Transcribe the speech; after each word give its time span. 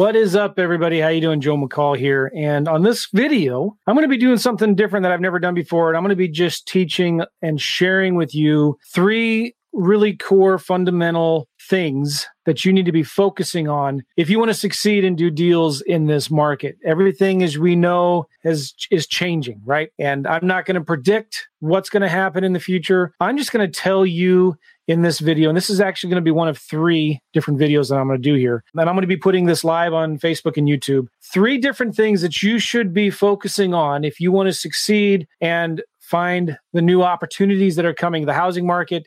What 0.00 0.16
is 0.16 0.34
up, 0.34 0.58
everybody? 0.58 0.98
How 0.98 1.08
you 1.08 1.20
doing? 1.20 1.42
Joe 1.42 1.58
McCall 1.58 1.94
here. 1.94 2.32
And 2.34 2.68
on 2.68 2.84
this 2.84 3.08
video, 3.12 3.76
I'm 3.86 3.94
going 3.94 4.04
to 4.04 4.08
be 4.08 4.16
doing 4.16 4.38
something 4.38 4.74
different 4.74 5.02
that 5.02 5.12
I've 5.12 5.20
never 5.20 5.38
done 5.38 5.52
before. 5.52 5.88
And 5.88 5.96
I'm 5.98 6.02
going 6.02 6.08
to 6.08 6.16
be 6.16 6.26
just 6.26 6.66
teaching 6.66 7.20
and 7.42 7.60
sharing 7.60 8.14
with 8.14 8.34
you 8.34 8.78
three 8.94 9.54
really 9.72 10.16
core 10.16 10.58
fundamental 10.58 11.48
things 11.68 12.26
that 12.46 12.64
you 12.64 12.72
need 12.72 12.86
to 12.86 12.92
be 12.92 13.02
focusing 13.02 13.68
on 13.68 14.02
if 14.16 14.28
you 14.28 14.38
want 14.38 14.48
to 14.50 14.54
succeed 14.54 15.04
and 15.04 15.16
do 15.16 15.30
deals 15.30 15.80
in 15.82 16.06
this 16.06 16.30
market. 16.30 16.76
Everything 16.84 17.42
as 17.42 17.58
we 17.58 17.76
know 17.76 18.26
is 18.44 18.74
is 18.90 19.06
changing, 19.06 19.60
right? 19.64 19.90
And 19.98 20.26
I'm 20.26 20.46
not 20.46 20.64
going 20.64 20.74
to 20.74 20.80
predict 20.80 21.48
what's 21.60 21.90
going 21.90 22.02
to 22.02 22.08
happen 22.08 22.42
in 22.42 22.52
the 22.52 22.60
future. 22.60 23.12
I'm 23.20 23.36
just 23.36 23.52
going 23.52 23.70
to 23.70 23.80
tell 23.80 24.04
you 24.04 24.56
in 24.88 25.02
this 25.02 25.20
video, 25.20 25.48
and 25.48 25.56
this 25.56 25.70
is 25.70 25.80
actually 25.80 26.10
going 26.10 26.22
to 26.22 26.24
be 26.24 26.32
one 26.32 26.48
of 26.48 26.58
three 26.58 27.20
different 27.32 27.60
videos 27.60 27.90
that 27.90 27.96
I'm 27.96 28.08
going 28.08 28.20
to 28.20 28.28
do 28.28 28.34
here. 28.34 28.64
And 28.74 28.88
I'm 28.88 28.96
going 28.96 29.02
to 29.02 29.06
be 29.06 29.16
putting 29.16 29.46
this 29.46 29.62
live 29.62 29.94
on 29.94 30.18
Facebook 30.18 30.56
and 30.56 30.66
YouTube. 30.66 31.06
Three 31.32 31.58
different 31.58 31.94
things 31.94 32.22
that 32.22 32.42
you 32.42 32.58
should 32.58 32.92
be 32.92 33.10
focusing 33.10 33.72
on 33.72 34.02
if 34.02 34.18
you 34.18 34.32
want 34.32 34.48
to 34.48 34.52
succeed 34.52 35.28
and 35.40 35.82
find 36.00 36.58
the 36.72 36.82
new 36.82 37.02
opportunities 37.02 37.76
that 37.76 37.84
are 37.84 37.94
coming. 37.94 38.26
The 38.26 38.32
housing 38.32 38.66
market 38.66 39.06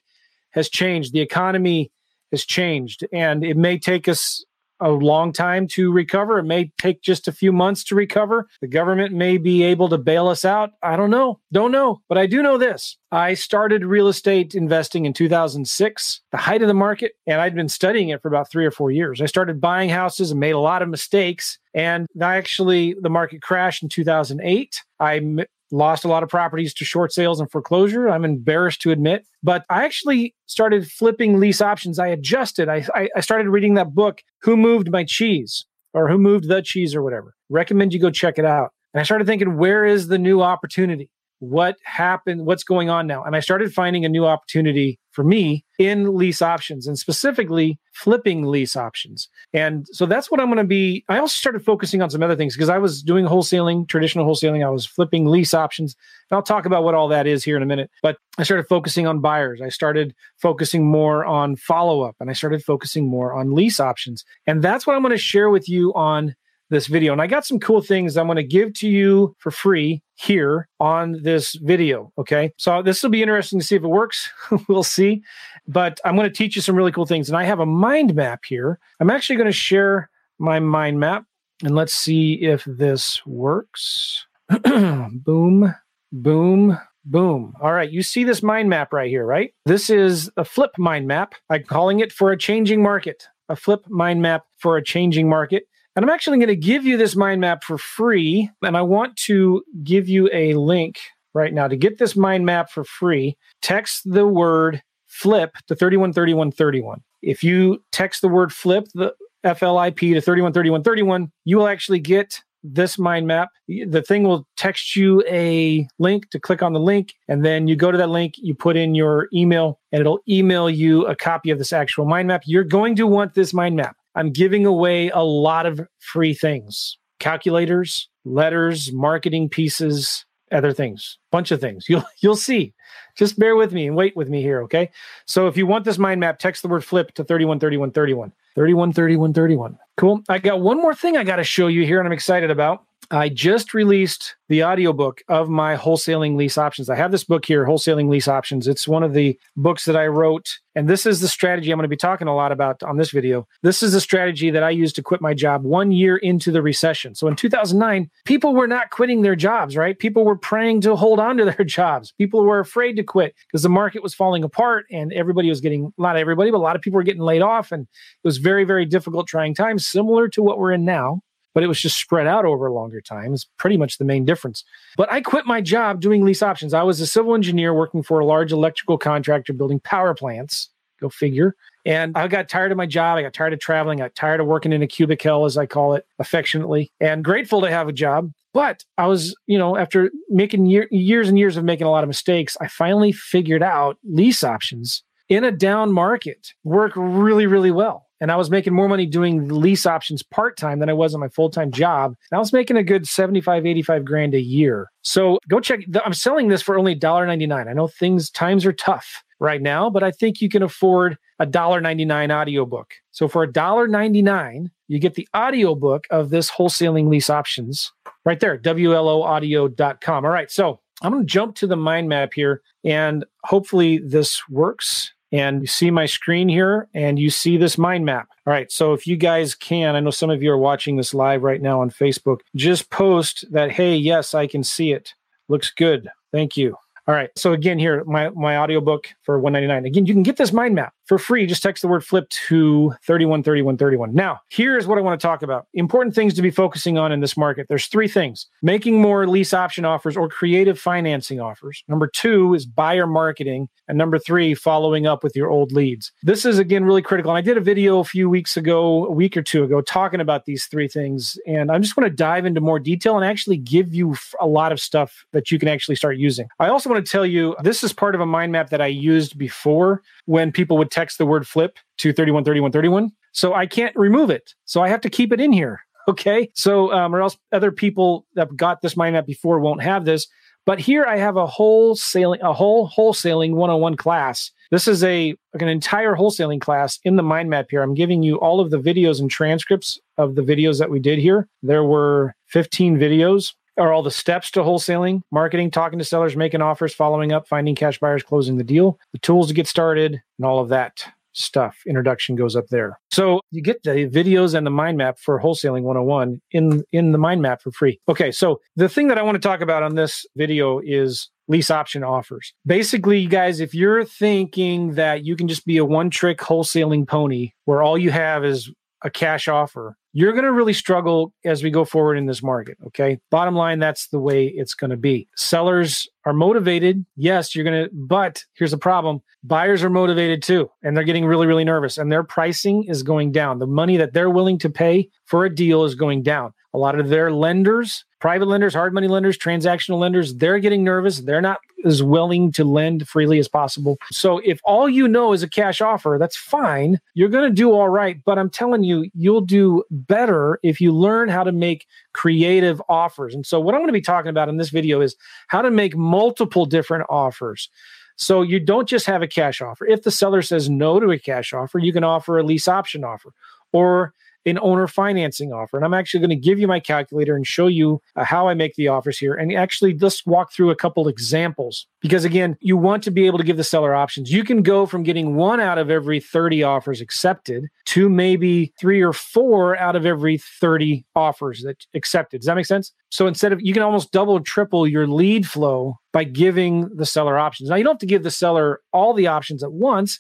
has 0.54 0.70
changed, 0.70 1.14
the 1.14 1.22
economy 1.22 1.92
has 2.32 2.46
changed, 2.46 3.06
and 3.12 3.44
it 3.44 3.58
may 3.58 3.78
take 3.78 4.08
us 4.08 4.44
a 4.84 4.92
long 4.92 5.32
time 5.32 5.66
to 5.66 5.92
recover. 5.92 6.40
It 6.40 6.44
may 6.44 6.72
take 6.78 7.02
just 7.02 7.28
a 7.28 7.32
few 7.32 7.54
months 7.54 7.84
to 7.86 7.96
recover. 7.96 8.48
The 8.60 8.68
government 8.68 9.14
may 9.14 9.38
be 9.38 9.64
able 9.64 9.88
to 9.90 9.98
bail 9.98 10.28
us 10.28 10.44
out. 10.44 10.72
I 10.84 10.98
don't 10.98 11.10
know. 11.10 11.40
Don't 11.54 11.72
know. 11.72 12.02
But 12.10 12.18
I 12.18 12.26
do 12.26 12.42
know 12.42 12.58
this. 12.58 12.98
I 13.12 13.34
started 13.34 13.86
real 13.86 14.10
estate 14.10 14.56
investing 14.56 15.06
in 15.06 15.14
2006, 15.14 16.22
the 16.32 16.38
height 16.38 16.62
of 16.62 16.68
the 16.68 16.74
market, 16.74 17.14
and 17.26 17.40
I'd 17.40 17.56
been 17.56 17.70
studying 17.70 18.10
it 18.10 18.22
for 18.22 18.28
about 18.28 18.52
three 18.52 18.66
or 18.66 18.72
four 18.72 18.92
years. 18.92 19.22
I 19.22 19.26
started 19.26 19.62
buying 19.62 19.90
houses 19.90 20.32
and 20.32 20.40
made 20.40 20.52
a 20.52 20.60
lot 20.60 20.82
of 20.82 20.90
mistakes. 20.90 21.60
And 21.74 22.08
actually, 22.22 22.96
the 23.00 23.10
market 23.10 23.42
crashed 23.42 23.84
in 23.84 23.90
2008. 23.90 24.82
I 25.00 25.46
lost 25.72 26.06
a 26.06 26.08
lot 26.08 26.24
of 26.24 26.30
properties 26.30 26.74
to 26.76 26.86
short 26.86 27.12
sales 27.12 27.40
and 27.40 27.50
foreclosure. 27.50 28.10
I'm 28.10 28.26
embarrassed 28.26 28.82
to 28.82 28.92
admit, 28.92 29.26
but 29.42 29.66
I 29.70 29.84
actually 29.86 30.36
started 30.46 30.90
flipping 30.90 31.40
lease 31.40 31.62
options. 31.62 32.00
I 32.00 32.08
adjusted. 32.08 32.70
I, 32.70 32.86
I, 32.94 33.10
I 33.16 33.20
started 33.22 33.50
reading 33.50 33.74
that 33.76 33.96
book, 33.96 34.22
Who 34.42 34.56
Moved 34.56 34.92
My 34.92 35.04
Cheese 35.04 35.66
or 35.94 36.10
Who 36.10 36.18
Moved 36.18 36.48
the 36.48 36.62
Cheese 36.62 36.96
or 36.96 37.02
whatever. 37.02 37.34
Recommend 37.50 37.94
you 37.94 38.00
go 38.00 38.12
check 38.12 38.38
it 38.38 38.46
out. 38.46 38.72
And 38.94 39.02
I 39.02 39.04
started 39.04 39.26
thinking, 39.26 39.58
where 39.58 39.86
is 39.86 40.08
the 40.08 40.20
new 40.20 40.42
opportunity? 40.42 41.10
What 41.50 41.78
happened, 41.84 42.46
what's 42.46 42.64
going 42.64 42.90
on 42.90 43.06
now. 43.06 43.24
And 43.24 43.36
I 43.36 43.40
started 43.40 43.74
finding 43.74 44.06
a 44.06 44.10
new 44.10 44.26
opportunity 44.26 45.00
for 45.12 45.24
me 45.24 45.64
in 45.78 46.16
lease 46.16 46.42
options 46.42 46.88
and 46.88 46.98
specifically 46.98 47.78
flipping 47.94 48.46
lease 48.46 48.76
options. 48.76 49.30
And 49.54 49.86
so 49.92 50.06
that's 50.06 50.32
what 50.32 50.40
I'm 50.40 50.48
going 50.48 50.58
to 50.58 50.64
be. 50.64 51.04
I 51.10 51.20
also 51.20 51.36
started 51.36 51.64
focusing 51.64 52.02
on 52.02 52.10
some 52.10 52.24
other 52.24 52.36
things 52.36 52.56
because 52.56 52.70
I 52.70 52.78
was 52.78 53.04
doing 53.04 53.26
wholesaling, 53.26 53.88
traditional 53.88 54.26
wholesaling. 54.26 54.66
I 54.66 54.70
was 54.70 54.86
flipping 54.86 55.26
lease 55.26 55.54
options. 55.54 55.96
And 56.32 56.36
I'll 56.36 56.44
talk 56.44 56.66
about 56.66 56.84
what 56.84 56.96
all 56.96 57.08
that 57.10 57.28
is 57.28 57.44
here 57.44 57.58
in 57.58 57.62
a 57.64 57.68
minute. 57.68 57.92
But 58.02 58.18
I 58.38 58.44
started 58.44 58.68
focusing 58.68 59.06
on 59.06 59.20
buyers. 59.20 59.62
I 59.62 59.70
started 59.70 60.16
focusing 60.38 60.86
more 60.86 61.26
on 61.26 61.56
follow 61.58 62.02
up 62.02 62.16
and 62.20 62.30
I 62.30 62.34
started 62.34 62.64
focusing 62.64 63.08
more 63.08 63.34
on 63.34 63.54
lease 63.54 63.80
options. 63.80 64.26
And 64.48 64.64
that's 64.64 64.88
what 64.88 64.96
I'm 64.96 65.04
going 65.04 65.12
to 65.12 65.18
share 65.18 65.50
with 65.50 65.70
you 65.70 65.94
on 65.94 66.36
this 66.70 66.88
video. 66.88 67.14
And 67.14 67.22
I 67.22 67.28
got 67.28 67.46
some 67.46 67.60
cool 67.60 67.82
things 67.82 68.18
I'm 68.18 68.28
going 68.28 68.38
to 68.38 68.44
give 68.44 68.74
to 68.76 68.88
you 68.88 69.36
for 69.40 69.52
free 69.52 70.02
here 70.16 70.68
on 70.80 71.22
this 71.24 71.56
video. 71.56 72.12
Okay. 72.18 72.52
So 72.58 72.82
this 72.82 73.04
will 73.04 73.10
be 73.10 73.22
interesting 73.22 73.60
to 73.60 73.66
see 73.66 73.76
if 73.76 73.84
it 73.84 73.88
works. 73.88 74.30
we'll 74.68 74.84
see. 74.84 75.22
But 75.68 76.00
I'm 76.04 76.16
going 76.16 76.30
to 76.30 76.36
teach 76.36 76.56
you 76.56 76.62
some 76.62 76.76
really 76.76 76.92
cool 76.92 77.06
things. 77.06 77.30
And 77.30 77.38
I 77.38 77.44
have 77.44 77.60
a 77.60 77.66
mind 77.66 78.16
map 78.16 78.42
here. 78.48 78.80
I'm 79.00 79.10
actually 79.10 79.36
going 79.36 79.48
to 79.48 79.52
share 79.52 80.10
my 80.40 80.60
mind 80.60 81.00
map 81.00 81.26
and 81.64 81.76
let's 81.76 81.94
see 81.94 82.34
if 82.42 82.64
this 82.66 83.26
works. 83.26 84.26
boom, 84.64 85.74
boom, 86.12 86.78
boom. 87.06 87.54
All 87.62 87.74
right. 87.74 87.90
You 87.90 88.04
see 88.04 88.24
this 88.24 88.44
mind 88.44 88.70
map 88.70 88.94
right 88.94 89.10
here, 89.10 89.26
right? 89.26 89.54
This 89.66 89.90
is 89.90 90.30
a 90.38 90.46
flip 90.46 90.72
mind 90.78 91.08
map. 91.08 91.36
I'm 91.50 91.64
calling 91.64 92.00
it 92.00 92.12
for 92.12 92.32
a 92.32 92.38
changing 92.38 92.82
market. 92.82 93.28
A 93.50 93.56
flip 93.56 93.86
mind 93.88 94.22
map 94.22 94.46
for 94.58 94.78
a 94.78 94.84
changing 94.84 95.30
market. 95.30 95.68
And 95.96 96.04
I'm 96.04 96.10
actually 96.10 96.38
going 96.38 96.48
to 96.48 96.56
give 96.56 96.86
you 96.86 96.98
this 96.98 97.16
mind 97.16 97.42
map 97.42 97.64
for 97.64 97.78
free. 97.78 98.50
And 98.62 98.76
I 98.76 98.82
want 98.82 99.16
to 99.18 99.64
give 99.84 100.10
you 100.10 100.30
a 100.34 100.56
link 100.56 101.00
right 101.34 101.54
now 101.54 101.68
to 101.68 101.76
get 101.76 101.98
this 102.00 102.16
mind 102.16 102.46
map 102.46 102.70
for 102.72 102.84
free. 102.84 103.38
Text 103.62 104.02
the 104.12 104.28
word 104.28 104.82
flip 105.08 105.56
to 105.68 105.76
313131. 105.76 107.02
If 107.22 107.44
you 107.44 107.84
text 107.92 108.22
the 108.22 108.28
word 108.28 108.52
flip, 108.52 108.88
the 108.94 109.14
FLIP 109.44 110.00
to 110.00 110.22
313131, 110.22 111.32
you 111.46 111.58
will 111.58 111.68
actually 111.68 112.00
get 112.00 112.42
this 112.64 112.98
mind 112.98 113.28
map. 113.28 113.50
The 113.68 114.02
thing 114.02 114.24
will 114.24 114.48
text 114.56 114.96
you 114.96 115.24
a 115.30 115.88
link 116.00 116.30
to 116.30 116.40
click 116.40 116.64
on 116.64 116.74
the 116.74 116.80
link, 116.80 117.14
and 117.28 117.46
then 117.46 117.68
you 117.68 117.76
go 117.76 117.92
to 117.92 117.98
that 117.98 118.10
link, 118.10 118.36
you 118.38 118.56
put 118.56 118.78
in 118.78 118.96
your 118.96 119.28
email, 119.34 119.80
and 119.92 120.00
it'll 120.00 120.22
email 120.30 120.70
you 120.70 121.06
a 121.06 121.16
copy 121.16 121.52
of 121.52 121.58
this 121.58 121.74
actual 121.74 122.06
mind 122.06 122.30
map. 122.30 122.44
You're 122.46 122.64
going 122.64 122.96
to 122.96 123.06
want 123.06 123.34
this 123.34 123.54
mind 123.54 123.76
map. 123.76 123.98
I'm 124.16 124.32
giving 124.32 124.66
away 124.66 125.10
a 125.10 125.22
lot 125.24 125.66
of 125.66 125.82
free 126.00 126.34
things 126.34 126.98
calculators, 127.20 128.10
letters, 128.26 128.92
marketing 128.92 129.48
pieces, 129.48 130.26
other 130.52 130.74
things, 130.74 131.18
bunch 131.32 131.52
of 131.52 131.62
things. 131.62 131.86
You'll 131.90 132.04
you'll 132.20 132.36
see. 132.36 132.74
Just 133.16 133.38
bear 133.38 133.56
with 133.56 133.74
me 133.74 133.88
and 133.88 133.96
wait 133.96 134.16
with 134.16 134.30
me 134.30 134.42
here, 134.42 134.62
okay? 134.64 134.90
So 135.26 135.48
if 135.48 135.56
you 135.56 135.68
want 135.68 135.86
this 135.86 136.00
mind 136.00 136.20
map, 136.20 136.40
text 136.40 136.64
the 136.64 136.68
word 136.68 136.84
flip 136.84 137.14
to 137.14 137.24
313131. 137.24 138.32
313131. 138.56 139.78
Cool. 139.98 140.24
I 140.30 140.40
got 140.40 140.62
one 140.62 140.78
more 140.78 140.96
thing 140.96 141.16
I 141.16 141.24
got 141.24 141.36
to 141.36 141.44
show 141.44 141.68
you 141.68 141.86
here 141.86 142.00
and 142.00 142.08
I'm 142.08 142.14
excited 142.14 142.50
about. 142.50 142.84
I 143.14 143.30
just 143.30 143.76
released 143.76 144.36
the 144.50 144.64
audiobook 144.64 145.22
of 145.28 145.48
my 145.48 145.78
wholesaling 145.78 146.36
lease 146.36 146.58
options. 146.58 146.90
I 146.90 146.96
have 146.96 147.12
this 147.12 147.24
book 147.24 147.46
here, 147.46 147.64
Wholesaling 147.64 148.10
Lease 148.10 148.28
Options. 148.28 148.68
It's 148.68 148.88
one 148.88 149.04
of 149.04 149.14
the 149.14 149.40
books 149.56 149.86
that 149.86 149.96
I 149.96 150.08
wrote. 150.08 150.58
And 150.74 150.90
this 150.90 151.06
is 151.06 151.22
the 151.22 151.28
strategy 151.28 151.72
I'm 151.72 151.78
going 151.78 151.84
to 151.84 151.90
be 151.90 151.96
talking 151.96 152.28
a 152.28 152.36
lot 152.36 152.52
about 152.52 152.82
on 152.82 152.98
this 152.98 153.12
video. 153.12 153.48
This 153.62 153.84
is 153.84 153.94
the 153.94 154.02
strategy 154.02 154.50
that 154.50 154.64
I 154.64 154.72
used 154.72 154.96
to 154.96 155.04
quit 155.04 155.22
my 155.22 155.36
job 155.36 155.64
one 155.64 155.92
year 155.92 156.18
into 156.18 156.52
the 156.52 156.64
recession. 156.64 157.14
So 157.14 157.28
in 157.28 157.36
2009, 157.36 158.10
people 158.26 158.56
were 158.56 158.68
not 158.68 158.90
quitting 158.90 159.22
their 159.22 159.36
jobs, 159.36 159.78
right? 159.78 159.98
People 160.00 160.26
were 160.26 160.38
praying 160.38 160.82
to 160.82 160.96
hold 160.96 161.20
on 161.20 161.38
to 161.38 161.46
their 161.56 161.64
jobs. 161.64 162.14
People 162.18 162.44
were 162.44 162.60
afraid 162.60 162.94
to 162.94 163.04
quit 163.04 163.36
because 163.46 163.62
the 163.62 163.70
market 163.70 164.02
was 164.02 164.16
falling 164.16 164.44
apart 164.44 164.88
and 164.90 165.14
everybody 165.14 165.50
was 165.50 165.62
getting, 165.62 165.94
not 166.00 166.18
everybody, 166.18 166.50
but 166.50 166.58
a 166.58 166.66
lot 166.66 166.76
of 166.76 166.82
people 166.82 166.98
were 166.98 167.04
getting 167.04 167.22
laid 167.22 167.44
off. 167.44 167.72
And 167.72 167.84
it 167.84 168.28
was 168.28 168.40
very, 168.40 168.64
very 168.64 168.88
difficult, 168.88 169.28
trying 169.28 169.54
times, 169.54 169.86
similar 169.86 170.28
to 170.30 170.42
what 170.42 170.58
we're 170.58 170.72
in 170.72 170.84
now 170.84 171.22
but 171.54 171.64
it 171.64 171.68
was 171.68 171.80
just 171.80 171.98
spread 171.98 172.28
out 172.28 172.46
over 172.46 172.68
a 172.68 172.74
longer 172.74 173.02
time 173.02 173.34
is 173.34 173.48
pretty 173.58 173.78
much 173.78 173.98
the 173.98 174.06
main 174.06 174.26
difference. 174.26 174.64
But 174.98 175.12
I 175.12 175.22
quit 175.22 175.46
my 175.46 175.62
job 175.62 176.02
doing 176.02 176.24
lease 176.24 176.42
options. 176.42 176.74
I 176.74 176.84
was 176.84 177.00
a 177.00 177.08
civil 177.08 177.36
engineer 177.36 177.74
working 177.74 178.04
for 178.04 178.20
a 178.20 178.26
large 178.26 178.52
electrical 178.52 178.98
contractor 178.98 179.54
building 179.54 179.80
power 179.80 180.14
plants. 180.14 180.70
Go 181.00 181.10
figure. 181.10 181.56
And 181.86 182.18
I 182.18 182.28
got 182.28 182.48
tired 182.48 182.72
of 182.72 182.78
my 182.78 182.86
job. 182.86 183.18
I 183.18 183.24
got 183.24 183.34
tired 183.34 183.52
of 183.52 183.60
traveling. 183.60 184.00
I 184.00 184.06
got 184.06 184.16
tired 184.16 184.40
of 184.40 184.48
working 184.48 184.72
in 184.72 184.82
a 184.82 184.88
cubic 184.88 185.22
hell, 185.22 185.46
as 185.46 185.58
I 185.58 185.66
call 185.66 185.96
it 185.96 186.06
affectionately, 186.18 186.92
and 187.02 187.24
grateful 187.24 187.62
to 187.62 187.70
have 187.70 187.90
a 187.90 187.94
job. 187.94 188.32
But 188.54 188.86
I 188.98 189.08
was, 189.08 189.36
you 189.48 189.58
know, 189.58 189.76
after 189.76 190.12
making 190.30 190.68
year, 190.68 190.88
years 190.92 191.28
and 191.28 191.38
years 191.38 191.58
of 191.58 191.66
making 191.66 191.88
a 191.88 191.92
lot 191.92 192.04
of 192.04 192.08
mistakes, 192.08 192.56
I 192.62 192.68
finally 192.68 193.12
figured 193.12 193.64
out 193.64 193.98
lease 194.04 194.44
options 194.44 195.04
in 195.28 195.44
a 195.44 195.52
down 195.52 195.92
market 195.92 196.54
work 196.64 196.94
really, 196.96 197.48
really 197.48 197.72
well 197.72 198.08
and 198.24 198.32
I 198.32 198.38
was 198.38 198.50
making 198.50 198.74
more 198.74 198.88
money 198.88 199.06
doing 199.06 199.50
lease 199.50 199.86
options 199.86 200.24
part 200.24 200.56
time 200.56 200.80
than 200.80 200.90
I 200.90 200.94
was 200.94 201.14
on 201.14 201.20
my 201.20 201.28
full 201.28 201.50
time 201.50 201.72
job. 201.72 202.16
And 202.32 202.38
I 202.38 202.40
was 202.40 202.54
making 202.54 202.78
a 202.78 202.84
good 202.84 203.06
75, 203.06 203.66
85 203.66 204.06
grand 204.06 204.34
a 204.34 204.40
year. 204.40 204.90
So 205.02 205.40
go 205.50 205.60
check. 205.60 205.82
I'm 206.06 206.14
selling 206.14 206.48
this 206.48 206.62
for 206.62 206.80
only 206.80 206.96
$1.99. 206.96 207.68
I 207.68 207.74
know 207.74 207.88
things, 207.88 208.32
times 208.32 208.66
are 208.66 208.72
tough 208.72 209.26
right 209.42 209.62
now, 209.62 209.90
but 209.90 210.04
I 210.04 210.12
think 210.12 210.40
you 210.40 210.48
can 210.48 210.64
afford 210.64 211.18
a 211.40 211.46
$1.99 211.46 212.34
audiobook. 212.34 212.94
So 213.12 213.28
for 213.28 213.46
$1.99, 213.46 214.72
you 214.88 215.00
get 215.00 215.16
the 215.16 215.28
audiobook 215.36 216.08
of 216.10 216.30
this 216.30 216.50
wholesaling 216.50 217.10
lease 217.10 217.30
options 217.30 217.92
right 218.24 218.40
there, 218.40 218.58
WLOaudio.com. 218.58 220.24
All 220.24 220.32
right. 220.32 220.50
So 220.50 220.80
I'm 221.02 221.12
going 221.12 221.24
to 221.24 221.30
jump 221.30 221.56
to 221.56 221.68
the 221.68 221.76
mind 221.76 222.08
map 222.08 222.32
here 222.34 222.62
and 222.86 223.26
hopefully 223.44 223.98
this 223.98 224.48
works 224.48 225.13
and 225.34 225.62
you 225.62 225.68
see 225.68 225.90
my 225.90 226.06
screen 226.06 226.48
here 226.48 226.88
and 226.94 227.18
you 227.18 227.32
see 227.32 227.58
this 227.58 227.78
mind 227.78 228.06
map. 228.06 228.30
All 228.46 228.54
right. 228.54 228.72
So 228.72 228.94
if 228.94 229.08
you 229.08 229.18
guys 229.18 229.56
can, 229.56 229.96
I 229.96 230.00
know 230.00 230.12
some 230.12 230.30
of 230.30 230.44
you 230.44 230.52
are 230.52 230.58
watching 230.58 230.96
this 230.96 231.14
live 231.14 231.42
right 231.42 231.62
now 231.62 231.82
on 231.82 231.90
Facebook, 231.90 232.42
just 232.56 232.92
post 232.92 233.44
that, 233.52 233.72
hey, 233.72 233.96
yes, 233.96 234.36
I 234.36 234.46
can 234.46 234.64
see 234.64 234.94
it. 234.94 235.14
Looks 235.50 235.72
good. 235.72 236.08
Thank 236.32 236.56
you. 236.56 236.78
All 237.08 237.16
right. 237.16 237.32
So 237.36 237.52
again, 237.52 237.80
here 237.80 238.04
my 238.06 238.30
my 238.30 238.58
audiobook 238.58 239.08
for 239.24 239.38
199. 239.38 239.86
Again, 239.86 240.06
you 240.06 240.14
can 240.14 240.24
get 240.24 240.38
this 240.38 240.54
mind 240.54 240.76
map 240.76 240.94
for 241.06 241.18
free. 241.18 241.46
Just 241.46 241.64
text 241.64 241.82
the 241.82 241.88
word 241.88 242.04
flip 242.04 242.30
to 242.30 242.94
313131. 243.06 244.14
Now, 244.14 244.40
here's 244.50 244.88
what 244.88 244.98
I 244.98 245.02
want 245.02 245.20
to 245.20 245.26
talk 245.26 245.42
about. 245.42 245.68
Important 245.74 246.16
things 246.16 246.34
to 246.36 246.42
be 246.42 246.52
focusing 246.52 246.98
on 246.98 247.12
in 247.12 247.20
this 247.20 247.38
market. 247.38 247.68
There's 247.70 247.88
three 247.88 248.08
things: 248.08 248.48
making 248.62 249.02
more 249.02 249.28
lease 249.28 249.54
option 249.54 249.86
offers 249.86 250.16
or 250.16 250.30
creative 250.30 250.80
financing 250.80 251.40
offers. 251.40 251.84
Number 251.88 252.08
two 252.08 252.54
is 252.54 252.66
buyer 252.66 253.08
marketing, 253.08 253.70
and 253.88 253.98
number 253.98 254.18
three, 254.18 254.54
following 254.54 255.06
up 255.06 255.24
with 255.24 255.36
your 255.36 255.50
old 255.50 255.72
leads. 255.72 256.12
This 256.24 256.46
is 256.46 256.60
again 256.60 256.86
really 256.86 257.02
critical. 257.02 257.32
And 257.32 257.38
I 257.38 257.42
did 257.42 257.58
a 257.58 257.62
video 257.62 258.00
a 258.00 258.04
few 258.04 258.30
weeks 258.30 258.58
ago, 258.58 259.06
a 259.06 259.12
week 259.12 259.36
or 259.36 259.42
two 259.42 259.64
ago, 259.64 259.82
talking 259.82 260.22
about 260.22 260.46
these 260.46 260.66
three 260.66 260.88
things. 260.88 261.38
And 261.46 261.72
I'm 261.72 261.82
just 261.82 261.96
going 261.96 262.10
to 262.10 262.16
dive 262.16 262.46
into 262.46 262.62
more 262.62 262.80
detail 262.80 263.16
and 263.16 263.26
actually 263.26 263.58
give 263.58 263.94
you 263.94 264.16
a 264.40 264.48
lot 264.48 264.72
of 264.72 264.80
stuff 264.80 265.26
that 265.32 265.52
you 265.52 265.60
can 265.60 265.68
actually 265.68 265.96
start 265.96 266.18
using. 266.18 266.48
I 266.60 266.70
also 266.70 266.90
want 266.90 267.06
to 267.06 267.12
tell 267.12 267.26
you 267.26 267.56
this 267.62 267.84
is 267.84 267.94
part 267.94 268.16
of 268.16 268.22
a 268.22 268.26
mind 268.26 268.52
map 268.52 268.70
that 268.70 268.82
I 268.82 268.88
used 268.88 269.38
before 269.38 270.02
when 270.26 270.52
people 270.52 270.78
would 270.78 270.92
text 270.92 271.18
the 271.18 271.26
word 271.26 271.48
flip 271.48 271.78
to 271.98 272.14
313131. 272.14 273.12
So 273.32 273.54
I 273.54 273.66
can't 273.66 273.96
remove 273.96 274.30
it. 274.30 274.54
So 274.66 274.82
I 274.82 274.90
have 274.90 275.02
to 275.02 275.10
keep 275.10 275.32
it 275.34 275.40
in 275.40 275.52
here. 275.52 275.82
Okay. 276.10 276.50
So, 276.54 276.92
um, 276.92 277.16
or 277.16 277.22
else 277.22 277.38
other 277.54 277.72
people 277.72 278.26
that 278.36 278.54
got 278.58 278.82
this 278.82 278.98
mind 278.98 279.14
map 279.14 279.26
before 279.26 279.62
won't 279.62 279.82
have 279.82 280.04
this. 280.04 280.28
But 280.66 280.80
here 280.80 281.06
I 281.06 281.18
have 281.18 281.38
a 281.38 281.46
whole 281.46 281.96
wholesaling, 281.96 282.42
a 282.42 282.54
whole 282.54 282.90
wholesaling 282.90 283.52
101 283.52 283.96
class. 283.96 284.52
This 284.72 284.86
is 284.86 285.02
a 285.04 285.36
like 285.54 285.62
an 285.62 285.70
entire 285.70 286.16
wholesaling 286.16 286.60
class 286.60 287.00
in 287.04 287.16
the 287.16 287.24
mind 287.24 287.50
map 287.50 287.68
here. 287.70 287.82
I'm 287.82 287.94
giving 287.94 288.22
you 288.22 288.36
all 288.38 288.60
of 288.60 288.70
the 288.70 288.80
videos 288.80 289.20
and 289.20 289.30
transcripts 289.30 289.98
of 290.18 290.36
the 290.36 290.42
videos 290.42 290.80
that 290.80 290.90
we 290.90 291.00
did 291.00 291.20
here. 291.20 291.48
There 291.62 291.84
were 291.84 292.36
15 292.48 292.98
videos 292.98 293.54
are 293.78 293.92
all 293.92 294.04
the 294.04 294.12
steps 294.12 294.52
to 294.52 294.62
wholesaling, 294.62 295.22
marketing, 295.32 295.72
talking 295.72 296.00
to 296.00 296.06
sellers, 296.06 296.36
making 296.36 296.62
offers, 296.62 296.94
following 296.94 297.32
up, 297.32 297.48
finding 297.48 297.76
cash 297.76 298.00
buyers, 298.00 298.24
closing 298.24 298.58
the 298.58 298.64
deal, 298.64 299.00
the 299.12 299.20
tools 299.20 299.48
to 299.48 299.54
get 299.54 299.68
started, 299.68 300.22
and 300.38 300.46
all 300.46 300.60
of 300.60 300.70
that 300.70 301.06
stuff. 301.34 301.80
Introduction 301.88 302.36
goes 302.36 302.56
up 302.56 302.68
there. 302.68 303.00
So 303.12 303.42
you 303.52 303.62
get 303.62 303.84
the 303.84 304.08
videos 304.08 304.54
and 304.54 304.66
the 304.66 304.72
mind 304.72 304.98
map 304.98 305.18
for 305.20 305.42
wholesaling 305.42 305.82
101 305.82 306.42
in 306.52 306.84
in 306.92 307.12
the 307.12 307.18
mind 307.18 307.42
map 307.42 307.62
for 307.62 307.72
free. 307.72 308.00
Okay, 308.08 308.32
so 308.32 308.62
the 308.76 308.90
thing 308.90 309.08
that 309.08 309.18
I 309.18 309.24
want 309.24 309.36
to 309.36 309.48
talk 309.48 309.62
about 309.62 309.84
on 309.84 309.96
this 309.96 310.26
video 310.36 310.80
is 310.84 311.30
lease 311.48 311.72
option 311.72 312.04
offers. 312.04 312.54
Basically, 312.66 313.20
you 313.20 313.30
guys, 313.30 313.60
if 313.60 313.74
you're 313.74 314.06
thinking 314.06 314.94
that 314.94 315.26
you 315.26 315.36
can 315.36 315.48
just 315.48 315.66
be 315.66 315.78
a 315.78 315.86
one 315.86 316.10
trick 316.10 316.38
wholesaling 316.40 317.08
pony 317.08 317.52
where 317.66 317.82
all 317.82 317.98
you 317.98 318.12
have 318.12 318.46
is 318.46 318.72
a 319.04 319.10
cash 319.10 319.48
offer, 319.48 319.98
you're 320.14 320.32
going 320.32 320.46
to 320.46 320.52
really 320.52 320.74
struggle 320.74 321.34
as 321.44 321.64
we 321.64 321.72
go 321.72 321.84
forward 321.84 322.18
in 322.18 322.28
this 322.28 322.44
market. 322.44 322.78
Okay. 322.88 323.20
Bottom 323.32 323.56
line, 323.56 323.80
that's 323.80 324.08
the 324.08 324.20
way 324.20 324.46
it's 324.48 324.76
going 324.76 324.92
to 324.92 324.98
be. 324.98 325.28
Sellers 325.36 326.08
are 326.26 326.34
motivated. 326.34 327.06
Yes, 327.16 327.56
you're 327.56 327.66
going 327.66 327.86
to, 327.86 327.90
but 327.94 328.44
here's 328.54 328.72
the 328.72 328.78
problem 328.78 329.22
buyers 329.44 329.84
are 329.84 329.90
motivated 329.90 330.42
too, 330.42 330.70
and 330.82 330.96
they're 330.96 331.04
getting 331.04 331.26
really, 331.26 331.46
really 331.46 331.66
nervous, 331.66 331.98
and 331.98 332.12
their 332.12 332.24
pricing 332.24 332.84
is 332.86 333.04
going 333.04 333.32
down. 333.32 333.60
The 333.60 333.68
money 333.68 333.98
that 333.98 334.14
they're 334.14 334.30
willing 334.30 334.58
to 334.60 334.70
pay 334.70 335.10
for 335.26 335.46
a 335.46 335.54
deal 335.54 335.84
is 335.84 335.96
going 335.96 336.24
down. 336.24 336.54
A 336.74 336.78
lot 336.78 337.00
of 337.00 337.10
their 337.10 337.32
lenders, 337.32 338.04
private 338.20 338.48
lenders, 338.48 338.74
hard 338.74 338.94
money 338.94 339.08
lenders, 339.08 339.38
transactional 339.38 340.00
lenders, 340.00 340.34
they're 340.36 340.58
getting 340.60 340.84
nervous. 340.84 341.20
They're 341.20 341.42
not 341.42 341.60
as 341.86 342.02
willing 342.02 342.52
to 342.54 342.64
lend 342.64 343.08
freely 343.08 343.38
as 343.38 343.48
possible. 343.48 343.98
So 344.12 344.40
if 344.40 344.60
all 344.64 344.90
you 344.90 345.08
know 345.08 345.34
is 345.34 345.44
a 345.44 345.50
cash 345.50 345.82
offer, 345.82 346.18
that's 346.20 346.38
fine. 346.38 347.00
You're 347.14 347.30
going 347.30 347.48
to 347.48 347.54
do 347.54 347.74
all 347.74 347.90
right. 347.90 348.18
But 348.26 348.40
I'm 348.40 348.50
telling 348.50 348.84
you, 348.84 349.10
you'll 349.14 349.42
do 349.42 349.84
better 350.08 350.60
if 350.64 350.80
you 350.82 350.92
learn 350.92 351.30
how 351.30 351.44
to 351.44 351.52
make 351.52 351.88
creative 352.14 352.82
offers. 352.90 353.34
And 353.34 353.46
so 353.46 353.60
what 353.60 353.76
I'm 353.76 353.82
going 353.82 353.88
to 353.88 353.94
be 353.94 354.02
talking 354.02 354.30
about 354.30 354.50
in 354.50 354.58
this 354.58 354.70
video 354.70 355.02
is 355.02 355.16
how 355.48 355.62
to 355.62 355.72
make 355.72 355.96
multiple 355.96 356.66
different 356.66 357.06
offers. 357.10 357.70
So 358.16 358.42
you 358.42 358.60
don't 358.60 358.88
just 358.88 359.06
have 359.08 359.22
a 359.22 359.28
cash 359.28 359.62
offer. 359.62 359.86
If 359.86 360.04
the 360.04 360.12
seller 360.12 360.42
says 360.42 360.70
no 360.70 361.00
to 361.00 361.12
a 361.12 361.20
cash 361.20 361.54
offer, 361.54 361.80
you 361.80 361.92
can 361.92 362.04
offer 362.04 362.38
a 362.38 362.44
lease 362.44 362.68
option 362.68 363.04
offer 363.04 363.34
or 363.72 364.14
an 364.46 364.60
owner 364.60 364.88
financing 364.88 365.54
offer. 365.54 365.78
And 365.78 365.86
I'm 365.86 365.94
actually 365.94 366.20
going 366.20 366.30
to 366.30 366.36
give 366.36 366.60
you 366.60 366.68
my 366.68 366.80
calculator 366.80 367.36
and 367.36 367.46
show 367.46 367.68
you 367.68 368.02
uh, 368.16 368.24
how 368.24 368.48
I 368.48 368.54
make 368.54 368.76
the 368.76 368.88
offers 368.88 369.18
here. 369.18 369.34
And 369.34 369.54
actually, 369.54 369.98
let's 369.98 370.26
walk 370.26 370.52
through 370.52 370.70
a 370.70 370.76
couple 370.76 371.08
examples 371.08 371.88
because, 372.02 372.26
again, 372.26 372.58
you 372.60 372.76
want 372.76 373.04
to 373.04 373.12
be 373.12 373.26
able 373.26 373.38
to 373.38 373.44
give 373.44 373.58
the 373.58 373.64
seller 373.64 373.96
options. 373.96 374.32
You 374.32 374.44
can 374.44 374.64
go 374.64 374.86
from 374.86 375.04
getting 375.04 375.36
one 375.36 375.60
out 375.60 375.78
of 375.78 375.90
every 375.90 376.20
30 376.20 376.64
offers 376.64 377.02
accepted 377.02 377.68
to 377.86 378.10
maybe 378.10 378.74
three 378.80 379.02
or 379.02 379.14
four 379.14 379.78
out 379.78 379.96
of 379.96 380.06
every 380.06 380.38
30 380.38 381.06
offers 381.16 381.62
that 381.64 381.86
accepted. 381.94 382.42
Does 382.42 382.48
that 382.48 382.56
make 382.56 382.66
sense? 382.66 382.92
So 383.10 383.28
instead 383.28 383.54
of, 383.54 383.62
you 383.62 383.74
can 383.74 383.84
almost 383.84 384.12
double, 384.12 384.40
triple 384.40 384.88
your 384.88 385.08
lead 385.08 385.48
flow 385.48 386.00
by 386.12 386.24
giving 386.24 386.90
the 386.96 387.06
seller 387.06 387.38
options. 387.38 387.70
Now, 387.70 387.76
you 387.76 387.84
don't 387.84 387.94
have 387.94 388.00
to 388.00 388.06
give 388.06 388.24
the 388.24 388.32
seller 388.32 388.82
all 388.92 389.14
the 389.14 389.28
options 389.28 389.64
at 389.64 389.72
once, 389.72 390.20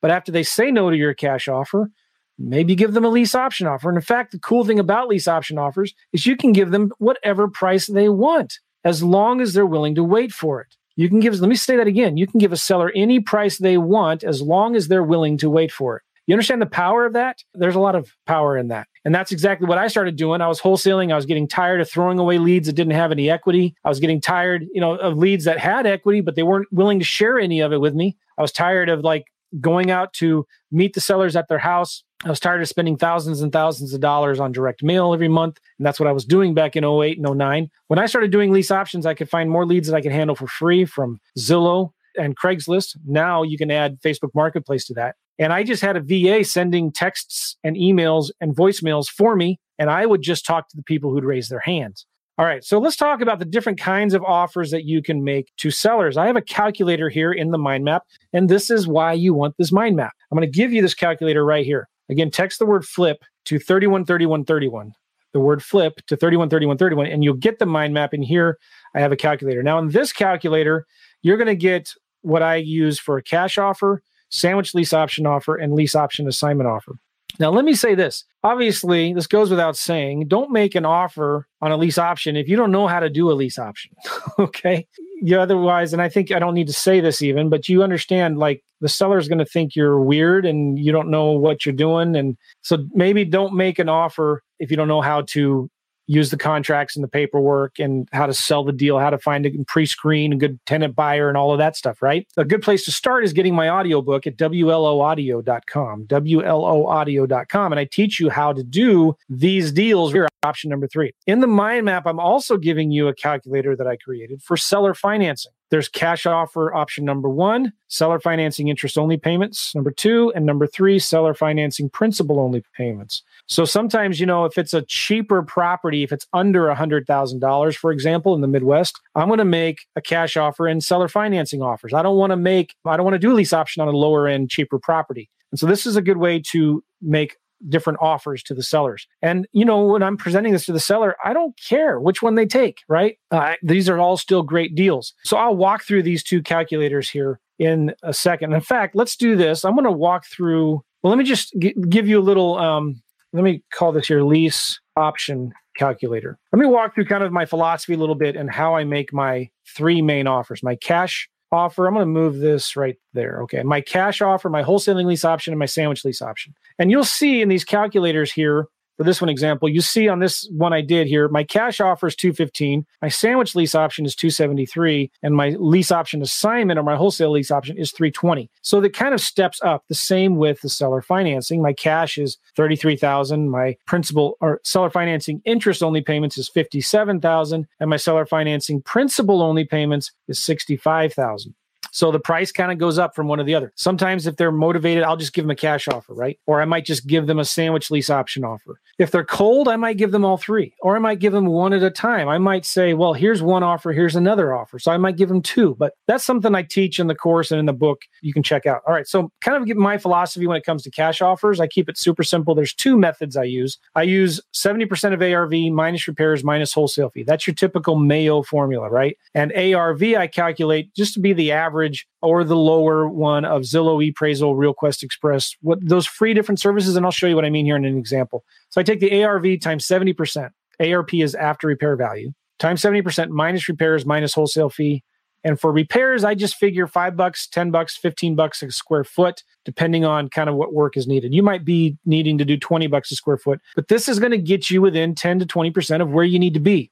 but 0.00 0.10
after 0.10 0.30
they 0.32 0.42
say 0.42 0.70
no 0.70 0.90
to 0.90 0.96
your 0.96 1.14
cash 1.14 1.48
offer, 1.48 1.90
maybe 2.38 2.74
give 2.74 2.94
them 2.94 3.04
a 3.04 3.08
lease 3.08 3.34
option 3.34 3.66
offer. 3.66 3.88
And 3.88 3.98
in 3.98 4.02
fact, 4.02 4.32
the 4.32 4.38
cool 4.38 4.64
thing 4.64 4.78
about 4.78 5.08
lease 5.08 5.28
option 5.28 5.58
offers 5.58 5.92
is 6.12 6.26
you 6.26 6.36
can 6.36 6.52
give 6.52 6.70
them 6.70 6.92
whatever 6.98 7.48
price 7.48 7.86
they 7.86 8.08
want 8.08 8.58
as 8.84 9.02
long 9.02 9.40
as 9.40 9.52
they're 9.52 9.66
willing 9.66 9.94
to 9.96 10.04
wait 10.04 10.32
for 10.32 10.60
it. 10.60 10.74
You 10.96 11.08
can 11.08 11.20
give, 11.20 11.38
let 11.40 11.48
me 11.48 11.56
say 11.56 11.76
that 11.76 11.86
again. 11.86 12.16
You 12.16 12.26
can 12.26 12.38
give 12.38 12.52
a 12.52 12.56
seller 12.56 12.92
any 12.94 13.20
price 13.20 13.58
they 13.58 13.78
want 13.78 14.24
as 14.24 14.42
long 14.42 14.74
as 14.74 14.88
they're 14.88 15.02
willing 15.02 15.38
to 15.38 15.50
wait 15.50 15.70
for 15.70 15.96
it. 15.96 16.02
You 16.26 16.34
understand 16.34 16.60
the 16.60 16.66
power 16.66 17.06
of 17.06 17.14
that? 17.14 17.38
There's 17.54 17.74
a 17.74 17.80
lot 17.80 17.94
of 17.94 18.12
power 18.26 18.58
in 18.58 18.68
that. 18.68 18.86
And 19.04 19.14
that's 19.14 19.32
exactly 19.32 19.66
what 19.66 19.78
I 19.78 19.88
started 19.88 20.16
doing. 20.16 20.42
I 20.42 20.48
was 20.48 20.60
wholesaling. 20.60 21.10
I 21.10 21.16
was 21.16 21.24
getting 21.24 21.48
tired 21.48 21.80
of 21.80 21.88
throwing 21.88 22.18
away 22.18 22.36
leads 22.36 22.66
that 22.66 22.74
didn't 22.74 22.92
have 22.92 23.10
any 23.10 23.30
equity. 23.30 23.74
I 23.82 23.88
was 23.88 23.98
getting 23.98 24.20
tired, 24.20 24.66
you 24.74 24.80
know, 24.80 24.96
of 24.96 25.16
leads 25.16 25.44
that 25.46 25.58
had 25.58 25.86
equity, 25.86 26.20
but 26.20 26.36
they 26.36 26.42
weren't 26.42 26.68
willing 26.70 26.98
to 26.98 27.04
share 27.04 27.38
any 27.38 27.60
of 27.60 27.72
it 27.72 27.80
with 27.80 27.94
me. 27.94 28.18
I 28.36 28.42
was 28.42 28.52
tired 28.52 28.90
of 28.90 29.00
like 29.00 29.24
going 29.60 29.90
out 29.90 30.12
to 30.14 30.44
meet 30.70 30.92
the 30.92 31.00
sellers 31.00 31.34
at 31.34 31.48
their 31.48 31.58
house. 31.58 32.04
I 32.24 32.30
was 32.30 32.40
tired 32.40 32.60
of 32.60 32.68
spending 32.68 32.96
thousands 32.96 33.42
and 33.42 33.52
thousands 33.52 33.94
of 33.94 34.00
dollars 34.00 34.40
on 34.40 34.50
direct 34.50 34.82
mail 34.82 35.14
every 35.14 35.28
month. 35.28 35.58
And 35.78 35.86
that's 35.86 36.00
what 36.00 36.08
I 36.08 36.12
was 36.12 36.24
doing 36.24 36.52
back 36.52 36.74
in 36.74 36.84
08 36.84 37.18
and 37.18 37.38
09. 37.38 37.70
When 37.86 37.98
I 37.98 38.06
started 38.06 38.32
doing 38.32 38.50
lease 38.50 38.72
options, 38.72 39.06
I 39.06 39.14
could 39.14 39.30
find 39.30 39.48
more 39.48 39.64
leads 39.64 39.86
that 39.88 39.96
I 39.96 40.00
could 40.00 40.12
handle 40.12 40.34
for 40.34 40.48
free 40.48 40.84
from 40.84 41.20
Zillow 41.38 41.92
and 42.16 42.36
Craigslist. 42.36 42.96
Now 43.06 43.44
you 43.44 43.56
can 43.56 43.70
add 43.70 44.00
Facebook 44.00 44.34
Marketplace 44.34 44.84
to 44.86 44.94
that. 44.94 45.14
And 45.38 45.52
I 45.52 45.62
just 45.62 45.80
had 45.80 45.96
a 45.96 46.00
VA 46.00 46.44
sending 46.44 46.90
texts 46.90 47.56
and 47.62 47.76
emails 47.76 48.30
and 48.40 48.56
voicemails 48.56 49.06
for 49.08 49.36
me. 49.36 49.60
And 49.78 49.88
I 49.88 50.04
would 50.04 50.22
just 50.22 50.44
talk 50.44 50.68
to 50.70 50.76
the 50.76 50.82
people 50.82 51.12
who'd 51.12 51.24
raise 51.24 51.48
their 51.48 51.60
hands. 51.60 52.04
All 52.36 52.44
right, 52.44 52.64
so 52.64 52.78
let's 52.78 52.96
talk 52.96 53.20
about 53.20 53.40
the 53.40 53.44
different 53.44 53.80
kinds 53.80 54.14
of 54.14 54.22
offers 54.22 54.70
that 54.70 54.84
you 54.84 55.02
can 55.02 55.24
make 55.24 55.50
to 55.56 55.72
sellers. 55.72 56.16
I 56.16 56.26
have 56.26 56.36
a 56.36 56.40
calculator 56.40 57.08
here 57.08 57.32
in 57.32 57.50
the 57.50 57.58
mind 57.58 57.84
map, 57.84 58.04
and 58.32 58.48
this 58.48 58.70
is 58.70 58.86
why 58.86 59.12
you 59.12 59.34
want 59.34 59.56
this 59.58 59.72
mind 59.72 59.96
map. 59.96 60.12
I'm 60.30 60.38
going 60.38 60.46
to 60.46 60.56
give 60.56 60.72
you 60.72 60.80
this 60.80 60.94
calculator 60.94 61.44
right 61.44 61.66
here. 61.66 61.88
Again, 62.08 62.30
text 62.30 62.58
the 62.58 62.66
word 62.66 62.84
flip 62.84 63.24
to 63.46 63.58
313131. 63.58 64.92
The 65.32 65.40
word 65.40 65.62
flip 65.62 65.96
to 66.06 66.16
313131, 66.16 67.06
and 67.06 67.22
you'll 67.22 67.34
get 67.34 67.58
the 67.58 67.66
mind 67.66 67.92
map. 67.94 68.12
And 68.12 68.24
here 68.24 68.58
I 68.94 69.00
have 69.00 69.12
a 69.12 69.16
calculator. 69.16 69.62
Now, 69.62 69.78
in 69.78 69.90
this 69.90 70.12
calculator, 70.12 70.86
you're 71.22 71.36
going 71.36 71.48
to 71.48 71.56
get 71.56 71.92
what 72.22 72.42
I 72.42 72.56
use 72.56 72.98
for 72.98 73.18
a 73.18 73.22
cash 73.22 73.58
offer, 73.58 74.02
sandwich 74.30 74.74
lease 74.74 74.92
option 74.92 75.26
offer, 75.26 75.56
and 75.56 75.74
lease 75.74 75.94
option 75.94 76.26
assignment 76.26 76.68
offer. 76.68 76.96
Now, 77.38 77.50
let 77.50 77.64
me 77.64 77.74
say 77.74 77.94
this. 77.94 78.24
Obviously, 78.42 79.12
this 79.12 79.26
goes 79.26 79.50
without 79.50 79.76
saying. 79.76 80.28
Don't 80.28 80.50
make 80.50 80.74
an 80.74 80.84
offer 80.84 81.46
on 81.60 81.70
a 81.70 81.76
lease 81.76 81.98
option 81.98 82.36
if 82.36 82.48
you 82.48 82.56
don't 82.56 82.72
know 82.72 82.86
how 82.86 83.00
to 83.00 83.10
do 83.10 83.30
a 83.30 83.34
lease 83.34 83.58
option. 83.58 83.92
okay. 84.38 84.86
You 85.20 85.38
otherwise, 85.38 85.92
and 85.92 86.00
I 86.00 86.08
think 86.08 86.32
I 86.32 86.38
don't 86.38 86.54
need 86.54 86.68
to 86.68 86.72
say 86.72 87.00
this 87.00 87.22
even, 87.22 87.48
but 87.48 87.68
you 87.68 87.82
understand 87.82 88.38
like 88.38 88.64
the 88.80 88.88
seller 88.88 89.18
is 89.18 89.28
going 89.28 89.38
to 89.38 89.44
think 89.44 89.74
you're 89.74 90.00
weird 90.00 90.46
and 90.46 90.78
you 90.78 90.92
don't 90.92 91.10
know 91.10 91.32
what 91.32 91.66
you're 91.66 91.74
doing. 91.74 92.16
And 92.16 92.36
so 92.62 92.86
maybe 92.92 93.24
don't 93.24 93.54
make 93.54 93.78
an 93.78 93.88
offer 93.88 94.42
if 94.58 94.70
you 94.70 94.76
don't 94.76 94.88
know 94.88 95.00
how 95.00 95.22
to 95.22 95.68
use 96.08 96.30
the 96.30 96.36
contracts 96.36 96.96
and 96.96 97.04
the 97.04 97.08
paperwork 97.08 97.78
and 97.78 98.08
how 98.12 98.26
to 98.26 98.34
sell 98.34 98.64
the 98.64 98.72
deal, 98.72 98.98
how 98.98 99.10
to 99.10 99.18
find 99.18 99.46
a 99.46 99.50
pre-screen 99.68 100.32
a 100.32 100.36
good 100.36 100.58
tenant 100.66 100.96
buyer 100.96 101.28
and 101.28 101.36
all 101.36 101.52
of 101.52 101.58
that 101.58 101.76
stuff, 101.76 102.02
right? 102.02 102.26
A 102.36 102.44
good 102.44 102.62
place 102.62 102.84
to 102.86 102.90
start 102.90 103.24
is 103.24 103.32
getting 103.32 103.54
my 103.54 103.68
audiobook 103.68 104.26
at 104.26 104.36
WLOaudio.com, 104.36 106.06
WLOaudio.com. 106.06 107.72
And 107.72 107.78
I 107.78 107.84
teach 107.84 108.18
you 108.18 108.30
how 108.30 108.52
to 108.52 108.64
do 108.64 109.14
these 109.28 109.70
deals. 109.70 110.12
Here, 110.12 110.26
option 110.42 110.70
number 110.70 110.88
three. 110.88 111.12
In 111.26 111.40
the 111.40 111.46
mind 111.46 111.84
map, 111.84 112.06
I'm 112.06 112.20
also 112.20 112.56
giving 112.56 112.90
you 112.90 113.08
a 113.08 113.14
calculator 113.14 113.76
that 113.76 113.86
I 113.86 113.96
created 113.96 114.42
for 114.42 114.56
seller 114.56 114.94
financing. 114.94 115.52
There's 115.70 115.88
cash 115.88 116.26
offer 116.26 116.74
option 116.74 117.04
number 117.04 117.28
one, 117.28 117.72
seller 117.88 118.18
financing 118.18 118.68
interest 118.68 118.96
only 118.96 119.16
payments, 119.16 119.74
number 119.74 119.90
two, 119.90 120.32
and 120.34 120.46
number 120.46 120.66
three, 120.66 120.98
seller 120.98 121.34
financing 121.34 121.90
principal 121.90 122.40
only 122.40 122.62
payments. 122.76 123.22
So 123.46 123.64
sometimes, 123.64 124.20
you 124.20 124.26
know, 124.26 124.44
if 124.44 124.56
it's 124.56 124.74
a 124.74 124.82
cheaper 124.82 125.42
property, 125.42 126.02
if 126.02 126.12
it's 126.12 126.26
under 126.32 126.68
a 126.68 126.76
$100,000, 126.76 127.76
for 127.76 127.92
example, 127.92 128.34
in 128.34 128.40
the 128.40 128.48
Midwest, 128.48 128.98
I'm 129.14 129.28
going 129.28 129.38
to 129.38 129.44
make 129.44 129.86
a 129.96 130.00
cash 130.00 130.36
offer 130.36 130.66
and 130.66 130.82
seller 130.82 131.08
financing 131.08 131.62
offers. 131.62 131.92
I 131.92 132.02
don't 132.02 132.16
want 132.16 132.30
to 132.30 132.36
make, 132.36 132.74
I 132.84 132.96
don't 132.96 133.04
want 133.04 133.14
to 133.14 133.18
do 133.18 133.32
a 133.32 133.34
lease 133.34 133.52
option 133.52 133.82
on 133.82 133.88
a 133.88 133.92
lower 133.92 134.26
end, 134.26 134.50
cheaper 134.50 134.78
property. 134.78 135.30
And 135.50 135.58
so 135.58 135.66
this 135.66 135.86
is 135.86 135.96
a 135.96 136.02
good 136.02 136.18
way 136.18 136.40
to 136.50 136.82
make 137.00 137.36
different 137.68 137.98
offers 138.00 138.42
to 138.44 138.54
the 138.54 138.62
sellers. 138.62 139.06
And, 139.22 139.46
you 139.52 139.64
know, 139.64 139.84
when 139.84 140.02
I'm 140.02 140.16
presenting 140.16 140.52
this 140.52 140.66
to 140.66 140.72
the 140.72 140.80
seller, 140.80 141.16
I 141.24 141.32
don't 141.32 141.58
care 141.68 141.98
which 142.00 142.22
one 142.22 142.34
they 142.34 142.46
take, 142.46 142.78
right? 142.88 143.16
Uh, 143.30 143.54
these 143.62 143.88
are 143.88 143.98
all 143.98 144.16
still 144.16 144.42
great 144.42 144.74
deals. 144.74 145.14
So 145.24 145.36
I'll 145.36 145.56
walk 145.56 145.82
through 145.84 146.02
these 146.02 146.22
two 146.22 146.42
calculators 146.42 147.10
here 147.10 147.40
in 147.58 147.94
a 148.02 148.12
second. 148.12 148.52
In 148.52 148.60
fact, 148.60 148.94
let's 148.94 149.16
do 149.16 149.36
this. 149.36 149.64
I'm 149.64 149.74
going 149.74 149.84
to 149.84 149.90
walk 149.92 150.26
through. 150.26 150.82
Well, 151.02 151.10
let 151.10 151.18
me 151.18 151.24
just 151.24 151.52
g- 151.58 151.74
give 151.88 152.06
you 152.06 152.18
a 152.18 152.22
little, 152.22 152.56
um, 152.58 153.02
let 153.32 153.42
me 153.42 153.62
call 153.72 153.92
this 153.92 154.08
your 154.08 154.24
lease 154.24 154.80
option 154.96 155.52
calculator. 155.76 156.38
Let 156.52 156.60
me 156.60 156.66
walk 156.66 156.94
through 156.94 157.06
kind 157.06 157.22
of 157.22 157.32
my 157.32 157.46
philosophy 157.46 157.94
a 157.94 157.98
little 157.98 158.14
bit 158.14 158.36
and 158.36 158.50
how 158.50 158.74
I 158.74 158.84
make 158.84 159.12
my 159.12 159.48
three 159.76 160.02
main 160.02 160.26
offers 160.26 160.62
my 160.62 160.74
cash 160.76 161.28
offer. 161.52 161.86
I'm 161.86 161.94
going 161.94 162.06
to 162.06 162.10
move 162.10 162.38
this 162.38 162.76
right 162.76 162.96
there. 163.14 163.42
Okay. 163.42 163.62
My 163.62 163.80
cash 163.80 164.20
offer, 164.20 164.48
my 164.48 164.62
wholesaling 164.62 165.06
lease 165.06 165.24
option, 165.24 165.52
and 165.52 165.58
my 165.58 165.66
sandwich 165.66 166.04
lease 166.04 166.22
option. 166.22 166.54
And 166.78 166.90
you'll 166.90 167.04
see 167.04 167.40
in 167.42 167.48
these 167.48 167.64
calculators 167.64 168.32
here 168.32 168.68
for 168.98 169.04
this 169.04 169.20
one 169.20 169.28
example, 169.28 169.68
you 169.68 169.80
see 169.80 170.08
on 170.08 170.18
this 170.18 170.48
one 170.50 170.72
I 170.72 170.80
did 170.80 171.06
here, 171.06 171.28
my 171.28 171.44
cash 171.44 171.80
offer 171.80 172.08
is 172.08 172.16
215, 172.16 172.84
my 173.00 173.08
sandwich 173.08 173.54
lease 173.54 173.76
option 173.76 174.04
is 174.04 174.16
273, 174.16 175.12
and 175.22 175.36
my 175.36 175.50
lease 175.50 175.92
option 175.92 176.20
assignment 176.20 176.80
or 176.80 176.82
my 176.82 176.96
wholesale 176.96 177.30
lease 177.30 177.52
option 177.52 177.78
is 177.78 177.92
320. 177.92 178.50
So 178.62 178.80
that 178.80 178.94
kind 178.94 179.14
of 179.14 179.20
steps 179.20 179.60
up. 179.62 179.84
The 179.88 179.94
same 179.94 180.36
with 180.36 180.62
the 180.62 180.68
seller 180.68 181.00
financing. 181.00 181.62
My 181.62 181.72
cash 181.72 182.18
is 182.18 182.38
33,000, 182.56 183.48
my 183.48 183.76
principal 183.86 184.36
or 184.40 184.60
seller 184.64 184.90
financing 184.90 185.42
interest 185.44 185.80
only 185.80 186.00
payments 186.00 186.36
is 186.36 186.48
57,000, 186.48 187.68
and 187.78 187.88
my 187.88 187.96
seller 187.96 188.26
financing 188.26 188.82
principal 188.82 189.42
only 189.42 189.64
payments 189.64 190.10
is 190.26 190.42
65,000. 190.42 191.54
So 191.92 192.10
the 192.10 192.20
price 192.20 192.52
kind 192.52 192.72
of 192.72 192.78
goes 192.78 192.98
up 192.98 193.14
from 193.14 193.28
one 193.28 193.38
to 193.38 193.44
the 193.44 193.54
other. 193.54 193.72
Sometimes 193.76 194.26
if 194.26 194.36
they're 194.36 194.52
motivated, 194.52 195.04
I'll 195.04 195.16
just 195.16 195.32
give 195.32 195.44
them 195.44 195.50
a 195.50 195.56
cash 195.56 195.88
offer, 195.88 196.14
right? 196.14 196.38
Or 196.46 196.60
I 196.60 196.64
might 196.64 196.84
just 196.84 197.06
give 197.06 197.26
them 197.26 197.38
a 197.38 197.44
sandwich 197.44 197.90
lease 197.90 198.10
option 198.10 198.44
offer. 198.44 198.80
If 198.98 199.10
they're 199.10 199.24
cold, 199.24 199.68
I 199.68 199.76
might 199.76 199.96
give 199.96 200.10
them 200.10 200.24
all 200.24 200.36
three, 200.36 200.74
or 200.80 200.96
I 200.96 200.98
might 200.98 201.20
give 201.20 201.32
them 201.32 201.46
one 201.46 201.72
at 201.72 201.82
a 201.82 201.90
time. 201.90 202.28
I 202.28 202.38
might 202.38 202.66
say, 202.66 202.94
well, 202.94 203.12
here's 203.12 203.40
one 203.40 203.62
offer, 203.62 203.92
here's 203.92 204.16
another 204.16 204.54
offer. 204.54 204.78
So 204.78 204.90
I 204.90 204.96
might 204.96 205.16
give 205.16 205.28
them 205.28 205.40
two, 205.40 205.76
but 205.78 205.92
that's 206.06 206.24
something 206.24 206.54
I 206.54 206.62
teach 206.62 206.98
in 206.98 207.06
the 207.06 207.14
course 207.14 207.50
and 207.50 207.60
in 207.60 207.66
the 207.66 207.72
book 207.72 208.02
you 208.22 208.32
can 208.32 208.42
check 208.42 208.66
out. 208.66 208.82
All 208.86 208.92
right. 208.92 209.06
So 209.06 209.30
kind 209.40 209.56
of 209.56 209.66
get 209.66 209.76
my 209.76 209.98
philosophy 209.98 210.46
when 210.46 210.56
it 210.56 210.64
comes 210.64 210.82
to 210.82 210.90
cash 210.90 211.22
offers. 211.22 211.60
I 211.60 211.68
keep 211.68 211.88
it 211.88 211.96
super 211.96 212.24
simple. 212.24 212.54
There's 212.54 212.74
two 212.74 212.98
methods 212.98 213.36
I 213.36 213.44
use. 213.44 213.78
I 213.94 214.02
use 214.02 214.40
70% 214.54 215.14
of 215.14 215.22
ARV 215.22 215.72
minus 215.72 216.08
repairs 216.08 216.42
minus 216.42 216.72
wholesale 216.72 217.10
fee. 217.10 217.22
That's 217.22 217.46
your 217.46 217.54
typical 217.54 217.96
Mayo 217.96 218.42
formula, 218.42 218.90
right? 218.90 219.16
And 219.34 219.52
ARV 219.52 220.02
I 220.02 220.26
calculate 220.26 220.94
just 220.94 221.14
to 221.14 221.20
be 221.20 221.32
the 221.32 221.52
average 221.52 221.77
average 221.78 222.06
or 222.22 222.44
the 222.44 222.56
lower 222.56 223.08
one 223.08 223.44
of 223.44 223.62
Zillow, 223.62 224.04
ePraisal, 224.04 224.54
RealQuest 224.54 225.02
Express, 225.02 225.54
what 225.60 225.78
those 225.86 226.06
free 226.06 226.34
different 226.34 226.60
services. 226.60 226.96
And 226.96 227.06
I'll 227.06 227.12
show 227.12 227.26
you 227.26 227.36
what 227.36 227.44
I 227.44 227.50
mean 227.50 227.64
here 227.64 227.76
in 227.76 227.84
an 227.84 227.96
example. 227.96 228.44
So 228.70 228.80
I 228.80 228.84
take 228.84 229.00
the 229.00 229.22
ARV 229.22 229.60
times 229.60 229.86
70%. 229.86 230.50
ARV 230.80 231.14
is 231.14 231.34
after 231.34 231.66
repair 231.66 231.96
value 231.96 232.32
times 232.58 232.82
70% 232.82 233.28
minus 233.28 233.68
repairs 233.68 234.04
minus 234.04 234.34
wholesale 234.34 234.68
fee. 234.68 235.04
And 235.44 235.60
for 235.60 235.70
repairs, 235.70 236.24
I 236.24 236.34
just 236.34 236.56
figure 236.56 236.88
five 236.88 237.16
bucks, 237.16 237.46
10 237.46 237.70
bucks, 237.70 237.96
15 237.96 238.34
bucks 238.34 238.64
a 238.64 238.72
square 238.72 239.04
foot, 239.04 239.44
depending 239.64 240.04
on 240.04 240.28
kind 240.28 240.48
of 240.48 240.56
what 240.56 240.74
work 240.74 240.96
is 240.96 241.06
needed. 241.06 241.32
You 241.32 241.44
might 241.44 241.64
be 241.64 241.96
needing 242.04 242.36
to 242.38 242.44
do 242.44 242.56
20 242.56 242.88
bucks 242.88 243.12
a 243.12 243.14
square 243.14 243.38
foot, 243.38 243.60
but 243.76 243.86
this 243.86 244.08
is 244.08 244.18
going 244.18 244.32
to 244.32 244.38
get 244.38 244.70
you 244.70 244.82
within 244.82 245.14
10 245.14 245.38
to 245.38 245.46
20% 245.46 246.02
of 246.02 246.10
where 246.10 246.24
you 246.24 246.40
need 246.40 246.54
to 246.54 246.60
be. 246.60 246.90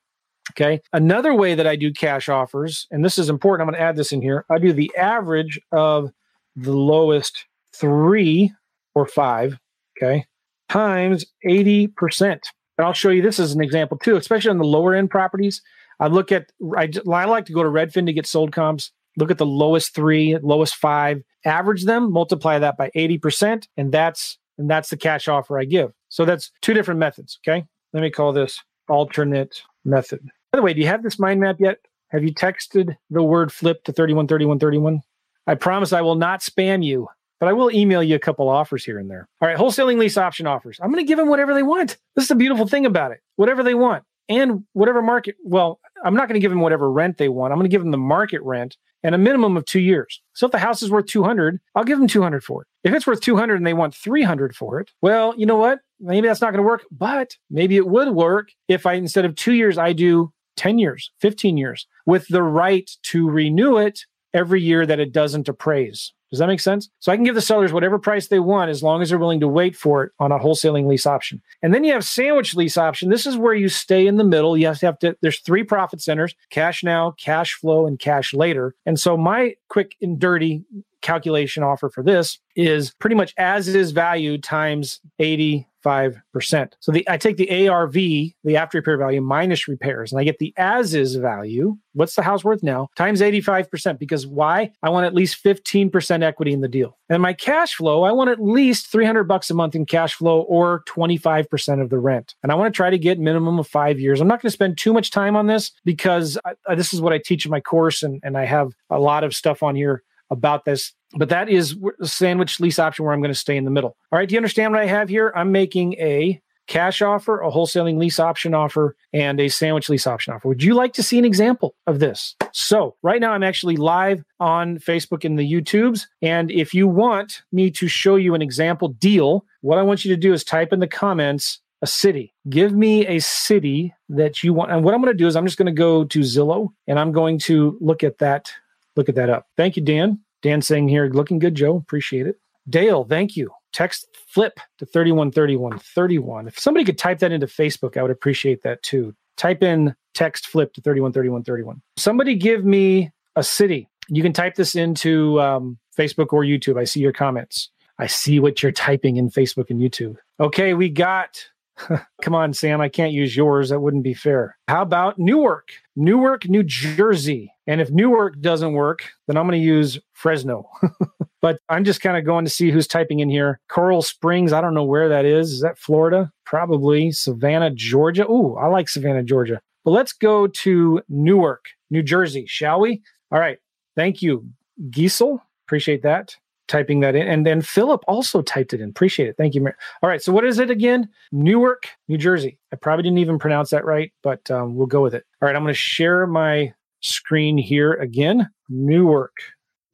Okay. 0.52 0.80
Another 0.92 1.34
way 1.34 1.54
that 1.54 1.66
I 1.66 1.76
do 1.76 1.92
cash 1.92 2.28
offers, 2.28 2.86
and 2.90 3.04
this 3.04 3.18
is 3.18 3.28
important, 3.28 3.66
I'm 3.66 3.72
going 3.72 3.80
to 3.80 3.86
add 3.86 3.96
this 3.96 4.12
in 4.12 4.22
here. 4.22 4.44
I 4.50 4.58
do 4.58 4.72
the 4.72 4.94
average 4.96 5.60
of 5.72 6.10
the 6.54 6.72
lowest 6.72 7.46
three 7.74 8.52
or 8.94 9.06
five, 9.06 9.58
okay, 9.96 10.24
times 10.68 11.24
80%. 11.46 12.40
And 12.78 12.86
I'll 12.86 12.92
show 12.92 13.10
you 13.10 13.22
this 13.22 13.38
as 13.38 13.52
an 13.54 13.62
example 13.62 13.98
too, 13.98 14.16
especially 14.16 14.50
on 14.50 14.58
the 14.58 14.64
lower 14.64 14.94
end 14.94 15.10
properties. 15.10 15.62
I 16.00 16.08
look 16.08 16.30
at, 16.30 16.50
I, 16.76 16.90
I 17.10 17.24
like 17.24 17.46
to 17.46 17.52
go 17.52 17.62
to 17.62 17.68
Redfin 17.68 18.06
to 18.06 18.12
get 18.12 18.26
sold 18.26 18.52
comps, 18.52 18.92
look 19.16 19.30
at 19.30 19.38
the 19.38 19.46
lowest 19.46 19.94
three, 19.94 20.36
lowest 20.42 20.76
five, 20.76 21.22
average 21.44 21.84
them, 21.84 22.12
multiply 22.12 22.58
that 22.58 22.76
by 22.76 22.90
80%, 22.94 23.66
and 23.76 23.92
that's 23.92 24.38
and 24.58 24.70
that's 24.70 24.88
the 24.88 24.96
cash 24.96 25.28
offer 25.28 25.58
I 25.58 25.64
give. 25.64 25.92
So 26.08 26.24
that's 26.24 26.50
two 26.62 26.72
different 26.72 26.98
methods. 26.98 27.38
Okay. 27.46 27.64
Let 27.92 28.02
me 28.02 28.10
call 28.10 28.32
this 28.32 28.62
alternate 28.88 29.62
method. 29.84 30.30
By 30.52 30.58
the 30.58 30.62
way, 30.62 30.74
do 30.74 30.80
you 30.80 30.86
have 30.86 31.02
this 31.02 31.18
mind 31.18 31.40
map 31.40 31.56
yet? 31.58 31.78
Have 32.10 32.22
you 32.22 32.32
texted 32.32 32.96
the 33.10 33.22
word 33.22 33.52
flip 33.52 33.84
to 33.84 33.92
313131? 33.92 35.00
I 35.46 35.54
promise 35.54 35.92
I 35.92 36.00
will 36.00 36.14
not 36.14 36.40
spam 36.40 36.84
you, 36.84 37.08
but 37.40 37.48
I 37.48 37.52
will 37.52 37.70
email 37.70 38.02
you 38.02 38.16
a 38.16 38.20
couple 38.20 38.48
offers 38.48 38.84
here 38.84 38.98
and 38.98 39.10
there. 39.10 39.28
All 39.40 39.48
right, 39.48 39.56
wholesaling 39.56 39.98
lease 39.98 40.16
option 40.16 40.46
offers. 40.46 40.78
I'm 40.80 40.90
going 40.90 41.04
to 41.04 41.08
give 41.08 41.18
them 41.18 41.28
whatever 41.28 41.54
they 41.54 41.62
want. 41.62 41.98
This 42.14 42.24
is 42.24 42.28
the 42.28 42.36
beautiful 42.36 42.66
thing 42.66 42.86
about 42.86 43.12
it. 43.12 43.20
Whatever 43.36 43.62
they 43.62 43.74
want 43.74 44.04
and 44.28 44.64
whatever 44.72 45.02
market. 45.02 45.36
Well, 45.44 45.80
I'm 46.04 46.14
not 46.14 46.28
going 46.28 46.34
to 46.34 46.40
give 46.40 46.50
them 46.50 46.60
whatever 46.60 46.90
rent 46.90 47.18
they 47.18 47.28
want. 47.28 47.52
I'm 47.52 47.58
going 47.58 47.68
to 47.68 47.74
give 47.74 47.82
them 47.82 47.90
the 47.90 47.98
market 47.98 48.42
rent 48.42 48.76
and 49.02 49.14
a 49.14 49.18
minimum 49.18 49.56
of 49.56 49.64
two 49.64 49.80
years. 49.80 50.20
So 50.34 50.46
if 50.46 50.52
the 50.52 50.58
house 50.58 50.82
is 50.82 50.90
worth 50.90 51.06
200, 51.06 51.60
I'll 51.74 51.84
give 51.84 51.98
them 51.98 52.08
200 52.08 52.42
for 52.42 52.62
it. 52.62 52.68
If 52.82 52.94
it's 52.94 53.06
worth 53.06 53.20
200 53.20 53.56
and 53.56 53.66
they 53.66 53.74
want 53.74 53.94
300 53.94 54.54
for 54.54 54.80
it, 54.80 54.90
well, 55.00 55.34
you 55.36 55.46
know 55.46 55.56
what? 55.56 55.80
Maybe 56.00 56.26
that's 56.26 56.40
not 56.40 56.52
going 56.52 56.62
to 56.62 56.66
work, 56.68 56.84
but 56.90 57.36
maybe 57.50 57.76
it 57.76 57.86
would 57.86 58.08
work 58.08 58.50
if 58.68 58.84
I, 58.84 58.94
instead 58.94 59.24
of 59.24 59.34
two 59.34 59.52
years, 59.52 59.78
I 59.78 59.92
do 59.92 60.32
10 60.56 60.78
years, 60.78 61.10
15 61.20 61.56
years 61.56 61.86
with 62.06 62.26
the 62.28 62.42
right 62.42 62.90
to 63.04 63.28
renew 63.28 63.76
it 63.76 64.00
every 64.34 64.60
year 64.60 64.86
that 64.86 65.00
it 65.00 65.12
doesn't 65.12 65.48
appraise. 65.48 66.12
Does 66.30 66.40
that 66.40 66.48
make 66.48 66.60
sense? 66.60 66.88
So 66.98 67.12
I 67.12 67.16
can 67.16 67.24
give 67.24 67.36
the 67.36 67.40
sellers 67.40 67.72
whatever 67.72 67.98
price 67.98 68.28
they 68.28 68.40
want 68.40 68.70
as 68.70 68.82
long 68.82 69.00
as 69.00 69.08
they're 69.08 69.18
willing 69.18 69.40
to 69.40 69.48
wait 69.48 69.76
for 69.76 70.02
it 70.02 70.12
on 70.18 70.32
a 70.32 70.38
wholesaling 70.38 70.86
lease 70.86 71.06
option. 71.06 71.40
And 71.62 71.72
then 71.72 71.84
you 71.84 71.92
have 71.92 72.04
sandwich 72.04 72.54
lease 72.54 72.76
option. 72.76 73.10
This 73.10 73.26
is 73.26 73.36
where 73.36 73.54
you 73.54 73.68
stay 73.68 74.06
in 74.06 74.16
the 74.16 74.24
middle. 74.24 74.56
You 74.56 74.66
have 74.66 74.80
to 74.80 74.86
have 74.86 74.98
to, 75.00 75.16
there's 75.22 75.40
three 75.40 75.62
profit 75.62 76.02
centers 76.02 76.34
cash 76.50 76.82
now, 76.82 77.12
cash 77.12 77.54
flow, 77.54 77.86
and 77.86 77.98
cash 77.98 78.34
later. 78.34 78.74
And 78.84 78.98
so 78.98 79.16
my 79.16 79.54
quick 79.68 79.94
and 80.02 80.18
dirty 80.18 80.64
calculation 81.00 81.62
offer 81.62 81.88
for 81.88 82.02
this 82.02 82.40
is 82.56 82.92
pretty 82.98 83.14
much 83.14 83.32
as 83.38 83.68
is 83.68 83.92
value 83.92 84.38
times 84.38 85.00
80 85.20 85.68
5%. 85.86 86.72
So 86.80 86.90
the 86.90 87.08
I 87.08 87.16
take 87.16 87.36
the 87.36 87.68
ARV, 87.68 87.92
the 87.92 88.56
after 88.56 88.78
repair 88.78 88.98
value 88.98 89.20
minus 89.20 89.68
repairs, 89.68 90.10
and 90.10 90.20
I 90.20 90.24
get 90.24 90.38
the 90.38 90.52
as 90.56 90.94
is 90.94 91.14
value. 91.14 91.76
What's 91.92 92.16
the 92.16 92.22
house 92.22 92.44
worth 92.44 92.62
now? 92.62 92.88
Times 92.96 93.20
85%. 93.20 93.98
Because 93.98 94.26
why? 94.26 94.72
I 94.82 94.90
want 94.90 95.06
at 95.06 95.14
least 95.14 95.42
15% 95.42 96.22
equity 96.22 96.52
in 96.52 96.60
the 96.60 96.68
deal. 96.68 96.98
And 97.08 97.22
my 97.22 97.32
cash 97.32 97.76
flow, 97.76 98.02
I 98.02 98.12
want 98.12 98.30
at 98.30 98.42
least 98.42 98.90
300 98.90 99.24
bucks 99.24 99.48
a 99.48 99.54
month 99.54 99.74
in 99.74 99.86
cash 99.86 100.14
flow 100.14 100.40
or 100.42 100.82
25% 100.88 101.80
of 101.80 101.88
the 101.88 101.98
rent. 101.98 102.34
And 102.42 102.50
I 102.50 102.56
want 102.56 102.72
to 102.72 102.76
try 102.76 102.90
to 102.90 102.98
get 102.98 103.18
minimum 103.18 103.58
of 103.58 103.68
five 103.68 104.00
years. 104.00 104.20
I'm 104.20 104.28
not 104.28 104.42
going 104.42 104.48
to 104.48 104.54
spend 104.54 104.76
too 104.76 104.92
much 104.92 105.10
time 105.10 105.36
on 105.36 105.46
this 105.46 105.70
because 105.84 106.36
I, 106.44 106.74
this 106.74 106.92
is 106.92 107.00
what 107.00 107.12
I 107.12 107.18
teach 107.18 107.46
in 107.46 107.50
my 107.50 107.60
course. 107.60 108.02
And, 108.02 108.20
and 108.24 108.36
I 108.36 108.44
have 108.44 108.72
a 108.90 108.98
lot 108.98 109.24
of 109.24 109.34
stuff 109.34 109.62
on 109.62 109.76
here 109.76 110.02
about 110.30 110.64
this. 110.64 110.92
But 111.16 111.30
that 111.30 111.48
is 111.48 111.76
a 112.00 112.06
sandwich 112.06 112.60
lease 112.60 112.78
option 112.78 113.04
where 113.04 113.14
I'm 113.14 113.20
going 113.20 113.32
to 113.32 113.38
stay 113.38 113.56
in 113.56 113.64
the 113.64 113.70
middle. 113.70 113.96
All 114.12 114.18
right. 114.18 114.28
Do 114.28 114.34
you 114.34 114.38
understand 114.38 114.72
what 114.72 114.82
I 114.82 114.86
have 114.86 115.08
here? 115.08 115.32
I'm 115.34 115.50
making 115.50 115.94
a 115.94 116.40
cash 116.66 117.00
offer, 117.00 117.40
a 117.40 117.50
wholesaling 117.50 117.98
lease 117.98 118.18
option 118.18 118.54
offer, 118.54 118.96
and 119.12 119.40
a 119.40 119.48
sandwich 119.48 119.88
lease 119.88 120.06
option 120.06 120.34
offer. 120.34 120.48
Would 120.48 120.62
you 120.62 120.74
like 120.74 120.92
to 120.94 121.02
see 121.02 121.18
an 121.18 121.24
example 121.24 121.74
of 121.86 122.00
this? 122.00 122.34
So, 122.52 122.96
right 123.02 123.20
now 123.20 123.32
I'm 123.32 123.42
actually 123.42 123.76
live 123.76 124.24
on 124.40 124.78
Facebook 124.78 125.24
and 125.24 125.38
the 125.38 125.50
YouTubes. 125.50 126.06
And 126.22 126.50
if 126.50 126.74
you 126.74 126.88
want 126.88 127.42
me 127.52 127.70
to 127.72 127.88
show 127.88 128.16
you 128.16 128.34
an 128.34 128.42
example 128.42 128.88
deal, 128.88 129.44
what 129.60 129.78
I 129.78 129.82
want 129.82 130.04
you 130.04 130.14
to 130.14 130.20
do 130.20 130.32
is 130.32 130.44
type 130.44 130.72
in 130.72 130.80
the 130.80 130.88
comments 130.88 131.60
a 131.82 131.86
city. 131.86 132.34
Give 132.48 132.72
me 132.72 133.06
a 133.06 133.18
city 133.20 133.94
that 134.08 134.42
you 134.42 134.54
want. 134.54 134.70
And 134.70 134.82
what 134.82 134.94
I'm 134.94 135.02
going 135.02 135.12
to 135.12 135.18
do 135.18 135.26
is 135.26 135.36
I'm 135.36 135.44
just 135.44 135.58
going 135.58 135.66
to 135.66 135.72
go 135.72 136.04
to 136.04 136.20
Zillow 136.20 136.68
and 136.86 136.98
I'm 136.98 137.12
going 137.12 137.38
to 137.40 137.76
look 137.80 138.02
at 138.02 138.18
that 138.18 138.50
look 138.96 139.08
at 139.08 139.14
that 139.14 139.28
up. 139.28 139.46
Thank 139.56 139.76
you, 139.76 139.82
Dan. 139.82 140.20
Dan 140.46 140.62
saying 140.62 140.88
here, 140.88 141.08
looking 141.08 141.40
good, 141.40 141.56
Joe. 141.56 141.76
Appreciate 141.76 142.28
it. 142.28 142.36
Dale, 142.70 143.02
thank 143.02 143.36
you. 143.36 143.50
Text 143.72 144.06
flip 144.28 144.60
to 144.78 144.86
313131. 144.86 146.46
If 146.46 146.56
somebody 146.56 146.84
could 146.84 146.96
type 146.96 147.18
that 147.18 147.32
into 147.32 147.48
Facebook, 147.48 147.96
I 147.96 148.02
would 148.02 148.12
appreciate 148.12 148.62
that 148.62 148.80
too. 148.84 149.12
Type 149.36 149.64
in 149.64 149.92
text 150.14 150.46
flip 150.46 150.72
to 150.74 150.80
313131. 150.80 151.82
Somebody 151.96 152.36
give 152.36 152.64
me 152.64 153.10
a 153.34 153.42
city. 153.42 153.88
You 154.08 154.22
can 154.22 154.32
type 154.32 154.54
this 154.54 154.76
into 154.76 155.40
um, 155.40 155.78
Facebook 155.98 156.32
or 156.32 156.44
YouTube. 156.44 156.78
I 156.78 156.84
see 156.84 157.00
your 157.00 157.12
comments. 157.12 157.70
I 157.98 158.06
see 158.06 158.38
what 158.38 158.62
you're 158.62 158.70
typing 158.70 159.16
in 159.16 159.30
Facebook 159.30 159.68
and 159.68 159.80
YouTube. 159.80 160.16
Okay, 160.38 160.74
we 160.74 160.88
got 160.90 161.44
Come 162.22 162.34
on, 162.34 162.52
Sam, 162.54 162.80
I 162.80 162.88
can't 162.88 163.12
use 163.12 163.36
yours. 163.36 163.68
That 163.68 163.80
wouldn't 163.80 164.04
be 164.04 164.14
fair. 164.14 164.56
How 164.68 164.82
about 164.82 165.18
Newark? 165.18 165.68
Newark, 165.94 166.48
New 166.48 166.62
Jersey. 166.62 167.52
And 167.66 167.80
if 167.80 167.90
Newark 167.90 168.40
doesn't 168.40 168.74
work, 168.74 169.10
then 169.26 169.36
I'm 169.36 169.46
going 169.46 169.60
to 169.60 169.66
use 169.66 169.98
Fresno. 170.12 170.68
but 171.42 171.58
I'm 171.68 171.84
just 171.84 172.00
kind 172.00 172.16
of 172.16 172.24
going 172.24 172.44
to 172.44 172.50
see 172.50 172.70
who's 172.70 172.86
typing 172.86 173.20
in 173.20 173.28
here. 173.28 173.60
Coral 173.68 174.02
Springs, 174.02 174.52
I 174.52 174.60
don't 174.60 174.74
know 174.74 174.84
where 174.84 175.08
that 175.08 175.24
is. 175.24 175.52
Is 175.52 175.60
that 175.62 175.78
Florida? 175.78 176.30
Probably. 176.44 177.10
Savannah, 177.10 177.70
Georgia. 177.70 178.24
Ooh, 178.30 178.56
I 178.56 178.68
like 178.68 178.88
Savannah, 178.88 179.22
Georgia. 179.22 179.60
But 179.84 179.90
let's 179.92 180.12
go 180.12 180.46
to 180.46 181.02
Newark, 181.08 181.66
New 181.90 182.02
Jersey, 182.02 182.44
shall 182.46 182.80
we? 182.80 183.02
All 183.32 183.40
right. 183.40 183.58
Thank 183.96 184.22
you, 184.22 184.48
Giesel. 184.90 185.40
Appreciate 185.66 186.02
that. 186.02 186.36
typing 186.68 187.00
that 187.00 187.14
in. 187.14 187.26
And 187.26 187.46
then 187.46 187.62
Philip 187.62 188.02
also 188.08 188.42
typed 188.42 188.74
it 188.74 188.80
in. 188.80 188.88
Appreciate 188.90 189.28
it. 189.28 189.36
Thank 189.36 189.54
you. 189.54 189.66
All 190.02 190.08
right. 190.08 190.22
So 190.22 190.32
what 190.32 190.44
is 190.44 190.58
it 190.58 190.70
again? 190.70 191.08
Newark, 191.32 191.88
New 192.08 192.18
Jersey. 192.18 192.58
I 192.72 192.76
probably 192.76 193.04
didn't 193.04 193.18
even 193.18 193.38
pronounce 193.38 193.70
that 193.70 193.84
right, 193.84 194.12
but 194.22 194.50
um, 194.50 194.74
we'll 194.74 194.86
go 194.86 195.02
with 195.02 195.14
it. 195.14 195.24
All 195.40 195.46
right. 195.46 195.54
I'm 195.54 195.62
going 195.62 195.74
to 195.74 195.78
share 195.78 196.26
my 196.26 196.72
screen 197.00 197.58
here 197.58 197.92
again. 197.94 198.48
Newark, 198.68 199.34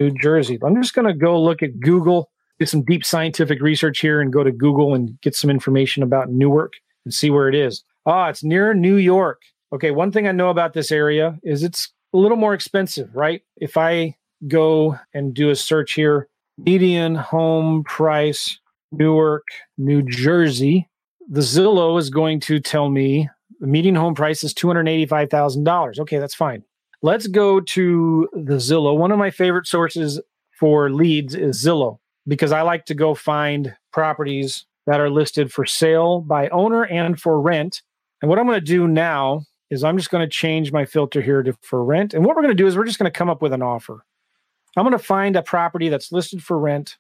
New 0.00 0.11
Jersey. 0.21 0.59
I'm 0.62 0.80
just 0.80 0.94
going 0.94 1.06
to 1.06 1.14
go 1.14 1.40
look 1.40 1.62
at 1.62 1.78
Google, 1.80 2.30
do 2.59 2.66
some 2.66 2.85
deep 2.85 3.04
scientific 3.04 3.61
research 3.61 4.00
here 4.00 4.21
and 4.21 4.32
go 4.32 4.42
to 4.42 4.52
Google 4.52 4.94
and 4.94 5.21
get 5.21 5.35
some 5.35 5.50
information 5.50 6.02
about 6.02 6.30
Newark 6.30 6.75
and 7.04 7.12
see 7.12 7.30
where 7.30 7.49
it 7.49 7.54
is. 7.54 7.82
Ah, 8.06 8.28
it's 8.28 8.44
near 8.44 8.75
New 8.75 8.97
York. 8.97 9.42
Okay. 9.73 9.90
One 9.90 10.12
thing 10.12 10.28
I 10.28 10.32
know 10.32 10.50
about 10.50 10.75
this 10.75 10.92
area 10.92 11.38
is 11.42 11.62
it's 11.62 11.92
a 12.12 12.18
little 12.18 12.37
more 12.37 12.54
expensive, 12.54 13.14
right? 13.14 13.42
If 13.56 13.76
I 13.76 14.16
go 14.49 14.99
and 15.14 15.32
do 15.35 15.50
a 15.50 15.56
search 15.56 15.94
here, 15.94 16.28
median 16.59 17.14
home 17.14 17.85
price, 17.85 18.59
Newark, 18.90 19.47
New 19.78 20.02
Jersey, 20.02 20.88
the 21.28 21.40
Zillow 21.40 21.99
is 21.99 22.11
going 22.11 22.40
to 22.40 22.61
tell 22.61 22.90
me 22.90 23.28
the 23.61 23.66
median 23.66 23.94
home 23.94 24.14
price 24.14 24.44
is 24.44 24.52
$285,000. 24.52 26.00
Okay, 26.00 26.18
that's 26.18 26.35
fine. 26.35 26.62
Let's 27.04 27.26
go 27.26 27.61
to 27.61 28.28
the 28.32 28.54
Zillow. 28.54 28.97
One 28.97 29.11
of 29.11 29.18
my 29.18 29.30
favorite 29.30 29.66
sources 29.66 30.21
for 30.52 30.88
leads 30.88 31.35
is 31.35 31.62
Zillow 31.62 31.99
because 32.28 32.52
I 32.52 32.62
like 32.62 32.85
to 32.87 32.94
go 32.94 33.14
find 33.14 33.75
properties 33.92 34.64
that 34.87 35.00
are 35.00 35.11
listed 35.11 35.52
for 35.52 35.66
sale 35.66 36.21
by 36.21 36.49
owner 36.50 36.85
and 36.85 37.21
for 37.21 37.40
rent. 37.40 37.82
And 38.21 38.28
what 38.28 38.38
I'm 38.38 38.47
going 38.47 38.61
to 38.61 38.64
do 38.64 38.87
now 38.87 39.42
is 39.68 39.82
I'm 39.82 39.97
just 39.97 40.11
going 40.11 40.25
to 40.25 40.30
change 40.30 40.71
my 40.71 40.85
filter 40.85 41.21
here 41.21 41.42
to 41.42 41.54
for 41.62 41.85
rent. 41.85 42.14
And 42.14 42.25
what 42.25 42.37
we're 42.37 42.42
going 42.42 42.56
to 42.56 42.62
do 42.62 42.68
is 42.68 42.76
we're 42.76 42.85
just 42.85 43.00
going 43.00 43.11
to 43.11 43.18
come 43.18 43.30
up 43.30 43.42
with 43.42 43.52
an 43.52 43.62
offer. 43.62 44.04
I'm 44.76 44.85
going 44.85 44.92
to 44.92 44.99
find 44.99 45.35
a 45.35 45.42
property 45.42 45.88
that's 45.88 46.12
listed 46.12 46.42
for 46.42 46.56
rent 46.56 46.99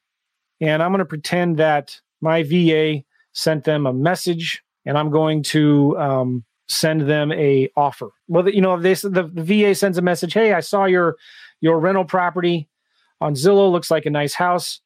and 0.60 0.82
I'm 0.82 0.90
going 0.90 0.98
to 0.98 1.04
pretend 1.04 1.58
that 1.58 2.00
my 2.20 2.42
VA 2.42 3.04
sent 3.34 3.64
them 3.64 3.86
a 3.86 3.92
message 3.92 4.62
and 4.84 4.98
I'm 4.98 5.10
going 5.10 5.42
to 5.44 5.96
um, 5.98 6.44
send 6.72 7.02
them 7.02 7.32
a 7.32 7.68
offer. 7.76 8.08
Well, 8.28 8.48
you 8.48 8.60
know, 8.60 8.80
they 8.80 8.94
the, 8.94 9.30
the 9.32 9.42
VA 9.42 9.74
sends 9.74 9.98
a 9.98 10.02
message, 10.02 10.32
"Hey, 10.34 10.52
I 10.52 10.60
saw 10.60 10.84
your 10.84 11.16
your 11.60 11.78
rental 11.78 12.04
property 12.04 12.68
on 13.20 13.34
Zillow. 13.34 13.70
Looks 13.70 13.90
like 13.90 14.06
a 14.06 14.10
nice 14.10 14.34
house. 14.34 14.80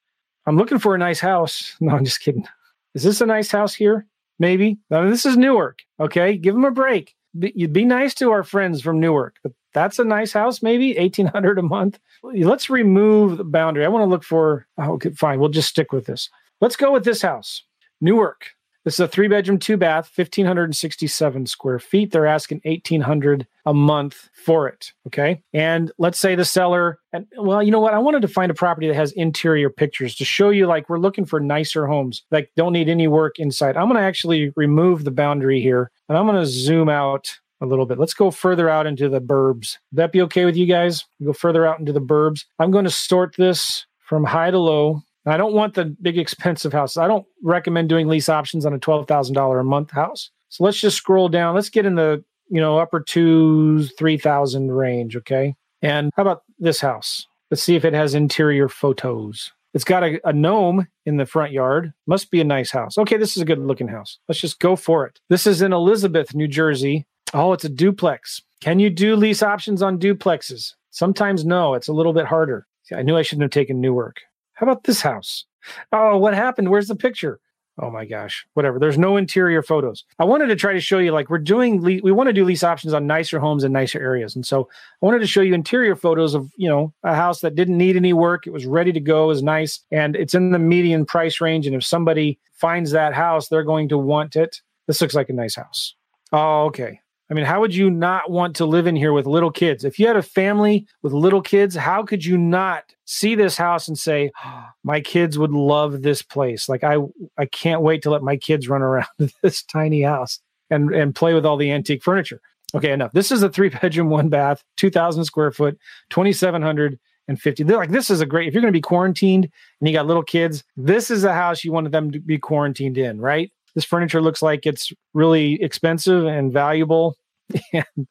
I'm 0.47 0.57
looking 0.57 0.79
for 0.79 0.95
a 0.95 0.99
nice 0.99 1.21
house." 1.21 1.77
No, 1.81 1.95
I'm 1.95 2.05
just 2.05 2.21
kidding. 2.21 2.47
Is 2.95 3.03
this 3.03 3.21
a 3.21 3.27
nice 3.27 3.51
house 3.51 3.75
here? 3.75 4.07
Maybe. 4.39 4.79
No, 4.91 5.09
this 5.09 5.27
is 5.27 5.37
Newark. 5.37 5.81
Okay, 6.01 6.37
give 6.37 6.55
them 6.55 6.65
a 6.65 6.71
break. 6.71 7.15
Be, 7.39 7.53
you'd 7.55 7.73
be 7.73 7.85
nice 7.85 8.15
to 8.15 8.31
our 8.31 8.43
friends 8.43 8.81
from 8.81 9.01
Newark, 9.01 9.37
but 9.43 9.53
that's 9.75 9.99
a 9.99 10.05
nice 10.05 10.33
house. 10.33 10.63
Maybe 10.63 10.95
1800 10.97 11.59
a 11.59 11.63
month. 11.63 11.99
Let's 12.23 12.71
remove 12.71 13.37
the 13.37 13.45
boundary. 13.45 13.85
I 13.85 13.89
want 13.89 14.03
to 14.03 14.07
look 14.07 14.25
for. 14.25 14.67
Oh, 14.79 14.95
okay, 14.95 15.11
fine. 15.11 15.39
We'll 15.39 15.51
just 15.51 15.69
stick 15.69 15.93
with 15.93 16.07
this. 16.07 16.31
Let's 16.61 16.77
go 16.77 16.93
with 16.93 17.05
this 17.05 17.23
house, 17.23 17.63
Newark. 18.01 18.56
This 18.87 18.95
is 18.95 19.01
a 19.01 19.09
three 19.09 19.27
bedroom, 19.27 19.59
two 19.59 19.77
bath, 19.77 20.13
1,567 20.15 21.47
square 21.47 21.81
feet. 21.81 22.13
They're 22.13 22.25
asking 22.25 22.61
1,800 22.65 23.45
a 23.67 23.75
month 23.75 24.31
for 24.33 24.69
it. 24.69 24.93
Okay. 25.09 25.43
And 25.53 25.91
let's 25.99 26.21
say 26.21 26.37
the 26.37 26.45
seller, 26.45 27.01
and 27.13 27.27
well, 27.37 27.65
you 27.65 27.73
know 27.73 27.81
what? 27.81 27.95
I 27.95 27.99
wanted 27.99 28.23
to 28.23 28.29
find 28.29 28.49
a 28.49 28.55
property 28.55 28.87
that 28.87 28.95
has 28.95 29.11
interior 29.11 29.71
pictures 29.71 30.15
to 30.15 30.25
show 30.25 30.51
you 30.51 30.69
like 30.69 30.89
we're 30.89 31.01
looking 31.01 31.25
for 31.25 31.41
nicer 31.41 31.89
homes, 31.89 32.23
like 32.31 32.53
don't 32.55 32.73
need 32.73 32.89
any 32.89 33.09
work 33.09 33.41
inside. 33.41 33.77
I'm 33.77 33.89
going 33.89 34.01
to 34.01 34.07
actually 34.07 34.53
remove 34.55 35.03
the 35.03 35.11
boundary 35.11 35.61
here 35.61 35.91
and 36.09 36.17
I'm 36.17 36.27
going 36.27 36.39
to 36.39 36.47
zoom 36.47 36.89
out 36.89 37.41
a 37.61 37.67
little 37.67 37.87
bit. 37.87 37.99
Let's 37.99 38.15
go 38.15 38.31
further 38.31 38.69
out 38.69 38.87
into 38.87 39.09
the 39.09 39.21
burbs. 39.21 39.79
Would 39.91 39.97
that 39.97 40.13
be 40.13 40.23
okay 40.23 40.45
with 40.45 40.57
you 40.57 40.67
guys? 40.67 41.05
Go 41.25 41.33
further 41.33 41.67
out 41.67 41.81
into 41.81 41.93
the 41.93 42.01
burbs. 42.01 42.45
I'm 42.61 42.71
going 42.71 42.85
to 42.85 42.91
sort 42.93 43.35
this 43.37 43.85
from 43.99 44.23
high 44.23 44.53
to 44.53 44.61
low 44.61 45.03
I 45.27 45.37
don't 45.37 45.55
want 45.55 45.75
the 45.75 45.85
big 45.85 46.19
expensive 46.19 46.73
houses. 46.73 46.99
I 46.99 47.09
don't 47.09 47.27
recommend 47.43 47.89
doing 47.89 48.07
lease 48.07 48.29
options 48.29 48.65
on 48.65 48.73
a 48.73 48.79
$12,000 48.79 49.61
a 49.61 49.65
month 49.65 49.91
house. 49.91 50.31
So 50.49 50.65
let's 50.65 50.81
just 50.81 50.97
scroll 50.97 51.29
down. 51.29 51.55
Let's 51.55 51.69
get 51.69 51.87
in 51.87 51.97
the, 51.97 52.25
you 52.49 52.61
know, 52.61 52.79
upper 52.79 53.01
two, 53.01 53.85
3,000 53.99 54.71
range. 54.71 55.17
Okay. 55.17 55.55
And 55.83 56.11
how 56.17 56.23
about 56.23 56.43
this 56.59 56.81
house? 56.81 57.27
Let's 57.51 57.63
see 57.63 57.77
if 57.77 57.85
it 57.85 57.93
has 57.93 58.15
interior 58.15 58.69
photos. 58.69 59.53
It's 59.75 59.85
got 59.85 60.05
a, 60.05 60.21
a 60.27 60.33
gnome 60.33 60.87
in 61.05 61.17
the 61.17 61.27
front 61.27 61.53
yard. 61.53 61.93
Must 62.07 62.31
be 62.31 62.41
a 62.41 62.45
nice 62.45 62.71
house. 62.71 62.97
Okay. 62.97 63.17
This 63.17 63.37
is 63.37 63.43
a 63.43 63.47
good 63.47 63.59
looking 63.59 63.89
house. 63.89 64.19
Let's 64.29 64.41
just 64.41 64.61
go 64.61 64.77
for 64.77 65.07
it. 65.07 65.21
This 65.29 65.47
is 65.47 65.61
in 65.61 65.73
Elizabeth, 65.73 66.35
New 66.35 66.49
Jersey. 66.49 67.07
Oh, 67.35 67.53
it's 67.53 67.65
a 67.65 67.69
duplex. 67.69 68.43
Can 68.61 68.79
you 68.79 68.89
do 68.89 69.17
lease 69.17 69.43
options 69.43 69.83
on 69.83 69.99
duplexes? 69.99 70.75
Sometimes 70.91 71.45
no. 71.45 71.75
It's 71.75 71.89
a 71.89 71.93
little 71.93 72.13
bit 72.13 72.27
harder. 72.27 72.67
I 72.95 73.03
knew 73.03 73.17
I 73.17 73.23
shouldn't 73.23 73.43
have 73.43 73.51
taken 73.51 73.81
Newark. 73.81 74.21
How 74.57 74.67
about 74.67 74.85
this 74.85 75.01
house? 75.01 75.45
Oh, 75.93 76.19
what 76.19 76.35
happened? 76.35 76.71
Where's 76.71 76.89
the 76.89 76.97
picture? 76.97 77.41
Oh 77.79 77.91
my 77.91 78.07
gosh, 78.07 78.47
whatever. 78.55 78.79
There's 78.79 78.97
no 78.97 79.19
interior 79.19 79.63
photos. 79.63 80.05
I 80.19 80.25
wanted 80.25 80.47
to 80.47 80.57
try 80.57 80.73
to 80.73 80.81
show 80.81 80.99
you 80.99 81.13
like 81.13 81.29
we're 81.29 81.37
doing, 81.37 81.83
we 81.83 82.01
want 82.01 82.29
to 82.29 82.33
do 82.33 82.43
lease 82.43 82.65
options 82.65 82.95
on 82.95 83.07
nicer 83.07 83.39
homes 83.39 83.65
in 83.65 83.73
nicer 83.73 84.01
areas. 84.01 84.35
And 84.35 84.47
so 84.47 84.67
I 85.03 85.05
wanted 85.05 85.19
to 85.19 85.27
show 85.27 85.43
you 85.43 85.53
interior 85.53 85.95
photos 85.95 86.33
of, 86.33 86.51
you 86.57 86.71
know, 86.71 86.95
a 87.03 87.15
house 87.15 87.43
that 87.43 87.55
didn't 87.55 87.77
need 87.77 87.97
any 87.97 88.15
work. 88.15 88.47
It 88.47 88.51
was 88.51 88.65
ready 88.65 88.93
to 88.93 89.01
go, 89.01 89.29
is 89.29 89.43
nice, 89.43 89.81
and 89.91 90.17
it's 90.17 90.35
in 90.35 90.53
the 90.53 90.59
median 90.59 91.05
price 91.05 91.39
range. 91.39 91.67
And 91.67 91.77
if 91.77 91.85
somebody 91.85 92.39
finds 92.55 92.93
that 92.93 93.13
house, 93.13 93.49
they're 93.49 93.63
going 93.63 93.91
to 93.91 93.99
want 93.99 94.37
it. 94.37 94.63
This 94.87 95.03
looks 95.03 95.15
like 95.15 95.29
a 95.29 95.35
nice 95.35 95.57
house. 95.57 95.95
Oh, 96.33 96.65
okay. 96.67 97.01
I 97.31 97.35
mean, 97.35 97.45
how 97.45 97.61
would 97.61 97.75
you 97.75 97.91
not 97.91 98.31
want 98.31 98.55
to 98.57 98.67
live 98.67 98.87
in 98.87 98.95
here 98.95 99.13
with 99.13 99.27
little 99.27 99.51
kids? 99.51 99.85
If 99.85 99.99
you 99.99 100.07
had 100.07 100.17
a 100.17 100.23
family 100.23 100.87
with 101.03 101.13
little 101.13 101.43
kids, 101.43 101.75
how 101.75 102.05
could 102.05 102.25
you 102.25 102.39
not 102.39 102.85
see 103.05 103.35
this 103.35 103.57
house 103.57 103.89
and 103.89 103.99
say, 103.99 104.31
"My 104.85 105.01
kids 105.01 105.39
would 105.39 105.53
love 105.53 106.03
this 106.03 106.23
place. 106.23 106.69
Like 106.69 106.85
I 106.85 106.99
I 107.39 107.47
can't 107.47 107.83
wait 107.83 108.03
to 108.03 108.11
let 108.11 108.23
my 108.23 108.37
kids 108.37 108.69
run 108.69 108.83
around 108.83 109.07
this 109.43 109.63
tiny 109.63 110.03
house 110.03 110.39
and 110.71 110.95
and 110.95 111.15
play 111.15 111.35
with 111.35 111.47
all 111.47 111.57
the 111.57 111.73
antique 111.73 112.03
furniture." 112.03 112.41
Okay, 112.75 112.93
enough. 112.93 113.13
This 113.13 113.33
is 113.33 113.43
a 113.43 113.49
three 113.49 113.69
bedroom, 113.71 114.11
one 114.11 114.29
bath, 114.29 114.63
2000 114.77 115.25
square 115.25 115.51
foot, 115.51 115.79
2750. 116.11 117.65
They're 117.65 117.77
like 117.77 117.91
this 117.91 118.11
is 118.11 118.21
a 118.21 118.27
great 118.27 118.49
if 118.49 118.55
you're 118.55 118.63
going 118.63 118.73
to 118.73 118.77
be 118.77 118.83
quarantined 118.83 119.49
and 119.81 119.89
you 119.89 119.95
got 119.95 120.07
little 120.07 120.23
kids, 120.23 120.63
this 120.77 121.11
is 121.11 121.25
a 121.25 121.33
house 121.33 121.65
you 121.65 121.73
wanted 121.73 121.93
them 121.93 122.11
to 122.13 122.21
be 122.21 122.39
quarantined 122.39 122.99
in, 122.99 123.21
right? 123.21 123.51
This 123.77 123.85
furniture 123.85 124.23
looks 124.23 124.43
like 124.43 124.67
it's 124.67 124.91
really 125.15 125.63
expensive 125.63 126.25
and 126.25 126.53
valuable. 126.53 127.15
and 127.73 128.09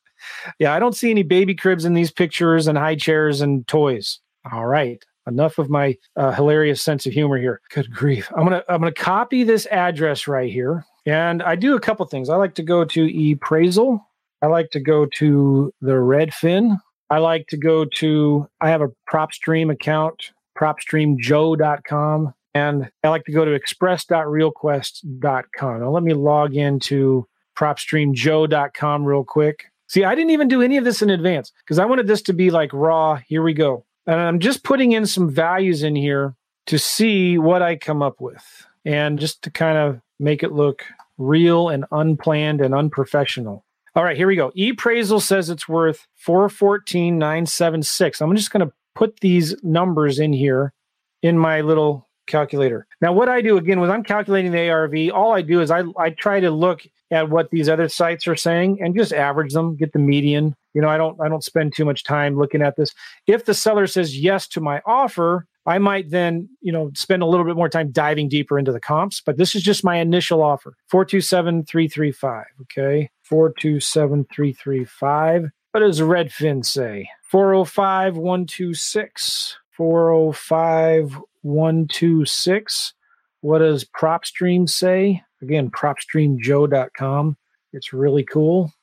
yeah, 0.59 0.73
I 0.73 0.79
don't 0.79 0.95
see 0.95 1.09
any 1.09 1.23
baby 1.23 1.55
cribs 1.55 1.83
in 1.83 1.95
these 1.95 2.11
pictures 2.11 2.67
and 2.67 2.77
high 2.77 2.95
chairs 2.95 3.41
and 3.41 3.67
toys. 3.67 4.19
All 4.53 4.67
right. 4.67 5.03
Enough 5.27 5.57
of 5.57 5.71
my 5.71 5.97
uh, 6.15 6.31
hilarious 6.31 6.83
sense 6.83 7.07
of 7.07 7.13
humor 7.13 7.39
here. 7.39 7.59
Good 7.71 7.91
grief. 7.91 8.31
I'm 8.37 8.47
going 8.47 8.61
to 8.61 8.71
I'm 8.71 8.79
going 8.79 8.93
to 8.93 9.01
copy 9.01 9.43
this 9.43 9.65
address 9.71 10.27
right 10.27 10.51
here. 10.51 10.85
And 11.07 11.41
I 11.41 11.55
do 11.55 11.75
a 11.75 11.79
couple 11.79 12.05
things. 12.05 12.29
I 12.29 12.35
like 12.35 12.53
to 12.55 12.63
go 12.63 12.85
to 12.85 13.07
ePraisal. 13.07 13.99
I 14.43 14.47
like 14.47 14.69
to 14.71 14.79
go 14.79 15.07
to 15.17 15.73
the 15.81 15.93
Redfin. 15.93 16.77
I 17.09 17.17
like 17.17 17.47
to 17.47 17.57
go 17.57 17.85
to 17.85 18.47
I 18.61 18.69
have 18.69 18.81
a 18.81 18.89
PropStream 19.11 19.71
account, 19.71 20.31
propstreamjoe.com. 20.55 22.33
And 22.55 22.89
I 23.03 23.09
like 23.09 23.25
to 23.25 23.33
go 23.33 23.45
to 23.45 23.51
express.realquest.com. 23.51 25.79
Now, 25.81 25.89
let 25.89 26.03
me 26.03 26.13
log 26.13 26.55
into 26.55 27.27
propstreamjoe.com 27.57 29.05
real 29.05 29.25
quick. 29.25 29.65
See, 29.87 30.03
I 30.03 30.15
didn't 30.15 30.31
even 30.31 30.47
do 30.47 30.63
any 30.63 30.77
of 30.77 30.85
this 30.85 31.01
in 31.01 31.09
advance 31.09 31.51
because 31.59 31.79
I 31.79 31.85
wanted 31.85 32.07
this 32.07 32.21
to 32.23 32.33
be 32.33 32.49
like 32.49 32.71
raw. 32.73 33.19
Here 33.27 33.43
we 33.43 33.53
go. 33.53 33.85
And 34.07 34.19
I'm 34.19 34.39
just 34.39 34.63
putting 34.63 34.93
in 34.93 35.05
some 35.05 35.29
values 35.29 35.83
in 35.83 35.95
here 35.95 36.33
to 36.67 36.79
see 36.79 37.37
what 37.37 37.61
I 37.61 37.75
come 37.75 38.01
up 38.01 38.21
with 38.21 38.65
and 38.85 39.19
just 39.19 39.41
to 39.43 39.51
kind 39.51 39.77
of 39.77 39.99
make 40.19 40.41
it 40.41 40.53
look 40.53 40.83
real 41.17 41.69
and 41.69 41.85
unplanned 41.91 42.61
and 42.61 42.73
unprofessional. 42.73 43.63
All 43.95 44.03
right, 44.03 44.17
here 44.17 44.27
we 44.27 44.35
go. 44.35 44.51
ePraisal 44.51 45.21
says 45.21 45.49
it's 45.49 45.69
worth 45.69 46.07
414,976. 46.15 48.21
I'm 48.21 48.35
just 48.35 48.51
going 48.51 48.67
to 48.67 48.73
put 48.93 49.19
these 49.19 49.55
numbers 49.63 50.19
in 50.19 50.33
here 50.33 50.73
in 51.21 51.37
my 51.37 51.61
little 51.61 52.09
calculator. 52.27 52.85
Now, 53.01 53.13
what 53.13 53.29
I 53.29 53.41
do 53.41 53.57
again 53.57 53.79
when 53.79 53.91
I'm 53.91 54.03
calculating 54.03 54.51
the 54.51 54.69
ARV, 54.69 54.93
all 55.13 55.33
I 55.33 55.41
do 55.41 55.61
is 55.61 55.71
I, 55.71 55.83
I 55.97 56.11
try 56.11 56.39
to 56.39 56.51
look 56.51 56.85
at 57.11 57.29
what 57.29 57.51
these 57.51 57.69
other 57.69 57.87
sites 57.87 58.27
are 58.27 58.35
saying 58.35 58.79
and 58.81 58.95
just 58.95 59.13
average 59.13 59.53
them, 59.53 59.75
get 59.75 59.93
the 59.93 59.99
median. 59.99 60.55
You 60.73 60.81
know, 60.81 60.89
I 60.89 60.97
don't 60.97 61.19
I 61.21 61.29
don't 61.29 61.43
spend 61.43 61.75
too 61.75 61.85
much 61.85 62.03
time 62.03 62.37
looking 62.37 62.61
at 62.61 62.75
this. 62.75 62.93
If 63.27 63.45
the 63.45 63.53
seller 63.53 63.87
says 63.87 64.19
yes 64.19 64.47
to 64.49 64.59
my 64.59 64.81
offer, 64.85 65.47
I 65.65 65.77
might 65.79 66.11
then, 66.11 66.47
you 66.61 66.71
know, 66.71 66.91
spend 66.93 67.23
a 67.23 67.25
little 67.25 67.45
bit 67.45 67.55
more 67.55 67.69
time 67.69 67.91
diving 67.91 68.29
deeper 68.29 68.59
into 68.59 68.71
the 68.71 68.79
comps, 68.79 69.19
but 69.21 69.37
this 69.37 69.55
is 69.55 69.63
just 69.63 69.83
my 69.83 69.97
initial 69.97 70.43
offer. 70.43 70.77
427335, 70.89 72.45
okay? 72.61 73.09
427335. 73.23 75.49
What 75.71 75.79
does 75.79 76.01
Redfin 76.01 76.63
say? 76.63 77.09
405126. 77.23 79.57
405 79.71 81.19
126. 81.45 82.93
What 83.41 83.59
does 83.59 83.85
PropStream 83.85 84.67
say? 84.67 85.21
Again, 85.41 85.69
propstreamjoe.com. 85.69 87.37
It's 87.71 87.93
really 87.93 88.23
cool. 88.23 88.73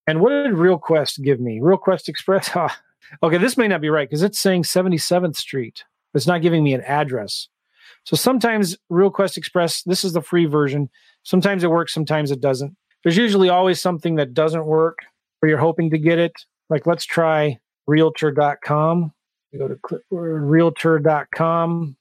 And 0.07 0.21
what 0.21 0.31
did 0.31 0.53
RealQuest 0.53 1.23
give 1.23 1.41
me? 1.41 1.59
RealQuest 1.61 2.09
Express. 2.09 2.51
Ah, 2.55 2.79
okay, 3.25 3.39
this 3.39 3.57
may 3.57 3.67
not 3.67 3.81
be 3.81 3.89
right 3.89 4.09
because 4.09 4.23
it's 4.23 4.39
saying 4.39 4.63
77th 4.63 5.35
Street. 5.35 5.83
It's 6.15 6.27
not 6.27 6.43
giving 6.43 6.65
me 6.65 6.75
an 6.75 6.83
address. 6.83 7.49
So 8.05 8.17
sometimes 8.17 8.77
RealQuest 8.91 9.37
Express, 9.37 9.83
this 9.83 10.05
is 10.05 10.13
the 10.13 10.23
free 10.23 10.47
version. 10.47 10.89
Sometimes 11.23 11.65
it 11.65 11.71
works, 11.71 11.93
sometimes 11.93 12.31
it 12.31 12.41
doesn't. 12.41 12.77
There's 13.03 13.17
usually 13.17 13.49
always 13.49 13.81
something 13.81 14.17
that 14.17 14.35
doesn't 14.35 14.67
work 14.67 14.99
or 15.43 15.49
you're 15.49 15.59
hoping 15.59 15.91
to 15.91 15.99
get 15.99 16.19
it. 16.19 16.33
Like 16.69 16.87
let's 16.87 17.05
try 17.05 17.59
realtor.com. 17.87 19.13
We 19.53 19.59
go 19.59 19.69
to 19.69 19.79
realtor.com. 20.11 21.97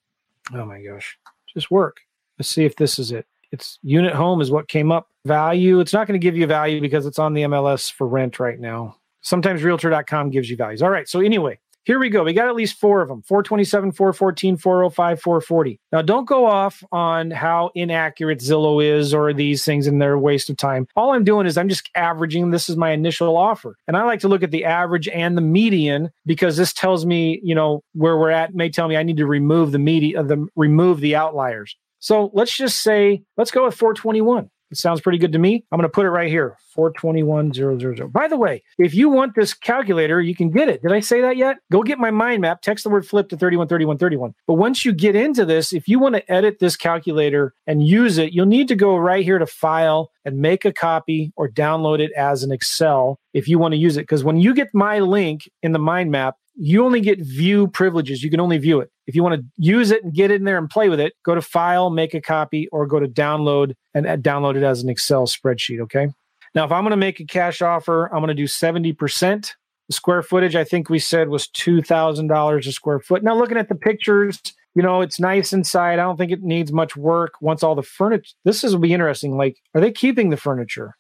Oh 0.54 0.66
my 0.66 0.82
gosh, 0.82 1.18
just 1.54 1.72
work. 1.72 1.98
Let's 2.38 2.50
see 2.50 2.66
if 2.66 2.76
this 2.76 3.00
is 3.00 3.12
it. 3.12 3.26
It's 3.52 3.80
unit 3.82 4.14
home 4.14 4.42
is 4.42 4.52
what 4.52 4.68
came 4.68 4.92
up. 4.92 5.08
Value, 5.26 5.80
it's 5.80 5.94
not 5.94 6.08
going 6.08 6.20
to 6.20 6.24
give 6.24 6.38
you 6.38 6.46
value 6.48 6.80
because 6.80 7.06
it's 7.06 7.20
on 7.20 7.34
the 7.34 7.42
MLS 7.44 7.92
for 7.92 8.08
rent 8.08 8.40
right 8.40 8.60
now. 8.60 8.96
Sometimes 9.22 9.64
realtor.com 9.64 10.30
gives 10.30 10.50
you 10.50 10.56
values. 10.56 10.82
All 10.82 10.90
right. 10.90 11.10
So, 11.10 11.20
anyway, 11.20 11.60
here 11.86 12.00
we 12.00 12.10
go. 12.10 12.24
We 12.24 12.34
got 12.34 12.48
at 12.48 12.56
least 12.56 12.78
four 12.80 13.02
of 13.02 13.08
them 13.08 13.22
427, 13.24 13.94
414, 13.94 14.58
405, 14.58 15.22
440. 15.22 15.80
Now, 15.92 16.02
don't 16.02 16.28
go 16.28 16.46
off 16.46 16.84
on 16.92 17.32
how 17.32 17.72
inaccurate 17.76 18.40
Zillow 18.40 18.84
is 18.84 19.14
or 19.14 19.34
these 19.34 19.64
things 19.66 19.88
and 19.88 20.02
they're 20.02 20.14
a 20.14 20.20
waste 20.20 20.50
of 20.50 20.58
time. 20.58 20.88
All 20.96 21.14
I'm 21.14 21.24
doing 21.24 21.48
is 21.48 21.58
I'm 21.58 21.70
just 21.70 21.90
averaging. 21.96 22.52
This 22.52 22.70
is 22.70 22.78
my 22.78 22.92
initial 22.92 23.36
offer. 23.36 23.76
And 23.88 23.98
I 23.98 24.04
like 24.04 24.20
to 24.22 24.28
look 24.28 24.44
at 24.44 24.52
the 24.52 24.66
average 24.66 25.08
and 25.08 25.38
the 25.38 25.42
median 25.42 26.10
because 26.26 26.58
this 26.58 26.74
tells 26.74 27.06
me, 27.06 27.40
you 27.44 27.56
know, 27.56 27.84
where 27.94 28.18
we're 28.18 28.30
at, 28.30 28.54
may 28.54 28.70
tell 28.70 28.88
me 28.88 28.98
I 28.98 29.04
need 29.04 29.18
to 29.18 29.26
remove 29.26 29.72
the 29.72 29.80
media, 29.80 30.24
the 30.24 30.48
remove 30.56 31.00
the 31.00 31.16
outliers. 31.16 31.76
So 32.00 32.32
let's 32.34 32.56
just 32.56 32.82
say, 32.82 33.24
let's 33.38 33.52
go 33.52 33.66
with 33.66 33.76
421. 33.76 34.50
It 34.72 34.78
sounds 34.78 35.02
pretty 35.02 35.18
good 35.18 35.32
to 35.32 35.40
me. 35.40 35.66
I'm 35.72 35.78
going 35.78 35.90
to 35.90 35.94
put 35.94 36.06
it 36.06 36.12
right 36.12 36.30
here 36.30 36.58
421000. 36.76 38.12
By 38.12 38.28
the 38.28 38.38
way, 38.38 38.64
if 38.78 38.94
you 38.94 39.10
want 39.10 39.36
this 39.36 39.54
calculator, 39.54 40.22
you 40.22 40.36
can 40.36 40.52
get 40.52 40.70
it. 40.70 40.82
Did 40.82 40.92
I 40.92 41.00
say 41.00 41.22
that 41.22 41.38
yet? 41.38 41.58
Go 41.72 41.82
get 41.82 41.98
my 41.98 42.12
mind 42.12 42.42
map, 42.42 42.62
text 42.62 42.84
the 42.84 42.90
word 42.90 43.06
flip 43.06 43.30
to 43.30 43.38
313131. 43.38 44.34
But 44.48 44.54
once 44.54 44.86
you 44.86 44.94
get 44.94 45.16
into 45.16 45.46
this, 45.46 45.74
if 45.74 45.88
you 45.88 46.00
want 46.00 46.16
to 46.16 46.32
edit 46.32 46.60
this 46.60 46.76
calculator 46.76 47.54
and 47.66 47.86
use 47.86 48.18
it, 48.18 48.34
you'll 48.34 48.46
need 48.46 48.68
to 48.68 48.76
go 48.76 48.96
right 48.96 49.24
here 49.24 49.40
to 49.40 49.48
file 49.48 50.12
and 50.24 50.38
make 50.38 50.66
a 50.66 50.74
copy 50.74 51.34
or 51.36 51.50
download 51.50 52.00
it 52.00 52.12
as 52.14 52.44
an 52.44 52.52
Excel 52.52 53.20
if 53.34 53.48
you 53.48 53.58
want 53.58 53.74
to 53.74 53.78
use 53.78 53.98
it. 53.98 54.02
Because 54.02 54.24
when 54.24 54.38
you 54.38 54.54
get 54.54 54.70
my 54.74 55.00
link 55.00 55.50
in 55.64 55.72
the 55.72 55.80
mind 55.80 56.12
map, 56.12 56.36
you 56.62 56.84
only 56.84 57.00
get 57.00 57.20
view 57.20 57.68
privileges. 57.68 58.22
You 58.22 58.30
can 58.30 58.42
only 58.42 58.58
view 58.58 58.82
it. 58.82 58.92
If 59.10 59.16
you 59.16 59.24
want 59.24 59.42
to 59.42 59.46
use 59.58 59.90
it 59.90 60.04
and 60.04 60.14
get 60.14 60.30
in 60.30 60.44
there 60.44 60.60
and 60.60 60.70
play 60.70 60.88
with 60.88 61.00
it, 61.00 61.14
go 61.26 61.34
to 61.34 61.42
File, 61.42 61.90
make 61.90 62.14
a 62.14 62.22
copy, 62.22 62.68
or 62.68 62.86
go 62.86 63.00
to 63.00 63.08
Download 63.08 63.74
and 63.96 64.06
download 64.24 64.56
it 64.56 64.62
as 64.62 64.84
an 64.84 64.90
Excel 64.90 65.26
spreadsheet. 65.26 65.80
Okay. 65.82 66.10
Now, 66.54 66.64
if 66.64 66.72
I'm 66.72 66.84
going 66.84 66.92
to 66.92 66.98
make 66.98 67.20
a 67.20 67.26
cash 67.26 67.64
offer, 67.64 68.06
I'm 68.14 68.20
going 68.20 68.28
to 68.28 68.36
do 68.36 68.44
70%. 68.44 69.52
The 69.88 69.94
square 69.94 70.22
footage, 70.22 70.56
I 70.56 70.64
think 70.64 70.92
we 70.92 71.00
said 71.00 71.30
was 71.30 71.48
$2,000 71.48 72.68
a 72.68 72.72
square 72.72 73.00
foot. 73.00 73.24
Now, 73.24 73.36
looking 73.36 73.58
at 73.58 73.68
the 73.68 73.74
pictures, 73.74 74.40
you 74.76 74.84
know, 74.84 75.02
it's 75.02 75.20
nice 75.20 75.54
inside. 75.54 75.94
I 75.94 76.04
don't 76.04 76.18
think 76.18 76.32
it 76.32 76.44
needs 76.44 76.72
much 76.72 76.96
work 76.96 77.34
once 77.42 77.64
all 77.64 77.74
the 77.74 77.82
furniture. 77.82 78.36
This 78.46 78.64
is 78.64 78.74
will 78.74 78.82
be 78.82 78.94
interesting. 78.94 79.38
Like, 79.38 79.58
are 79.74 79.82
they 79.82 79.92
keeping 79.92 80.30
the 80.30 80.38
furniture? 80.38 80.96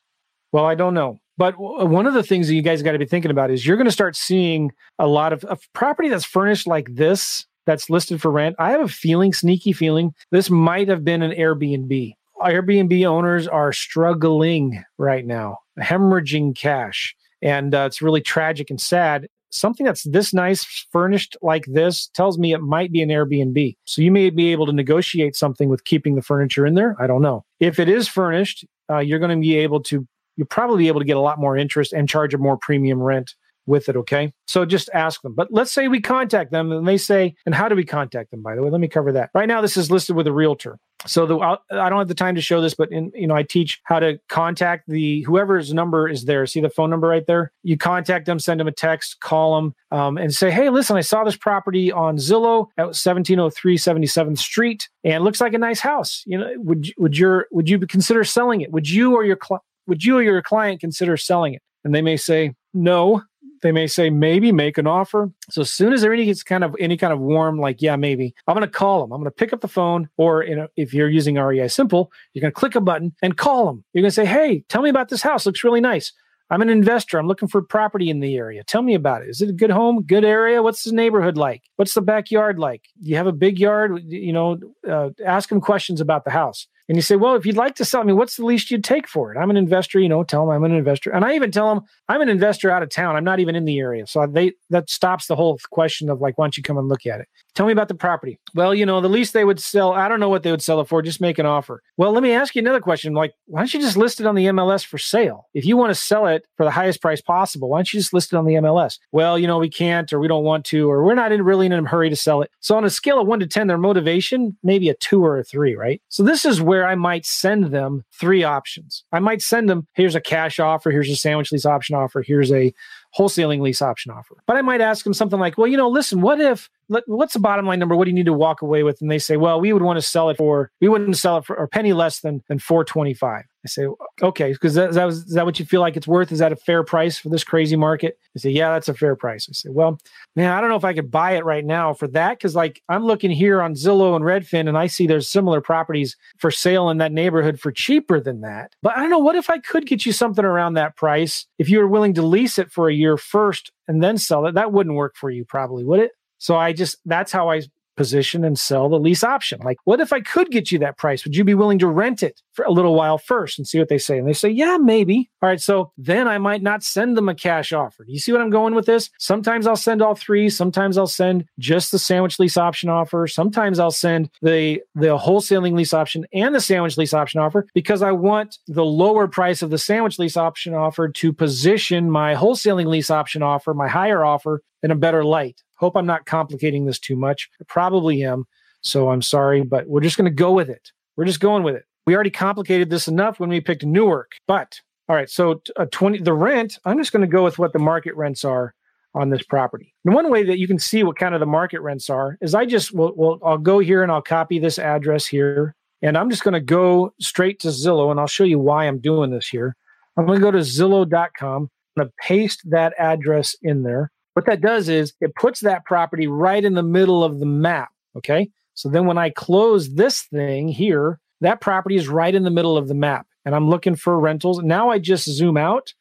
Well, 0.52 0.66
I 0.66 0.74
don't 0.74 0.96
know. 0.96 1.20
But 1.38 1.54
one 1.60 2.08
of 2.08 2.16
the 2.16 2.24
things 2.24 2.48
that 2.48 2.56
you 2.56 2.64
guys 2.64 2.82
got 2.82 2.94
to 2.94 2.98
be 2.98 3.06
thinking 3.06 3.30
about 3.30 3.52
is 3.52 3.68
you're 3.68 3.78
going 3.78 3.86
to 3.86 3.92
start 3.92 4.16
seeing 4.16 4.72
a 4.98 5.06
lot 5.06 5.32
of 5.32 5.46
a 5.48 5.58
property 5.74 6.10
that's 6.10 6.26
furnished 6.26 6.66
like 6.66 6.96
this 6.96 7.46
that's 7.70 7.88
listed 7.88 8.20
for 8.20 8.32
rent. 8.32 8.56
I 8.58 8.72
have 8.72 8.82
a 8.82 8.88
feeling, 8.88 9.32
sneaky 9.32 9.74
feeling, 9.74 10.16
this 10.32 10.50
might 10.50 10.88
have 10.88 11.06
been 11.06 11.22
an 11.22 11.34
Airbnb. 11.34 12.14
Airbnb 12.42 13.06
owners 13.06 13.48
are 13.48 13.72
struggling 13.72 14.84
right 14.98 15.24
now, 15.24 15.60
hemorrhaging 15.80 16.56
cash. 16.56 17.16
And 17.44 17.76
uh, 17.76 17.84
it's 17.86 18.02
really 18.02 18.22
tragic 18.22 18.72
and 18.72 18.82
sad. 18.82 19.28
Something 19.52 19.86
that's 19.86 20.02
this 20.02 20.34
nice, 20.34 20.64
furnished 20.92 21.38
like 21.44 21.66
this, 21.68 22.08
tells 22.16 22.40
me 22.40 22.54
it 22.54 22.62
might 22.62 22.92
be 22.92 23.04
an 23.04 23.10
Airbnb. 23.10 23.76
So 23.86 24.02
you 24.02 24.12
may 24.12 24.32
be 24.32 24.52
able 24.52 24.66
to 24.66 24.74
negotiate 24.74 25.36
something 25.36 25.70
with 25.70 25.84
keeping 25.84 26.16
the 26.16 26.24
furniture 26.24 26.66
in 26.66 26.74
there. 26.74 26.96
I 27.00 27.06
don't 27.06 27.22
know. 27.22 27.46
If 27.60 27.78
it 27.78 27.88
is 27.88 28.08
furnished, 28.08 28.66
uh, 28.90 28.98
you're 28.98 29.20
going 29.20 29.38
to 29.38 29.40
be 29.40 29.58
able 29.58 29.84
to 29.84 30.08
you'll 30.38 30.48
probably 30.48 30.86
be 30.86 30.88
able 30.88 31.02
to 31.02 31.06
get 31.06 31.18
a 31.18 31.22
lot 31.22 31.38
more 31.38 31.56
interest 31.56 31.94
and 31.94 32.10
charge 32.10 32.34
a 32.34 32.40
more 32.40 32.58
premium 32.58 33.00
rent 33.00 33.36
with 33.70 33.88
it. 33.88 33.96
Okay. 33.96 34.34
So 34.48 34.66
just 34.66 34.90
ask 34.94 35.22
them. 35.22 35.34
But 35.34 35.48
let's 35.52 35.72
say 35.72 35.88
we 35.88 36.02
contact 36.02 36.52
them 36.52 36.72
and 36.72 36.88
they 36.88 36.98
say, 36.98 37.36
and 37.46 37.56
how 37.56 37.70
do 37.70 37.76
we 37.76 37.86
contact 37.86 38.32
them? 38.32 38.42
By 38.42 38.56
the 38.56 38.64
way, 38.64 38.70
let 38.70 38.82
me 38.82 38.88
cover 38.88 39.12
that. 39.14 39.30
Right 39.34 39.48
now, 39.48 39.62
this 39.62 39.78
is 39.78 39.90
listed 39.90 40.16
with 40.16 40.28
a 40.28 40.34
realtor. 40.34 40.80
So 41.08 41.26
the, 41.26 41.38
I 41.38 41.56
do 41.56 41.76
not 41.76 42.00
have 42.00 42.08
the 42.10 42.14
time 42.14 42.36
to 42.36 42.42
show 42.42 42.60
this, 42.60 42.74
but 42.74 42.92
in, 42.92 43.10
you 43.16 43.26
know, 43.26 43.36
I 43.36 43.44
teach 43.44 43.80
how 43.86 44.00
to 44.00 44.20
contact 44.28 44.84
the 44.90 45.22
whoever's 45.22 45.74
number 45.74 46.10
is 46.10 46.26
there. 46.26 46.46
See 46.46 46.60
the 46.60 46.70
phone 46.70 46.90
number 46.90 47.08
right 47.08 47.26
there. 47.26 47.54
You 47.64 47.78
contact 47.78 48.26
them, 48.26 48.38
send 48.38 48.60
them 48.60 48.68
a 48.68 48.74
text, 48.74 49.22
call 49.22 49.56
them, 49.56 49.76
um, 49.98 50.18
and 50.18 50.34
say, 50.34 50.52
"Hey, 50.52 50.70
listen, 50.70 50.98
I 50.98 51.02
saw 51.02 51.24
this 51.24 51.38
property 51.38 51.90
on 51.90 52.18
Zillow 52.18 52.68
at 52.78 52.88
1703 52.88 53.78
77th 53.78 54.40
Street, 54.40 54.90
and 55.06 55.24
looks 55.24 55.40
like 55.40 55.54
a 55.54 55.58
nice 55.58 55.80
house. 55.80 56.22
You 56.26 56.38
know, 56.38 56.52
would 56.58 56.92
would 56.98 57.18
your 57.18 57.48
would 57.52 57.70
you 57.70 57.80
consider 57.80 58.26
selling 58.26 58.60
it? 58.60 58.74
Would 58.74 58.90
you 58.90 59.16
or 59.16 59.24
your 59.24 59.38
cl- 59.42 59.64
would 59.88 60.04
you 60.04 60.18
or 60.18 60.22
your 60.22 60.42
client 60.42 60.82
consider 60.82 61.16
selling 61.16 61.54
it? 61.54 61.62
And 61.84 61.96
they 61.96 62.02
may 62.02 62.18
say, 62.18 62.54
no. 62.74 63.24
They 63.62 63.72
may 63.72 63.88
say, 63.88 64.10
maybe 64.10 64.52
make 64.52 64.78
an 64.78 64.88
offer. 64.88 65.32
So 65.50 65.62
as 65.62 65.74
soon 65.74 65.94
as 65.94 66.02
there 66.02 66.16
gets 66.16 66.44
kind 66.44 66.64
of 66.64 66.76
any 66.80 66.98
kind 66.98 67.14
of 67.14 67.20
warm, 67.20 67.60
like, 67.60 67.82
yeah, 67.82 67.96
maybe, 67.96 68.34
I'm 68.48 68.56
going 68.56 68.66
to 68.66 68.72
call 68.72 69.02
them. 69.02 69.12
I'm 69.12 69.20
going 69.20 69.32
to 69.32 69.36
pick 69.36 69.54
up 69.54 69.62
the 69.62 69.68
phone, 69.68 70.10
or 70.18 70.44
you 70.44 70.56
know, 70.56 70.68
if 70.76 70.94
you're 70.94 71.10
using 71.10 71.36
REISimpli, 71.36 72.08
you're 72.34 72.42
going 72.42 72.52
to 72.52 72.60
click 72.60 72.76
a 72.76 72.82
button 72.82 73.14
and 73.22 73.38
call 73.38 73.66
them. 73.66 73.84
You're 73.94 74.02
going 74.02 74.12
to 74.12 74.16
say, 74.16 74.26
hey, 74.26 74.64
tell 74.70 74.82
me 74.82 74.90
about 74.90 75.10
this 75.10 75.22
house. 75.22 75.46
Looks 75.46 75.64
really 75.64 75.82
nice. 75.82 76.14
I'm 76.52 76.62
an 76.64 76.70
investor. 76.70 77.20
I'm 77.20 77.28
looking 77.28 77.48
for 77.48 77.62
property 77.62 78.10
in 78.10 78.22
the 78.22 78.36
area. 78.36 78.64
Tell 78.64 78.82
me 78.82 78.96
about 78.96 79.22
it. 79.22 79.30
Is 79.30 79.40
it 79.40 79.50
a 79.50 79.54
good 79.54 79.70
home, 79.70 80.02
good 80.04 80.26
area? 80.26 80.64
What's 80.64 80.84
the 80.84 80.92
neighborhood 80.92 81.38
like? 81.38 81.62
What's 81.76 81.94
the 81.94 82.02
backyard 82.02 82.58
like? 82.58 82.86
Do 83.02 83.10
you 83.10 83.18
have 83.18 83.28
a 83.28 83.32
big 83.32 83.60
yard? 83.60 84.02
You 84.08 84.34
know, 84.34 84.58
uh, 84.90 85.10
ask 85.24 85.50
them 85.50 85.62
questions 85.62 86.02
about 86.02 86.26
the 86.26 86.32
house. 86.32 86.68
And 86.90 86.98
you 86.98 87.04
say, 87.04 87.16
well, 87.16 87.36
if 87.36 87.46
you'd 87.46 87.56
like 87.56 87.76
to 87.76 87.86
sell 87.86 88.04
me, 88.04 88.14
what's 88.14 88.36
the 88.36 88.46
least 88.46 88.72
you'd 88.72 88.84
take 88.84 89.08
for 89.08 89.32
it? 89.32 89.38
I'm 89.38 89.52
an 89.52 89.58
investor, 89.58 90.00
you 90.00 90.10
know, 90.10 90.24
tell 90.24 90.42
them 90.42 90.50
I'm 90.50 90.64
an 90.64 90.74
investor. 90.74 91.12
And 91.12 91.24
I 91.24 91.36
even 91.36 91.52
tell 91.52 91.74
them 91.74 91.86
I'm 92.08 92.22
an 92.22 92.30
investor 92.30 92.72
out 92.72 92.82
of 92.82 92.90
town. 92.90 93.16
I'm 93.16 93.24
not 93.24 93.40
even 93.40 93.56
in 93.56 93.66
the 93.66 93.80
area. 93.80 94.08
So 94.08 94.26
they 94.26 94.54
that 94.72 94.90
stops 94.90 95.28
the 95.28 95.36
whole 95.36 95.60
question 95.70 96.10
of 96.10 96.20
like, 96.20 96.38
why 96.40 96.46
don't 96.46 96.58
you 96.58 96.64
come 96.64 96.80
and 96.80 96.90
look 96.90 97.06
at 97.06 97.22
it? 97.22 97.28
Tell 97.54 97.66
me 97.66 97.74
about 97.74 97.90
the 97.90 97.96
property. 97.96 98.40
Well, 98.56 98.74
you 98.74 98.86
know, 98.86 99.02
the 99.02 99.10
least 99.10 99.34
they 99.34 99.44
would 99.44 99.60
sell, 99.60 99.92
I 99.92 100.08
don't 100.08 100.20
know 100.20 100.30
what 100.30 100.44
they 100.44 100.52
would 100.52 100.62
sell 100.62 100.80
it 100.80 100.88
for. 100.88 101.02
Just 101.02 101.20
make 101.20 101.40
an 101.40 101.46
offer. 101.46 101.84
Well, 101.98 102.12
let 102.12 102.24
me 102.24 102.32
ask 102.32 102.56
you 102.56 102.62
another 102.62 102.80
question. 102.80 103.14
Like, 103.14 103.34
why 103.46 103.60
don't 103.60 103.74
you 103.74 103.82
just 103.82 103.98
list 103.98 104.20
it 104.20 104.26
on 104.26 104.36
the 104.36 104.46
MLS 104.46 104.86
for 104.86 104.98
sale? 104.98 105.48
If 105.54 105.66
you 105.66 105.76
want 105.76 105.90
to 105.92 105.96
sell 105.96 106.26
it 106.28 106.46
for 106.56 106.64
the 106.64 106.72
highest 106.72 107.02
price 107.02 107.22
possible, 107.22 107.70
why 107.70 107.80
don't 107.80 107.94
you 107.94 108.00
just 108.00 108.14
list 108.14 108.32
it 108.34 108.38
on 108.38 108.46
the 108.46 108.54
MLS? 108.54 108.98
Well, 109.12 109.38
you 109.38 109.46
know, 109.46 109.58
we 109.60 109.70
can't, 109.70 110.12
or 110.14 110.20
we 110.20 110.28
don't 110.28 110.44
want 110.44 110.66
to, 110.68 110.90
or 110.90 111.04
we're 111.04 111.16
not 111.16 111.32
in 111.32 111.44
really 111.44 111.66
in 111.66 111.74
a 111.74 111.86
hurry 111.86 112.10
to 112.10 112.16
sell 112.16 112.42
it. 112.42 112.50
So 112.62 112.78
on 112.78 112.86
a 112.86 112.90
scale 112.90 113.20
of 113.20 113.28
one 113.28 113.42
to 113.42 113.48
10, 113.48 113.68
their 113.68 113.78
motivation, 113.78 114.58
maybe 114.64 114.88
a 114.90 114.94
two 114.94 115.24
or 115.24 115.38
a 115.38 115.44
three, 115.44 115.76
right? 115.76 116.02
So 116.08 116.24
this 116.24 116.46
is 116.46 116.62
where 116.62 116.79
I 116.86 116.96
might 116.96 117.26
send 117.26 117.50
send 117.50 117.74
them 117.74 118.04
three 118.14 118.44
options. 118.44 119.04
I 119.12 119.20
might 119.20 119.42
send 119.42 119.70
them 119.70 119.88
here's 119.94 120.16
a 120.16 120.22
cash 120.22 120.60
offer, 120.60 120.92
here's 120.92 121.10
a 121.10 121.16
sandwich 121.16 121.52
lease 121.52 121.66
option 121.66 121.96
offer, 121.96 122.22
here's 122.22 122.52
a 122.52 122.74
wholesaling 123.18 123.62
lease 123.62 123.82
option 123.82 124.12
offer. 124.12 124.36
But 124.46 124.58
I 124.58 124.62
might 124.62 124.82
ask 124.82 125.04
them 125.04 125.14
something 125.14 125.40
like, 125.40 125.58
well, 125.58 125.68
you 125.68 125.78
know, 125.78 125.90
listen, 125.90 126.22
what 126.22 126.40
if, 126.40 126.70
what's 126.90 127.34
the 127.34 127.40
bottom 127.40 127.66
line 127.66 127.80
number? 127.80 127.96
What 127.96 128.06
do 128.06 128.10
you 128.10 128.16
need 128.16 128.26
to 128.26 128.34
walk 128.34 128.62
away 128.62 128.84
with? 128.84 129.00
And 129.02 129.12
they 129.12 129.20
say, 129.20 129.38
well, 129.38 129.62
we 129.62 129.72
would 129.72 129.84
want 129.84 129.98
to 129.98 130.02
sell 130.02 130.30
it 130.30 130.38
for, 130.38 130.72
we 130.82 130.90
wouldn't 130.90 131.16
sell 131.18 131.38
it 131.38 131.46
for 131.46 131.56
a 131.56 131.68
penny 131.68 131.94
less 131.94 132.20
than, 132.20 132.44
than 132.48 132.60
425. 132.60 133.44
I 133.66 133.68
say, 133.68 133.88
okay, 134.22 134.54
because 134.54 134.74
that, 134.76 134.94
that 134.94 135.06
was, 135.06 135.18
is 135.26 135.34
that 135.34 135.46
what 135.46 135.60
you 135.60 135.66
feel 135.66 135.82
like 135.82 135.98
it's 135.98 136.08
worth? 136.08 136.32
Is 136.32 136.40
that 136.40 136.54
a 136.54 136.56
fair 136.56 136.82
price 136.84 137.18
for 137.18 137.28
this 137.28 137.44
crazy 137.44 137.76
market? 137.76 138.18
They 138.34 138.40
say, 138.40 138.50
yeah, 138.52 138.72
that's 138.72 138.88
a 138.88 138.94
fair 138.94 139.18
price. 139.18 139.48
I 139.50 139.54
say, 139.54 139.70
well, 139.70 140.00
man, 140.36 140.52
I 140.52 140.62
don't 140.62 140.70
know 140.70 140.78
if 140.78 140.86
I 140.86 140.94
could 140.94 141.12
buy 141.12 141.32
it 141.32 141.44
right 141.44 141.66
now 141.66 141.94
for 141.94 142.08
that. 142.10 142.40
Cause 142.40 142.56
like 142.56 142.82
I'm 142.88 143.04
looking 143.04 143.32
here 143.32 143.62
on 143.62 143.74
Zillow 143.74 144.16
and 144.16 144.24
Redfin 144.24 144.70
and 144.70 144.78
I 144.78 144.88
see 144.88 145.08
there's 145.08 145.30
similar 145.30 145.60
properties 145.60 146.16
for 146.38 146.52
sale 146.52 146.90
in 146.90 147.00
that 147.00 147.12
neighborhood 147.12 147.60
for 147.60 147.72
cheaper 147.72 148.22
than 148.22 148.42
that. 148.42 148.74
But 148.82 148.98
I 148.98 149.02
don't 149.02 149.10
know, 149.10 149.20
what 149.20 149.36
if 149.36 149.50
I 149.50 149.60
could 149.60 149.86
get 149.86 150.06
you 150.06 150.14
something 150.14 150.46
around 150.46 150.76
that 150.76 150.96
price 150.96 151.46
if 151.58 151.70
you 151.70 151.80
were 151.80 151.88
willing 151.88 152.14
to 152.14 152.22
lease 152.22 152.58
it 152.58 152.72
for 152.72 152.88
a 152.88 152.94
year 152.94 153.18
first 153.18 153.74
and 153.90 154.02
then 154.02 154.18
sell 154.18 154.46
it? 154.46 154.54
That 154.54 154.72
wouldn't 154.72 154.96
work 154.96 155.18
for 155.18 155.30
you 155.30 155.44
probably, 155.44 155.84
would 155.84 156.00
it? 156.00 156.12
So 156.40 156.58
I 156.58 156.74
just, 156.74 156.98
that's 157.06 157.32
how 157.32 157.50
I 157.50 157.62
position 158.00 158.46
and 158.46 158.58
sell 158.58 158.88
the 158.88 158.98
lease 158.98 159.26
option. 159.26 159.60
Like, 159.62 159.78
what 159.84 160.00
if 160.00 160.14
I 160.14 160.22
could 160.22 160.52
get 160.52 160.72
you 160.72 160.80
that 160.80 160.98
price? 160.98 161.26
Would 161.26 161.36
you 161.36 161.44
be 161.44 161.54
willing 161.54 161.80
to 161.80 161.88
rent 161.88 162.24
it 162.24 162.42
for 162.54 162.64
a 162.64 162.72
little 162.72 162.96
while 162.96 163.18
first 163.18 163.60
and 163.60 163.68
see 163.68 163.78
what 163.78 163.90
they 163.90 163.98
say? 163.98 164.18
And 164.18 164.26
they 164.26 164.32
say, 164.32 164.50
yeah, 164.50 164.78
maybe. 164.78 165.30
All 165.42 165.50
right. 165.50 165.60
So 165.60 165.92
then 165.98 166.26
I 166.26 166.38
might 166.38 166.64
not 166.64 166.82
send 166.82 167.18
them 167.18 167.28
a 167.28 167.36
cash 167.36 167.74
offer. 167.74 168.06
Do 168.06 168.14
you 168.14 168.20
see 168.20 168.32
what 168.32 168.40
I'm 168.40 168.52
going 168.52 168.74
with 168.74 168.86
this? 168.86 169.10
Sometimes 169.20 169.68
I'll 169.68 169.76
send 169.76 170.02
all 170.02 170.16
three. 170.16 170.50
Sometimes 170.50 170.98
I'll 170.98 171.08
send 171.08 171.44
just 171.60 171.92
the 171.92 172.00
sandwich 172.00 172.40
lease 172.40 172.56
option 172.56 172.90
offer. 172.90 173.28
Sometimes 173.28 173.80
I'll 173.80 173.92
send 173.92 174.30
the, 174.42 174.82
the 174.96 175.18
wholesaling 175.18 175.74
lease 175.74 175.94
option 175.94 176.26
and 176.32 176.56
the 176.56 176.62
sandwich 176.62 176.98
lease 176.98 177.14
option 177.14 177.42
offer 177.42 177.68
because 177.74 178.02
I 178.02 178.14
want 178.14 178.60
the 178.70 178.86
lower 178.86 179.28
price 179.28 179.62
of 179.62 179.72
the 179.72 179.78
sandwich 179.78 180.18
lease 180.18 180.38
option 180.38 180.74
offer 180.74 181.10
to 181.10 181.34
position 181.34 182.10
my 182.10 182.34
wholesaling 182.34 182.86
lease 182.86 183.12
option 183.12 183.44
offer, 183.44 183.74
my 183.74 183.90
higher 183.90 184.24
offer 184.24 184.62
in 184.84 184.92
a 184.92 184.96
better 184.96 185.24
light. 185.24 185.62
Hope 185.78 185.96
I'm 185.96 186.06
not 186.06 186.26
complicating 186.26 186.86
this 186.86 187.00
too 187.00 187.16
much. 187.16 187.50
I 187.62 187.66
probably 187.68 188.24
am. 188.24 188.46
So 188.82 189.10
I'm 189.10 189.22
sorry, 189.22 189.64
but 189.64 189.88
we're 189.88 190.02
just 190.02 190.18
going 190.18 190.30
to 190.30 190.36
go 190.36 190.54
with 190.54 190.70
it. 190.70 190.92
We're 191.18 191.26
just 191.26 191.40
going 191.40 191.64
with 191.64 191.76
it. 191.76 191.84
We 192.06 192.16
already 192.16 192.30
complicated 192.30 192.90
this 192.90 193.08
enough 193.08 193.40
when 193.40 193.50
we 193.50 193.62
picked 193.62 193.84
Newark. 193.84 194.32
But 194.48 194.80
all 195.08 195.16
right, 195.16 195.30
so 195.30 195.62
a 195.78 195.82
uh, 195.82 195.86
20 195.92 196.20
the 196.20 196.34
rent, 196.34 196.78
I'm 196.86 196.98
just 196.98 197.12
going 197.12 197.22
to 197.22 197.28
go 197.28 197.44
with 197.44 197.60
what 197.60 197.74
the 197.74 197.80
market 197.80 198.16
rents 198.16 198.46
are 198.46 198.74
on 199.16 199.30
this 199.30 199.44
property. 199.44 199.94
And 200.06 200.14
one 200.14 200.30
way 200.30 200.44
that 200.44 200.60
you 200.60 200.68
can 200.68 200.80
see 200.80 201.04
what 201.04 201.18
kind 201.18 201.34
of 201.34 201.40
the 201.40 201.46
market 201.46 201.82
rents 201.82 202.10
are 202.10 202.38
is 202.42 202.54
I 202.54 202.66
just 202.66 202.94
will 202.94 203.14
well, 203.16 203.40
I'll 203.44 203.58
go 203.58 203.80
here 203.80 204.04
and 204.04 204.12
I'll 204.12 204.22
copy 204.22 204.60
this 204.60 204.78
address 204.78 205.26
here 205.26 205.76
and 206.02 206.18
I'm 206.18 206.30
just 206.30 206.44
going 206.44 206.54
to 206.54 206.62
go 206.62 207.14
straight 207.20 207.60
to 207.62 207.70
Zillow 207.70 208.12
and 208.12 208.20
I'll 208.20 208.28
show 208.28 208.44
you 208.44 208.60
why 208.60 208.86
I'm 208.86 209.00
doing 209.00 209.32
this 209.32 209.48
here. 209.48 209.76
I'm 210.18 210.26
going 210.26 210.40
to 210.40 210.44
go 210.44 210.52
to 210.52 210.60
zillow.com. 210.60 211.64
I'm 211.64 211.70
going 211.98 212.08
to 212.08 212.14
paste 212.22 212.70
that 212.70 212.94
address 212.98 213.56
in 213.62 213.84
there. 213.84 214.12
What 214.40 214.46
that 214.46 214.62
does 214.62 214.88
is 214.88 215.12
it 215.20 215.36
puts 215.36 215.60
that 215.60 215.84
property 215.84 216.26
right 216.26 216.64
in 216.64 216.74
the 216.74 216.82
middle 216.82 217.26
of 217.26 217.42
the 217.42 217.46
map. 217.46 217.90
Okay. 218.16 218.50
So 218.74 218.88
then 218.88 219.06
when 219.06 219.18
I 219.18 219.32
close 219.32 219.96
this 219.96 220.22
thing 220.22 220.70
here, 220.70 221.20
that 221.42 221.60
property 221.60 221.98
is 221.98 222.08
right 222.08 222.34
in 222.34 222.46
the 222.46 222.50
middle 222.50 222.78
of 222.78 222.88
the 222.88 222.94
map 222.94 223.28
and 223.44 223.54
I'm 223.54 223.70
looking 223.70 223.98
for 223.98 224.18
rentals. 224.18 224.60
Now 224.60 224.92
I 224.92 224.98
just 224.98 225.26
zoom 225.26 225.58
out 225.58 225.94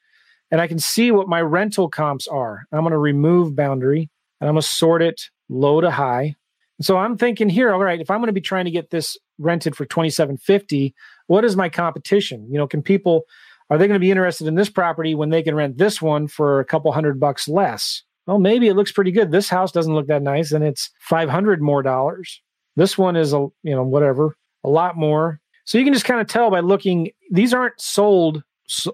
and 0.53 0.61
I 0.61 0.69
can 0.69 0.79
see 0.79 1.11
what 1.11 1.27
my 1.27 1.43
rental 1.43 1.89
comps 1.89 2.29
are. 2.29 2.63
I'm 2.71 2.83
going 2.83 2.93
to 2.93 2.99
remove 2.99 3.57
boundary 3.57 4.09
and 4.41 4.49
I'm 4.49 4.55
going 4.55 4.63
to 4.63 4.69
sort 4.69 5.03
it 5.03 5.21
low 5.49 5.81
to 5.81 5.91
high. 5.91 6.37
So 6.81 6.97
I'm 6.97 7.19
thinking 7.19 7.49
here, 7.49 7.73
all 7.73 7.83
right, 7.83 8.01
if 8.01 8.09
I'm 8.09 8.21
going 8.21 8.29
to 8.29 8.33
be 8.33 8.41
trying 8.41 8.67
to 8.67 8.71
get 8.71 8.91
this 8.91 9.19
rented 9.39 9.75
for 9.75 9.85
2750, 9.85 10.95
what 11.27 11.45
is 11.45 11.57
my 11.57 11.69
competition? 11.69 12.47
You 12.53 12.59
know, 12.59 12.69
can 12.69 12.83
people 12.83 13.25
are 13.69 13.79
they 13.79 13.89
going 13.89 13.99
to 13.99 14.05
be 14.05 14.13
interested 14.13 14.47
in 14.47 14.55
this 14.55 14.71
property 14.71 15.17
when 15.17 15.31
they 15.31 15.43
can 15.43 15.57
rent 15.57 15.77
this 15.77 16.01
one 16.01 16.29
for 16.29 16.61
a 16.61 16.65
couple 16.65 16.93
hundred 16.93 17.19
bucks 17.19 17.49
less? 17.49 18.05
Well, 18.29 18.39
maybe 18.39 18.69
it 18.69 18.75
looks 18.75 18.93
pretty 18.93 19.11
good. 19.11 19.33
This 19.33 19.49
house 19.49 19.73
doesn't 19.73 19.95
look 19.95 20.07
that 20.09 20.23
nice 20.23 20.53
and 20.53 20.63
it's 20.63 20.91
500 21.01 21.63
more 21.63 21.83
dollars. 21.83 22.43
This 22.77 22.99
one 22.99 23.17
is 23.17 23.33
a, 23.33 23.49
you 23.63 23.75
know, 23.75 23.83
whatever, 23.83 24.37
a 24.65 24.69
lot 24.69 24.99
more. 24.99 25.41
So 25.65 25.79
you 25.79 25.85
can 25.85 25.95
just 25.95 26.05
kind 26.05 26.21
of 26.21 26.27
tell 26.27 26.51
by 26.51 26.61
looking, 26.61 27.11
these 27.31 27.55
aren't 27.55 27.81
sold 27.81 28.43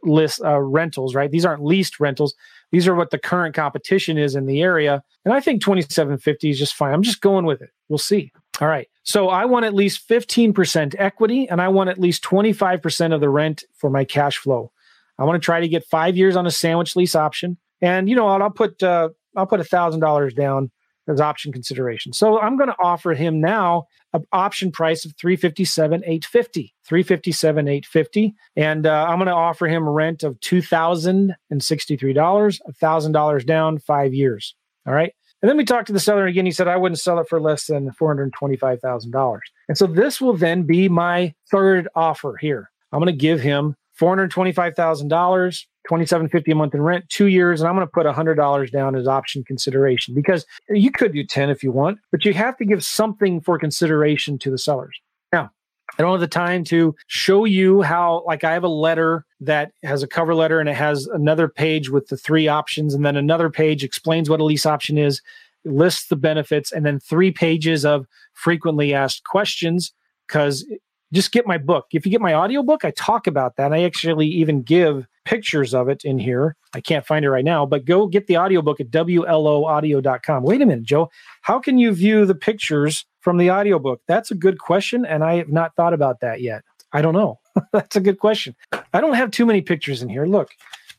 list 0.05 0.41
uh, 0.45 0.61
rentals, 0.61 1.17
right? 1.17 1.33
These 1.33 1.45
aren't 1.45 1.65
leased 1.65 1.99
rentals. 1.99 2.33
These 2.71 2.87
are 2.87 2.95
what 2.95 3.11
the 3.11 3.19
current 3.19 3.57
competition 3.57 4.19
is 4.19 4.37
in 4.37 4.47
the 4.47 4.63
area. 4.63 5.03
And 5.25 5.35
I 5.35 5.41
think 5.41 5.63
2750 5.63 6.51
is 6.51 6.59
just 6.59 6.75
fine. 6.75 6.95
I'm 6.95 7.03
just 7.03 7.21
going 7.21 7.45
with 7.45 7.61
it. 7.61 7.71
We'll 7.89 7.99
see. 7.99 8.31
All 8.61 8.69
right. 8.69 8.87
So 9.03 9.31
I 9.31 9.47
want 9.47 9.65
at 9.65 9.75
least 9.75 10.09
15% 10.09 10.95
equity 10.97 11.49
and 11.49 11.61
I 11.61 11.67
want 11.67 11.91
at 11.91 11.99
least 11.99 12.23
25% 12.23 13.13
of 13.13 13.21
the 13.21 13.29
rent 13.29 13.65
for 13.75 13.91
my 13.91 14.05
cash 14.05 14.39
flow. 14.39 14.71
I 15.19 15.25
want 15.25 15.43
to 15.43 15.45
try 15.45 15.59
to 15.59 15.69
get 15.69 15.85
five 15.87 16.17
years 16.17 16.37
on 16.37 16.47
a 16.47 16.53
sandwich 16.53 16.95
lease 16.95 17.17
option. 17.17 17.59
And 17.81 18.09
you 18.09 18.15
know? 18.15 18.29
I'll 18.29 18.51
put 18.51 18.81
uh, 18.81 19.09
I'll 19.37 19.47
put 19.47 19.61
a 19.61 19.65
thousand 19.65 20.01
dollars 20.01 20.35
down 20.35 20.71
as 21.09 21.21
option 21.21 21.53
consideration. 21.53 22.13
So 22.13 22.41
I'm 22.41 22.57
going 22.57 22.71
to 22.71 22.77
offer 22.79 23.13
him 23.15 23.41
now 23.41 23.87
an 24.13 24.25
option 24.33 24.73
price 24.73 25.05
of 25.05 25.15
357 25.17 26.03
850 26.05 26.75
357 26.87 27.69
850 27.69 28.35
and 28.57 28.87
uh, 28.87 29.07
i'm 29.09 29.19
going 29.19 29.27
to 29.27 29.33
offer 29.33 29.67
him 29.67 29.89
rent 29.89 30.23
of 30.23 30.39
$2063 30.41 31.35
$1000 31.51 33.47
down 33.47 33.79
five 33.79 34.15
years. 34.15 34.55
All 34.87 34.95
right? 34.95 35.13
And 35.43 35.49
then 35.49 35.57
we 35.57 35.65
talked 35.65 35.89
to 35.89 35.93
the 35.93 36.01
seller 36.01 36.27
again. 36.27 36.47
He 36.47 36.53
said 36.53 36.69
i 36.69 36.77
wouldn't 36.77 37.01
sell 37.01 37.19
it 37.19 37.29
for 37.29 37.41
less 37.41 37.67
than 37.67 37.91
$425000 37.91 39.39
and 39.69 39.77
so 39.77 39.87
this 39.87 40.21
will 40.21 40.37
then 40.37 40.63
be 40.63 40.89
my 40.89 41.35
third 41.51 41.89
offer 41.95 42.37
here. 42.37 42.71
I'm 42.93 43.01
going 43.01 43.13
to 43.13 43.19
give 43.19 43.41
him 43.41 43.75
$425,000 44.01 45.65
2750 45.85 46.51
a 46.51 46.55
month 46.55 46.75
in 46.75 46.83
rent, 46.83 47.09
two 47.09 47.27
years, 47.27 47.61
and 47.61 47.69
I'm 47.69 47.75
going 47.75 47.87
to 47.87 47.91
put 47.91 48.07
$100 48.07 48.71
down 48.71 48.97
as 48.97 49.07
option 49.07 49.45
consideration 49.45 50.15
because 50.15 50.47
you 50.69 50.91
could 50.91 51.13
do 51.13 51.25
10 51.25 51.51
if 51.51 51.63
you 51.63 51.73
want, 51.73 51.99
but 52.11 52.25
you 52.25 52.33
have 52.33 52.57
to 52.57 52.65
give 52.65 52.85
something 52.85 53.41
for 53.41 53.59
consideration 53.59 54.39
to 54.39 54.51
the 54.51 54.59
sellers. 54.59 54.99
Now, 55.33 55.51
I 55.99 56.03
don't 56.03 56.13
have 56.13 56.21
the 56.21 56.27
time 56.27 56.65
to 56.65 56.95
show 57.07 57.45
you 57.45 57.83
how, 57.83 58.25
like, 58.27 58.45
I 58.45 58.53
have 58.53 58.65
a 58.65 58.69
letter 58.69 59.27
that 59.41 59.73
has 59.83 60.03
a 60.03 60.09
cover 60.09 60.35
letter 60.35 60.59
and 60.59 60.69
it 60.69 60.77
has 60.77 61.07
another 61.09 61.49
page 61.49 61.91
with 61.91 62.09
the 62.09 62.17
three 62.17 62.49
options, 62.49 62.95
and 62.95 63.05
then 63.05 63.17
another 63.17 63.51
page 63.51 63.85
explains 63.85 64.31
what 64.31 64.41
a 64.41 64.45
lease 64.45 64.67
option 64.67 64.97
is, 64.97 65.21
lists 65.67 66.09
the 66.09 66.17
benefits, 66.17 66.73
and 66.73 66.87
then 66.87 66.99
three 66.99 67.31
pages 67.31 67.85
of 67.85 68.07
frequently 68.33 68.95
asked 68.95 69.25
questions 69.25 69.93
because 70.27 70.67
just 71.13 71.31
get 71.31 71.47
my 71.47 71.59
book. 71.59 71.87
If 71.93 72.05
you 72.05 72.11
get 72.11 72.21
my 72.21 72.35
audiobook, 72.35 72.85
I 72.85 72.91
talk 72.91 73.27
about 73.27 73.57
that. 73.57 73.73
I 73.73 73.85
actually 73.85 74.27
even 74.27 74.63
give 74.63 75.07
pictures 75.25 75.75
of 75.75 75.89
it 75.89 76.05
in 76.05 76.19
here. 76.19 76.57
I 76.75 76.81
can't 76.81 77.07
find 77.07 77.25
it 77.25 77.31
right 77.31 77.45
now, 77.45 77.67
but 77.67 77.85
go 77.85 78.07
get 78.07 78.27
the 78.27 78.39
audiobook 78.39 78.81
at 78.81 78.91
WLOaudio.com. 78.91 80.43
Wait 80.43 80.63
a 80.63 80.67
minute, 80.67 80.85
Joe. 80.85 81.11
How 81.43 81.59
can 81.59 81.79
you 81.79 81.93
view 81.93 82.27
the 82.27 82.35
pictures 82.35 83.07
from 83.21 83.39
the 83.39 83.51
audiobook? 83.51 84.01
That's 84.07 84.31
a 84.31 84.35
good 84.35 84.59
question. 84.59 85.05
And 85.05 85.25
I 85.25 85.37
have 85.37 85.49
not 85.49 85.75
thought 85.77 85.95
about 85.95 86.21
that 86.21 86.41
yet. 86.41 86.63
I 86.93 87.03
don't 87.03 87.15
know. 87.15 87.41
That's 87.73 87.97
a 87.97 88.01
good 88.01 88.19
question. 88.19 88.55
I 88.93 89.01
don't 89.01 89.15
have 89.15 89.31
too 89.31 89.47
many 89.47 89.61
pictures 89.61 90.03
in 90.03 90.09
here. 90.09 90.27
Look, 90.27 90.51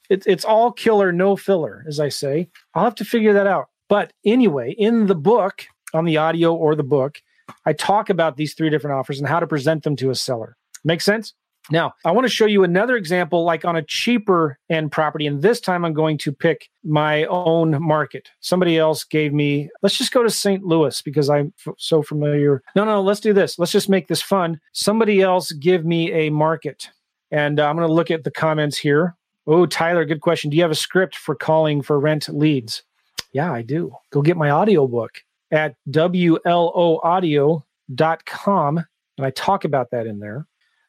it, 0.10 0.24
it's 0.28 0.46
all 0.46 0.72
killer, 0.72 1.12
no 1.12 1.36
filler, 1.36 1.84
as 1.88 2.00
I 2.00 2.10
say. 2.10 2.50
I'll 2.74 2.84
have 2.84 2.96
to 2.96 3.06
figure 3.06 3.34
that 3.34 3.48
out. 3.48 3.68
But 3.88 4.14
anyway, 4.26 4.76
in 4.78 5.08
the 5.08 5.16
book, 5.16 5.66
on 5.94 6.06
the 6.06 6.18
audio 6.18 6.54
or 6.54 6.76
the 6.76 6.84
book, 6.84 7.22
I 7.66 7.74
talk 7.74 8.10
about 8.10 8.38
these 8.38 8.54
three 8.54 8.70
different 8.70 8.98
offers 8.98 9.20
and 9.20 9.28
how 9.28 9.40
to 9.40 9.48
present 9.48 9.84
them 9.84 9.96
to 9.98 10.10
a 10.10 10.16
seller. 10.16 10.58
Make 10.84 11.02
sense? 11.02 11.34
Now, 11.72 11.94
I 12.04 12.12
want 12.12 12.26
to 12.26 12.34
show 12.34 12.46
you 12.46 12.64
another 12.64 12.96
example, 12.96 13.44
like 13.44 13.66
on 13.66 13.76
a 13.76 13.82
cheaper 13.82 14.60
end 14.70 14.92
property. 14.92 15.26
And 15.26 15.42
this 15.42 15.60
time 15.60 15.84
I'm 15.84 15.94
going 15.94 16.18
to 16.20 16.32
pick 16.32 16.70
my 16.84 17.26
own 17.26 17.82
market. 17.82 18.30
Somebody 18.40 18.78
else 18.78 19.04
gave 19.04 19.34
me, 19.34 19.70
let's 19.82 19.98
just 19.98 20.12
go 20.12 20.22
to 20.24 20.30
St. 20.30 20.64
Louis 20.64 21.02
because 21.02 21.30
I'm 21.30 21.54
f- 21.66 21.74
so 21.78 22.04
familiar. 22.04 22.62
No, 22.76 22.86
no, 22.86 23.02
let's 23.02 23.20
do 23.20 23.34
this. 23.34 23.58
Let's 23.58 23.72
just 23.72 23.90
make 23.90 24.08
this 24.08 24.22
fun. 24.22 24.60
Somebody 24.74 25.22
else 25.22 25.52
give 25.54 25.86
me 25.86 26.12
a 26.14 26.30
market. 26.30 26.90
And 27.32 27.60
uh, 27.60 27.68
I'm 27.68 27.76
going 27.76 27.88
to 27.88 27.94
look 27.94 28.12
at 28.12 28.24
the 28.24 28.32
comments 28.32 28.78
here. 28.78 29.16
Oh, 29.48 29.66
Tyler, 29.66 30.06
good 30.06 30.22
question. 30.22 30.50
Do 30.50 30.58
you 30.58 30.64
have 30.64 30.72
a 30.72 30.76
script 30.76 31.16
for 31.16 31.36
calling 31.36 31.82
for 31.82 32.00
rent 32.00 32.30
leads? 32.30 32.84
Yeah, 33.32 33.52
I 33.52 33.64
do. 33.64 33.96
Go 34.12 34.22
get 34.22 34.38
my 34.38 34.52
audiobook 34.52 35.24
at 35.52 35.76
WLOaudio.com. 35.90 38.86
And 39.18 39.26
I 39.26 39.30
talk 39.32 39.66
about 39.66 39.92
that 39.92 40.08
in 40.08 40.20
there. 40.20 40.46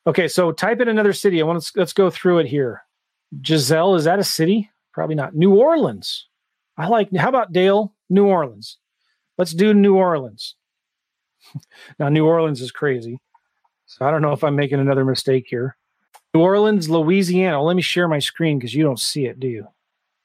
Okay, 0.06 0.28
so 0.28 0.52
type 0.52 0.80
in 0.80 0.88
another 0.88 1.12
city. 1.12 1.40
I 1.40 1.44
want 1.44 1.62
to 1.62 1.72
let's 1.76 1.92
go 1.92 2.10
through 2.10 2.38
it 2.38 2.46
here. 2.46 2.82
Giselle, 3.44 3.94
is 3.94 4.04
that 4.04 4.18
a 4.18 4.24
city? 4.24 4.70
Probably 4.92 5.16
not. 5.16 5.34
New 5.34 5.54
Orleans. 5.54 6.28
I 6.76 6.88
like 6.88 7.14
how 7.14 7.28
about 7.28 7.52
Dale? 7.52 7.92
New 8.08 8.26
Orleans. 8.26 8.78
Let's 9.38 9.52
do 9.52 9.74
New 9.74 9.96
Orleans. 9.96 10.54
now 11.98 12.08
New 12.08 12.26
Orleans 12.26 12.60
is 12.60 12.70
crazy. 12.70 13.18
So 13.86 14.04
I 14.04 14.10
don't 14.10 14.22
know 14.22 14.32
if 14.32 14.44
I'm 14.44 14.56
making 14.56 14.80
another 14.80 15.04
mistake 15.04 15.46
here. 15.48 15.76
New 16.34 16.40
Orleans, 16.40 16.88
Louisiana. 16.88 17.62
Let 17.62 17.76
me 17.76 17.82
share 17.82 18.08
my 18.08 18.18
screen 18.18 18.58
because 18.58 18.74
you 18.74 18.84
don't 18.84 19.00
see 19.00 19.26
it, 19.26 19.40
do 19.40 19.48
you? 19.48 19.66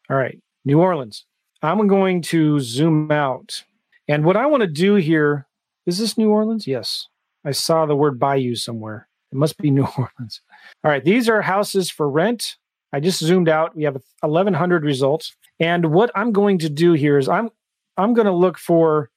All 0.10 0.18
right. 0.18 0.40
New 0.66 0.80
Orleans. 0.80 1.26
I'm 1.62 1.88
going 1.88 2.22
to 2.24 2.60
zoom 2.60 3.12
out 3.12 3.64
and 4.12 4.26
what 4.26 4.36
I 4.36 4.46
want 4.46 4.60
to 4.60 4.68
do 4.68 4.96
here 4.96 5.48
is 5.86 5.98
this 5.98 6.18
New 6.18 6.30
Orleans? 6.30 6.68
Yes. 6.68 7.08
I 7.46 7.52
saw 7.52 7.86
the 7.86 7.96
word 7.96 8.20
bayou 8.20 8.56
somewhere. 8.56 9.08
It 9.32 9.38
must 9.38 9.58
be 9.58 9.72
New 9.72 9.88
Orleans. 9.98 10.42
All 10.84 10.92
right. 10.92 11.04
These 11.04 11.30
are 11.30 11.42
houses 11.42 11.90
for 11.90 12.10
rent. 12.10 12.56
I 12.94 13.00
just 13.00 13.20
zoomed 13.20 13.48
out. 13.50 13.76
We 13.76 13.84
have 13.84 13.98
1,100 14.20 14.84
results. 14.84 15.36
And 15.60 15.92
what 15.94 16.12
I'm 16.16 16.32
going 16.32 16.58
to 16.60 16.70
do 16.70 16.94
here 16.94 17.18
is 17.18 17.30
I'm 17.30 17.50
I'm 17.98 18.14
going 18.14 18.26
to 18.26 18.34
look 18.34 18.58
for 18.58 19.10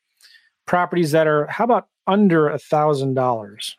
properties 0.66 1.12
that 1.12 1.26
are 1.26 1.46
how 1.46 1.64
about 1.64 1.88
under 2.06 2.48
a 2.48 2.58
thousand 2.58 3.14
dollars. 3.14 3.76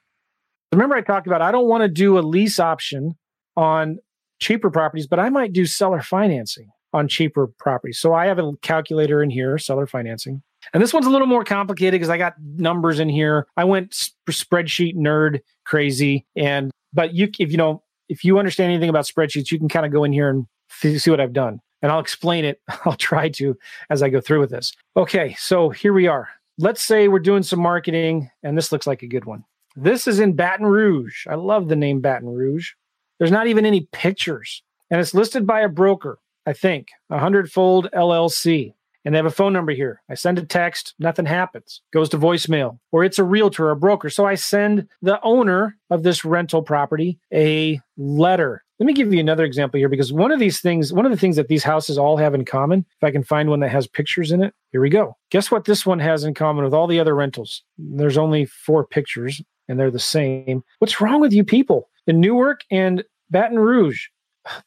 Remember, 0.72 0.96
I 0.96 1.02
talked 1.02 1.28
about 1.28 1.42
I 1.42 1.52
don't 1.52 1.68
want 1.68 1.84
to 1.84 1.88
do 1.88 2.18
a 2.18 2.22
lease 2.22 2.60
option 2.60 3.16
on 3.56 4.00
cheaper 4.40 4.70
properties, 4.70 5.08
but 5.08 5.20
I 5.20 5.30
might 5.30 5.54
do 5.54 5.66
seller 5.66 6.02
financing 6.02 6.70
on 6.92 7.08
cheaper 7.08 7.48
properties. 7.60 8.00
So 8.00 8.14
I 8.14 8.26
have 8.26 8.40
a 8.40 8.54
calculator 8.62 9.22
in 9.22 9.30
here, 9.30 9.58
seller 9.58 9.86
financing. 9.86 10.42
And 10.74 10.82
this 10.82 10.94
one's 10.94 11.06
a 11.06 11.10
little 11.10 11.28
more 11.28 11.44
complicated 11.44 11.94
because 11.94 12.10
I 12.10 12.18
got 12.18 12.34
numbers 12.42 13.00
in 13.00 13.10
here. 13.10 13.48
I 13.56 13.64
went 13.66 13.94
sp- 13.94 14.18
spreadsheet 14.30 14.96
nerd 14.96 15.40
crazy, 15.66 16.26
and 16.36 16.72
but 16.94 17.14
you 17.14 17.30
if 17.40 17.52
you 17.52 17.58
know 17.58 17.84
if 18.10 18.24
you 18.24 18.40
understand 18.40 18.72
anything 18.72 18.90
about 18.90 19.06
spreadsheets, 19.06 19.52
you 19.52 19.60
can 19.60 19.70
kind 19.70 19.86
of 19.86 19.92
go 19.92 20.04
in 20.04 20.14
here 20.14 20.30
and 20.30 20.46
f- 20.70 21.02
see 21.02 21.12
what 21.12 21.20
I've 21.20 21.34
done, 21.34 21.60
and 21.82 21.92
I'll 21.92 22.00
explain 22.00 22.46
it. 22.46 22.62
I'll 22.86 22.96
try 22.96 23.30
to 23.30 23.58
as 23.90 24.02
I 24.02 24.10
go 24.10 24.22
through 24.22 24.40
with 24.40 24.52
this. 24.52 24.74
Okay, 24.96 25.36
so 25.38 25.70
here 25.70 25.94
we 25.94 26.08
are. 26.08 26.30
Let's 26.58 26.82
say 26.82 27.08
we're 27.08 27.20
doing 27.20 27.44
some 27.44 27.60
marketing, 27.60 28.30
and 28.44 28.58
this 28.58 28.72
looks 28.72 28.88
like 28.88 29.02
a 29.02 29.08
good 29.08 29.26
one. 29.26 29.44
This 29.76 30.08
is 30.08 30.20
in 30.20 30.34
Baton 30.34 30.66
Rouge. 30.66 31.28
I 31.28 31.36
love 31.36 31.68
the 31.68 31.76
name 31.76 32.00
Baton 32.00 32.30
Rouge. 32.30 32.72
There's 33.20 33.32
not 33.32 33.48
even 33.48 33.66
any 33.66 33.82
pictures, 33.92 34.64
and 34.90 35.02
it's 35.02 35.14
listed 35.14 35.46
by 35.46 35.62
a 35.62 35.70
broker. 35.70 36.20
I 36.46 36.54
think 36.54 36.90
a 37.10 37.18
hundredfold 37.18 37.90
LLC 37.94 38.74
and 39.06 39.14
they 39.14 39.18
have 39.18 39.26
a 39.26 39.32
phone 39.32 39.54
number 39.54 39.72
here. 39.72 40.02
I 40.10 40.16
send 40.16 40.40
a 40.40 40.46
text, 40.46 40.96
nothing 41.00 41.26
happens, 41.26 41.82
goes 41.94 42.10
to 42.10 42.18
voicemail, 42.18 42.80
or 42.92 43.04
it's 43.04 43.20
a 43.20 43.24
realtor 43.24 43.68
or 43.68 43.72
a 43.72 43.76
broker. 43.76 44.10
So 44.10 44.26
I 44.26 44.36
send 44.36 44.88
the 45.02 45.22
owner 45.22 45.78
of 45.90 46.04
this 46.04 46.26
rental 46.26 46.64
property 46.64 47.20
a 47.32 47.80
letter. 47.98 48.64
Let 48.80 48.88
me 48.88 48.94
give 48.94 49.14
you 49.14 49.20
another 49.22 49.46
example 49.46 49.78
here 49.78 49.88
because 49.88 50.12
one 50.12 50.32
of 50.32 50.40
these 50.40 50.60
things, 50.60 50.92
one 50.92 51.06
of 51.06 51.12
the 51.12 51.18
things 51.18 51.38
that 51.38 51.48
these 51.48 51.64
houses 51.64 51.98
all 51.98 52.18
have 52.18 52.34
in 52.34 52.44
common, 52.44 52.80
if 52.98 53.04
I 53.04 53.12
can 53.12 53.24
find 53.24 53.50
one 53.50 53.62
that 53.62 53.70
has 53.70 53.88
pictures 53.88 54.32
in 54.32 54.44
it, 54.44 54.54
here 54.72 54.82
we 54.82 54.90
go. 54.90 55.16
Guess 55.30 55.50
what 55.50 55.64
this 55.64 55.86
one 55.86 56.00
has 56.00 56.26
in 56.26 56.34
common 56.34 56.66
with 56.66 56.74
all 56.74 56.88
the 56.88 57.00
other 57.00 57.16
rentals? 57.16 57.64
There's 57.78 58.18
only 58.18 58.46
four 58.46 58.86
pictures 58.86 59.42
and 59.70 59.80
they're 59.80 59.92
the 59.92 60.00
same. 60.00 60.64
What's 60.80 61.00
wrong 61.00 61.22
with 61.22 61.32
you 61.32 61.44
people? 61.44 61.90
In 62.08 62.20
Newark 62.20 62.62
and 62.70 63.04
Baton 63.30 63.60
Rouge, 63.60 64.08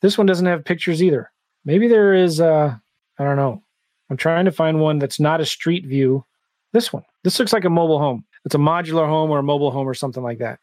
this 0.01 0.17
one 0.17 0.27
doesn't 0.27 0.47
have 0.47 0.65
pictures 0.65 1.03
either. 1.03 1.31
Maybe 1.65 1.87
there 1.87 2.15
is, 2.15 2.41
uh, 2.41 2.75
I 3.19 3.25
don't 3.25 3.37
know. 3.37 3.63
I'm 4.11 4.17
trying 4.17 4.45
to 4.47 4.53
find 4.53 4.81
one 4.81 4.99
that's 4.99 5.21
not 5.21 5.41
a 5.41 5.47
street 5.47 5.87
view. 5.87 6.25
This 6.73 6.93
one. 6.93 7.05
This 7.25 7.39
looks 7.39 7.53
like 7.53 7.65
a 7.65 7.71
mobile 7.71 7.99
home. 7.99 8.25
It's 8.45 8.55
a 8.55 8.59
modular 8.59 9.07
home 9.07 9.31
or 9.31 9.39
a 9.39 9.43
mobile 9.43 9.71
home 9.71 9.89
or 9.89 9.95
something 9.95 10.23
like 10.23 10.39
that. 10.39 10.61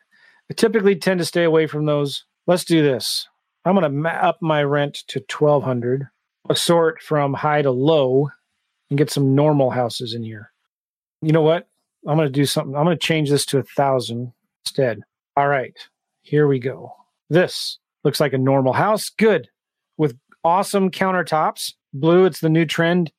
I 0.50 0.54
typically 0.54 0.96
tend 0.96 1.20
to 1.20 1.26
stay 1.26 1.44
away 1.44 1.68
from 1.68 1.86
those. 1.86 2.26
Let's 2.48 2.64
do 2.64 2.84
this. 2.84 3.28
I'm 3.66 3.76
going 3.76 4.04
to 4.04 4.10
up 4.10 4.38
my 4.42 4.64
rent 4.64 5.04
to 5.08 5.20
1200, 5.20 6.08
sort 6.54 7.02
from 7.02 7.34
high 7.34 7.64
to 7.64 7.72
low, 7.72 8.30
and 8.90 8.98
get 8.98 9.10
some 9.10 9.34
normal 9.34 9.72
houses 9.72 10.14
in 10.14 10.24
here. 10.24 10.52
You 11.22 11.32
know 11.32 11.42
what? 11.42 11.68
I'm 12.08 12.18
going 12.18 12.28
to 12.28 12.32
do 12.32 12.46
something. 12.46 12.76
I'm 12.76 12.86
going 12.86 12.98
to 12.98 13.04
change 13.04 13.32
this 13.32 13.46
to 13.48 13.58
a 13.58 13.64
thousand 13.64 14.32
instead. 14.64 15.02
All 15.36 15.48
right, 15.48 15.76
here 16.22 16.48
we 16.48 16.60
go. 16.60 16.94
This 17.30 17.80
looks 18.04 18.20
like 18.20 18.34
a 18.34 18.38
normal 18.38 18.74
house. 18.74 19.10
Good. 19.10 19.50
With 19.98 20.16
awesome 20.44 20.92
countertops. 20.92 21.74
Blue, 21.94 22.26
it's 22.26 22.42
the 22.42 22.50
new 22.50 22.66
trend 22.66 23.12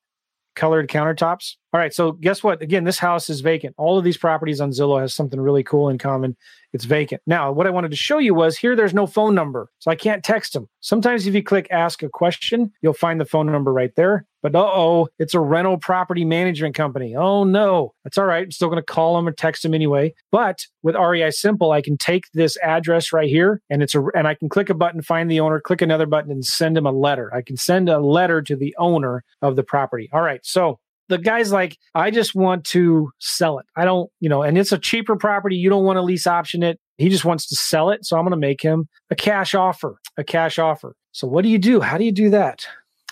colored 0.57 0.89
countertops. 0.89 1.55
All 1.73 1.81
right, 1.81 1.95
so 1.95 2.13
guess 2.13 2.43
what? 2.43 2.63
Again, 2.63 2.85
this 2.85 2.99
house 2.99 3.31
is 3.31 3.41
vacant. 3.41 3.75
All 3.79 3.97
of 3.99 4.05
these 4.05 4.17
properties 4.17 4.61
on 4.61 4.71
Zillow 4.71 5.01
has 5.01 5.15
something 5.15 5.41
really 5.41 5.63
cool 5.63 5.89
in 5.89 5.99
common. 5.99 6.37
It's 6.73 6.85
vacant. 6.85 7.23
Now, 7.27 7.53
what 7.53 7.67
I 7.67 7.71
wanted 7.71 7.91
to 7.91 7.97
show 7.97 8.19
you 8.19 8.35
was 8.35 8.57
here 8.57 8.75
there's 8.75 8.95
no 8.95 9.07
phone 9.07 9.35
number, 9.35 9.71
so 9.79 9.91
I 9.91 9.95
can't 9.95 10.25
text 10.25 10.55
them. 10.55 10.69
Sometimes 10.81 11.27
if 11.27 11.35
you 11.35 11.43
click 11.43 11.69
ask 11.71 12.03
a 12.03 12.09
question, 12.09 12.73
you'll 12.83 12.95
find 12.95 13.21
the 13.21 13.25
phone 13.25 13.47
number 13.47 13.73
right 13.73 13.95
there. 13.95 14.27
But 14.47 14.55
uh-oh, 14.55 15.09
it's 15.19 15.35
a 15.35 15.41
rental 15.41 15.77
property 15.77 16.25
management 16.25 16.77
company. 16.77 17.17
Oh 17.17 17.43
no. 17.43 17.95
That's 18.05 18.17
all 18.17 18.27
right. 18.27 18.45
I'm 18.45 18.53
still 18.53 18.69
going 18.69 18.81
to 18.81 18.87
call 18.87 19.17
them 19.17 19.27
or 19.27 19.33
text 19.33 19.65
them 19.65 19.75
anyway. 19.75 20.15
But 20.31 20.65
with 20.85 20.95
REISimpli, 20.95 21.75
I 21.75 21.83
can 21.83 21.99
take 21.99 22.27
this 22.33 22.57
address 22.59 23.13
right 23.13 23.29
here 23.29 23.61
and 23.71 23.83
it's 23.83 23.97
a 23.97 24.05
and 24.15 24.29
I 24.29 24.35
can 24.35 24.49
click 24.49 24.71
a 24.71 24.75
button, 24.75 25.03
find 25.03 25.29
the 25.29 25.41
owner, 25.41 25.61
click 25.61 25.83
another 25.83 26.07
button 26.07 26.31
and 26.31 26.47
send 26.47 26.77
them 26.77 26.87
a 26.87 26.93
letter. 26.93 27.35
I 27.35 27.43
can 27.43 27.57
send 27.57 27.89
a 27.89 27.99
letter 27.99 28.41
to 28.43 28.55
the 28.55 28.73
owner 28.79 29.25
of 29.43 29.57
the 29.57 29.65
property. 29.65 30.09
All 30.13 30.23
right. 30.23 30.39
So 30.45 30.79
the 31.09 31.19
guy's 31.19 31.51
like, 31.51 31.77
I 31.97 32.13
just 32.13 32.37
want 32.37 32.65
to 32.67 33.11
sell 33.19 33.59
it. 33.59 33.67
I 33.75 33.85
don't, 33.85 34.09
you 34.21 34.29
know, 34.29 34.43
and 34.43 34.57
it's 34.57 34.71
a 34.71 34.79
cheaper 34.79 35.17
property. 35.17 35.57
You 35.57 35.71
don't 35.71 35.85
want 35.85 35.97
to 35.97 36.03
lease 36.03 36.29
option 36.29 36.63
it. 36.63 36.79
He 36.99 37.09
just 37.09 37.25
wants 37.25 37.49
to 37.49 37.57
sell 37.57 37.91
it. 37.91 38.07
So 38.07 38.17
I'm 38.17 38.23
going 38.23 38.31
to 38.31 38.37
make 38.37 38.63
him 38.63 38.89
a 39.11 39.17
cash 39.17 39.57
offer, 39.57 39.99
a 40.17 40.23
cash 40.23 40.61
offer. 40.61 40.95
So 41.11 41.27
what 41.27 41.43
do 41.43 41.49
you 41.49 41.59
do? 41.59 41.81
How 41.81 41.99
do 41.99 42.05
you 42.05 42.13
do 42.13 42.31
that? 42.31 42.65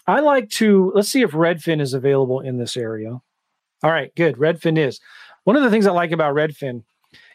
I 0.06 0.20
like 0.20 0.50
to, 0.50 0.92
let's 0.94 1.08
see 1.08 1.22
if 1.22 1.30
Redfin 1.30 1.80
is 1.80 1.94
available 1.94 2.40
in 2.40 2.58
this 2.58 2.76
area. 2.76 3.20
All 3.82 3.90
right, 3.90 4.14
good. 4.14 4.36
Redfin 4.36 4.78
is. 4.78 5.00
One 5.44 5.56
of 5.56 5.62
the 5.62 5.70
things 5.70 5.86
I 5.86 5.92
like 5.92 6.12
about 6.12 6.34
Redfin 6.34 6.82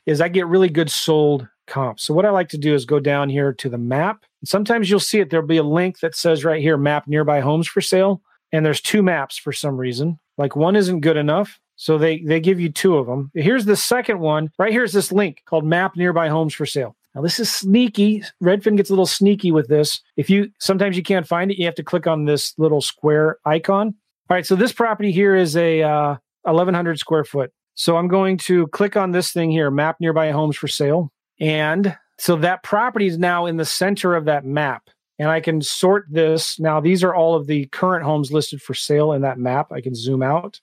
is 0.06 0.22
I 0.22 0.30
get 0.30 0.48
really 0.48 0.70
good 0.70 0.90
sold 0.90 1.48
comps. 1.68 2.04
So 2.04 2.14
what 2.14 2.26
I 2.26 2.32
like 2.32 2.50
to 2.50 2.58
do 2.58 2.74
is 2.74 2.86
go 2.86 3.00
down 3.00 3.30
here 3.30 3.54
to 3.54 3.70
the 3.70 3.78
map. 3.78 4.26
Sometimes 4.44 4.90
you'll 4.90 5.00
see 5.00 5.20
it. 5.20 5.30
There'll 5.30 5.46
be 5.46 5.58
a 5.58 5.64
link 5.64 6.00
that 6.00 6.16
says 6.16 6.44
right 6.44 6.62
here, 6.62 6.78
map 6.78 7.08
nearby 7.08 7.40
homes 7.40 7.68
for 7.68 7.82
sale. 7.82 8.22
And 8.52 8.66
there's 8.66 8.82
two 8.82 9.04
maps 9.04 9.38
for 9.38 9.54
some 9.54 9.78
reason. 9.78 10.20
Like 10.38 10.56
one 10.56 10.76
isn't 10.76 11.02
good 11.02 11.18
enough. 11.18 11.60
So 11.76 11.98
they 11.98 12.20
they 12.20 12.42
give 12.42 12.60
you 12.60 12.70
two 12.70 12.98
of 12.98 13.06
them. 13.06 13.32
Here's 13.34 13.66
the 13.66 13.78
second 13.78 14.20
one. 14.20 14.52
Right 14.58 14.74
here's 14.74 14.92
this 14.92 15.12
link 15.12 15.44
called 15.46 15.64
Map 15.64 15.96
Nearby 15.96 16.28
Homes 16.28 16.54
for 16.54 16.66
Sale. 16.66 16.96
Now 17.16 17.22
this 17.22 17.40
is 17.40 17.50
sneaky. 17.50 18.24
Redfin 18.44 18.78
gets 18.78 18.90
a 18.90 18.94
little 18.94 19.06
sneaky 19.06 19.52
with 19.52 19.68
this. 19.68 20.02
If 20.16 20.30
you 20.30 20.52
sometimes 20.60 20.96
you 20.96 21.04
can't 21.04 21.28
find 21.28 21.52
it, 21.52 21.58
you 21.58 21.66
have 21.66 21.76
to 21.76 21.84
click 21.84 22.08
on 22.08 22.26
this 22.26 22.54
little 22.58 22.82
square 22.82 23.38
icon. 23.46 23.96
All 24.30 24.36
right, 24.36 24.46
so 24.46 24.56
this 24.56 24.72
property 24.72 25.12
here 25.12 25.36
is 25.36 25.58
a 25.58 25.82
uh, 25.82 26.18
1100 26.44 27.00
square 27.00 27.24
foot. 27.24 27.52
So 27.74 27.98
I'm 27.98 28.08
going 28.08 28.38
to 28.40 28.68
click 28.68 28.96
on 28.96 29.12
this 29.12 29.32
thing 29.32 29.50
here, 29.50 29.72
Map 29.72 29.98
Nearby 30.00 30.32
Homes 30.32 30.58
for 30.58 30.68
Sale, 30.68 31.12
and 31.40 31.98
so 32.18 32.36
that 32.36 32.62
property 32.64 33.08
is 33.08 33.18
now 33.18 33.46
in 33.46 33.58
the 33.58 33.66
center 33.66 34.16
of 34.16 34.26
that 34.26 34.46
map 34.46 34.90
and 35.20 35.30
I 35.30 35.42
can 35.42 35.62
sort 35.62 36.06
this. 36.10 36.60
Now, 36.60 36.80
these 36.80 37.04
are 37.04 37.14
all 37.14 37.36
of 37.36 37.46
the 37.46 37.66
current 37.68 38.06
homes 38.06 38.32
listed 38.32 38.62
for 38.62 38.74
sale 38.74 39.12
in 39.12 39.22
that 39.22 39.38
map. 39.38 39.72
I 39.72 39.82
can 39.82 39.94
zoom 39.94 40.24
out. 40.24 40.62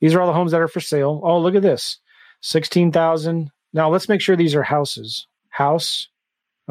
These 0.00 0.14
are 0.14 0.20
all 0.22 0.26
the 0.26 0.32
homes 0.32 0.52
that 0.52 0.60
are 0.62 0.68
for 0.68 0.80
sale. 0.80 1.20
Oh, 1.22 1.38
look 1.38 1.54
at 1.54 1.62
this 1.62 2.00
16,000. 2.40 3.50
Now, 3.74 3.90
let's 3.90 4.08
make 4.08 4.22
sure 4.22 4.34
these 4.34 4.54
are 4.54 4.62
houses. 4.62 5.26
House. 5.50 6.08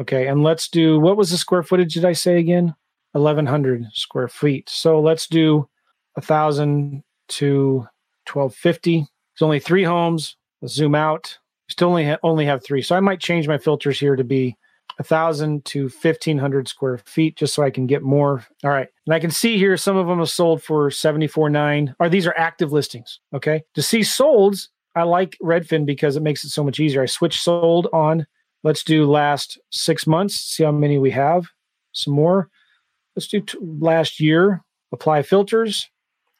Okay. 0.00 0.26
And 0.26 0.42
let's 0.42 0.68
do 0.68 0.98
what 0.98 1.16
was 1.16 1.30
the 1.30 1.36
square 1.36 1.62
footage? 1.62 1.94
Did 1.94 2.04
I 2.04 2.12
say 2.12 2.38
again? 2.38 2.74
1,100 3.12 3.86
square 3.92 4.28
feet. 4.28 4.68
So 4.68 5.00
let's 5.00 5.26
do 5.26 5.68
a 6.16 6.20
1,000 6.20 7.02
to 7.28 7.86
1,250. 8.26 9.06
It's 9.34 9.42
only 9.42 9.60
three 9.60 9.84
homes. 9.84 10.36
Let's 10.62 10.74
zoom 10.74 10.94
out. 10.94 11.38
Still 11.68 11.88
only, 11.88 12.06
ha- 12.06 12.18
only 12.22 12.44
have 12.44 12.64
three. 12.64 12.82
So 12.82 12.96
I 12.96 13.00
might 13.00 13.20
change 13.20 13.48
my 13.48 13.58
filters 13.58 13.98
here 13.98 14.16
to 14.16 14.24
be 14.24 14.56
1,000 14.96 15.64
to 15.64 15.84
1,500 15.84 16.68
square 16.68 16.98
feet 16.98 17.36
just 17.36 17.54
so 17.54 17.62
I 17.62 17.70
can 17.70 17.86
get 17.86 18.02
more. 18.02 18.44
All 18.62 18.70
right. 18.70 18.88
And 19.06 19.14
I 19.14 19.18
can 19.18 19.30
see 19.30 19.56
here 19.56 19.76
some 19.76 19.96
of 19.96 20.06
them 20.06 20.20
are 20.20 20.26
sold 20.26 20.62
for 20.62 20.90
74.9. 20.90 21.94
Or 21.98 22.08
these 22.08 22.26
are 22.26 22.34
active 22.36 22.72
listings. 22.72 23.20
Okay. 23.34 23.62
To 23.74 23.82
see 23.82 24.00
solds, 24.00 24.68
I 24.94 25.04
like 25.04 25.36
Redfin 25.42 25.86
because 25.86 26.16
it 26.16 26.22
makes 26.22 26.44
it 26.44 26.50
so 26.50 26.64
much 26.64 26.80
easier. 26.80 27.02
I 27.02 27.06
switch 27.06 27.40
sold 27.40 27.88
on. 27.92 28.26
Let's 28.62 28.84
do 28.84 29.10
last 29.10 29.58
six 29.70 30.06
months, 30.06 30.36
see 30.36 30.64
how 30.64 30.72
many 30.72 30.98
we 30.98 31.10
have. 31.12 31.46
Some 31.92 32.14
more. 32.14 32.48
Let's 33.16 33.28
do 33.28 33.40
t- 33.40 33.58
last 33.60 34.20
year. 34.20 34.62
Apply 34.92 35.22
filters. 35.22 35.88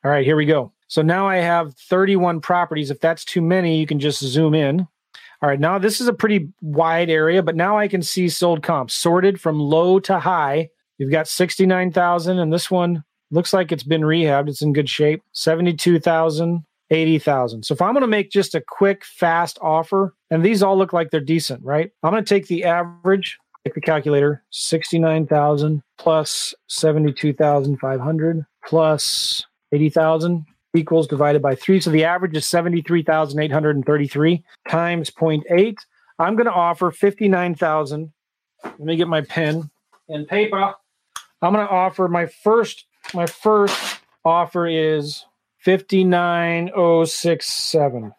All 0.05 0.11
right, 0.11 0.25
here 0.25 0.37
we 0.37 0.47
go. 0.47 0.73
So 0.89 1.03
now 1.03 1.29
I 1.29 1.37
have 1.37 1.75
31 1.89 2.41
properties. 2.41 2.91
If 2.91 3.01
that's 3.01 3.25
too 3.25 3.41
many, 3.41 3.79
you 3.79 3.87
can 3.87 4.01
just 4.01 4.21
zoom 4.21 4.55
in. 4.55 4.81
All 5.43 5.49
right, 5.49 5.61
now 5.61 5.79
this 5.79 6.01
is 6.01 6.09
a 6.09 6.13
pretty 6.13 6.49
wide 6.61 7.09
area, 7.09 7.43
but 7.43 7.57
now 7.57 7.79
I 7.79 7.89
can 7.89 8.03
see 8.03 8.29
sold 8.29 8.63
comps 8.63 8.93
sorted 8.93 9.41
from 9.41 9.59
low 9.59 9.99
to 10.01 10.19
high. 10.19 10.69
You've 10.99 11.11
got 11.11 11.29
69,000 11.29 12.39
and 12.39 12.53
this 12.53 12.71
one 12.71 13.05
looks 13.31 13.55
like 13.55 13.73
it's 13.73 13.83
been 13.83 14.03
rehabbed. 14.03 14.49
It's 14.49 14.61
in 14.61 14.75
good 14.75 14.89
shape. 14.89 15.23
72,000, 15.33 16.65
80,000. 16.91 17.65
So 17.65 17.75
if 17.75 17.83
I'm 17.83 17.93
going 17.93 18.03
to 18.03 18.09
make 18.09 18.31
just 18.31 18.55
a 18.55 18.63
quick 18.67 19.05
fast 19.05 19.59
offer 19.61 20.15
and 20.31 20.45
these 20.45 20.63
all 20.63 20.77
look 20.77 20.93
like 20.93 21.11
they're 21.11 21.21
decent, 21.21 21.65
right? 21.65 21.91
I'm 22.03 22.11
going 22.11 22.25
to 22.25 22.29
take 22.29 22.49
the 22.49 22.65
average, 22.65 23.39
take 23.65 23.75
the 23.75 23.81
calculator, 23.81 24.43
69,000 24.51 25.83
plus 25.99 26.55
72,500 26.69 28.47
plus 28.67 29.45
80,000 29.73 30.47
equals 30.75 31.07
divided 31.07 31.43
by 31.43 31.55
3. 31.55 31.81
So 31.81 31.91
the 31.91 32.05
average 32.05 32.37
is 32.37 32.47
73,833 32.47 34.45
times 34.69 35.11
0.8. 35.11 35.77
I'm 36.19 36.37
going 36.37 36.47
to 36.47 36.53
offer 36.53 36.91
59,000. 36.91 38.13
Let 38.63 38.81
me 38.81 38.97
get 38.97 39.09
my 39.09 39.23
pen 39.23 39.71
and 40.09 40.27
paper. 40.29 40.75
I'm 41.43 41.55
going 41.55 41.67
to 41.67 41.73
offer 41.73 42.09
my 42.09 42.27
first 42.27 42.87
my 43.15 43.27
first 43.27 44.01
offer 44.25 44.67
is 44.67 45.25
59067. 45.65 48.13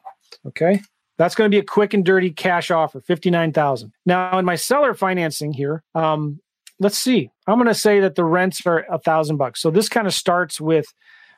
Okay? 0.47 0.81
That's 1.17 1.35
going 1.35 1.51
to 1.51 1.55
be 1.55 1.59
a 1.59 1.63
quick 1.63 1.93
and 1.93 2.03
dirty 2.03 2.31
cash 2.31 2.71
offer, 2.71 3.01
59,000. 3.01 3.93
Now 4.05 4.39
in 4.39 4.45
my 4.45 4.55
seller 4.55 4.93
financing 4.93 5.51
here, 5.53 5.83
um 5.93 6.39
let's 6.81 6.97
see. 6.97 7.29
I'm 7.47 7.57
going 7.57 7.67
to 7.67 7.75
say 7.75 8.01
that 8.01 8.15
the 8.15 8.25
rents 8.25 8.65
are 8.65 8.79
a 8.91 8.97
thousand 8.97 9.37
bucks. 9.37 9.61
So 9.61 9.69
this 9.69 9.87
kind 9.87 10.07
of 10.07 10.13
starts 10.13 10.59
with 10.59 10.87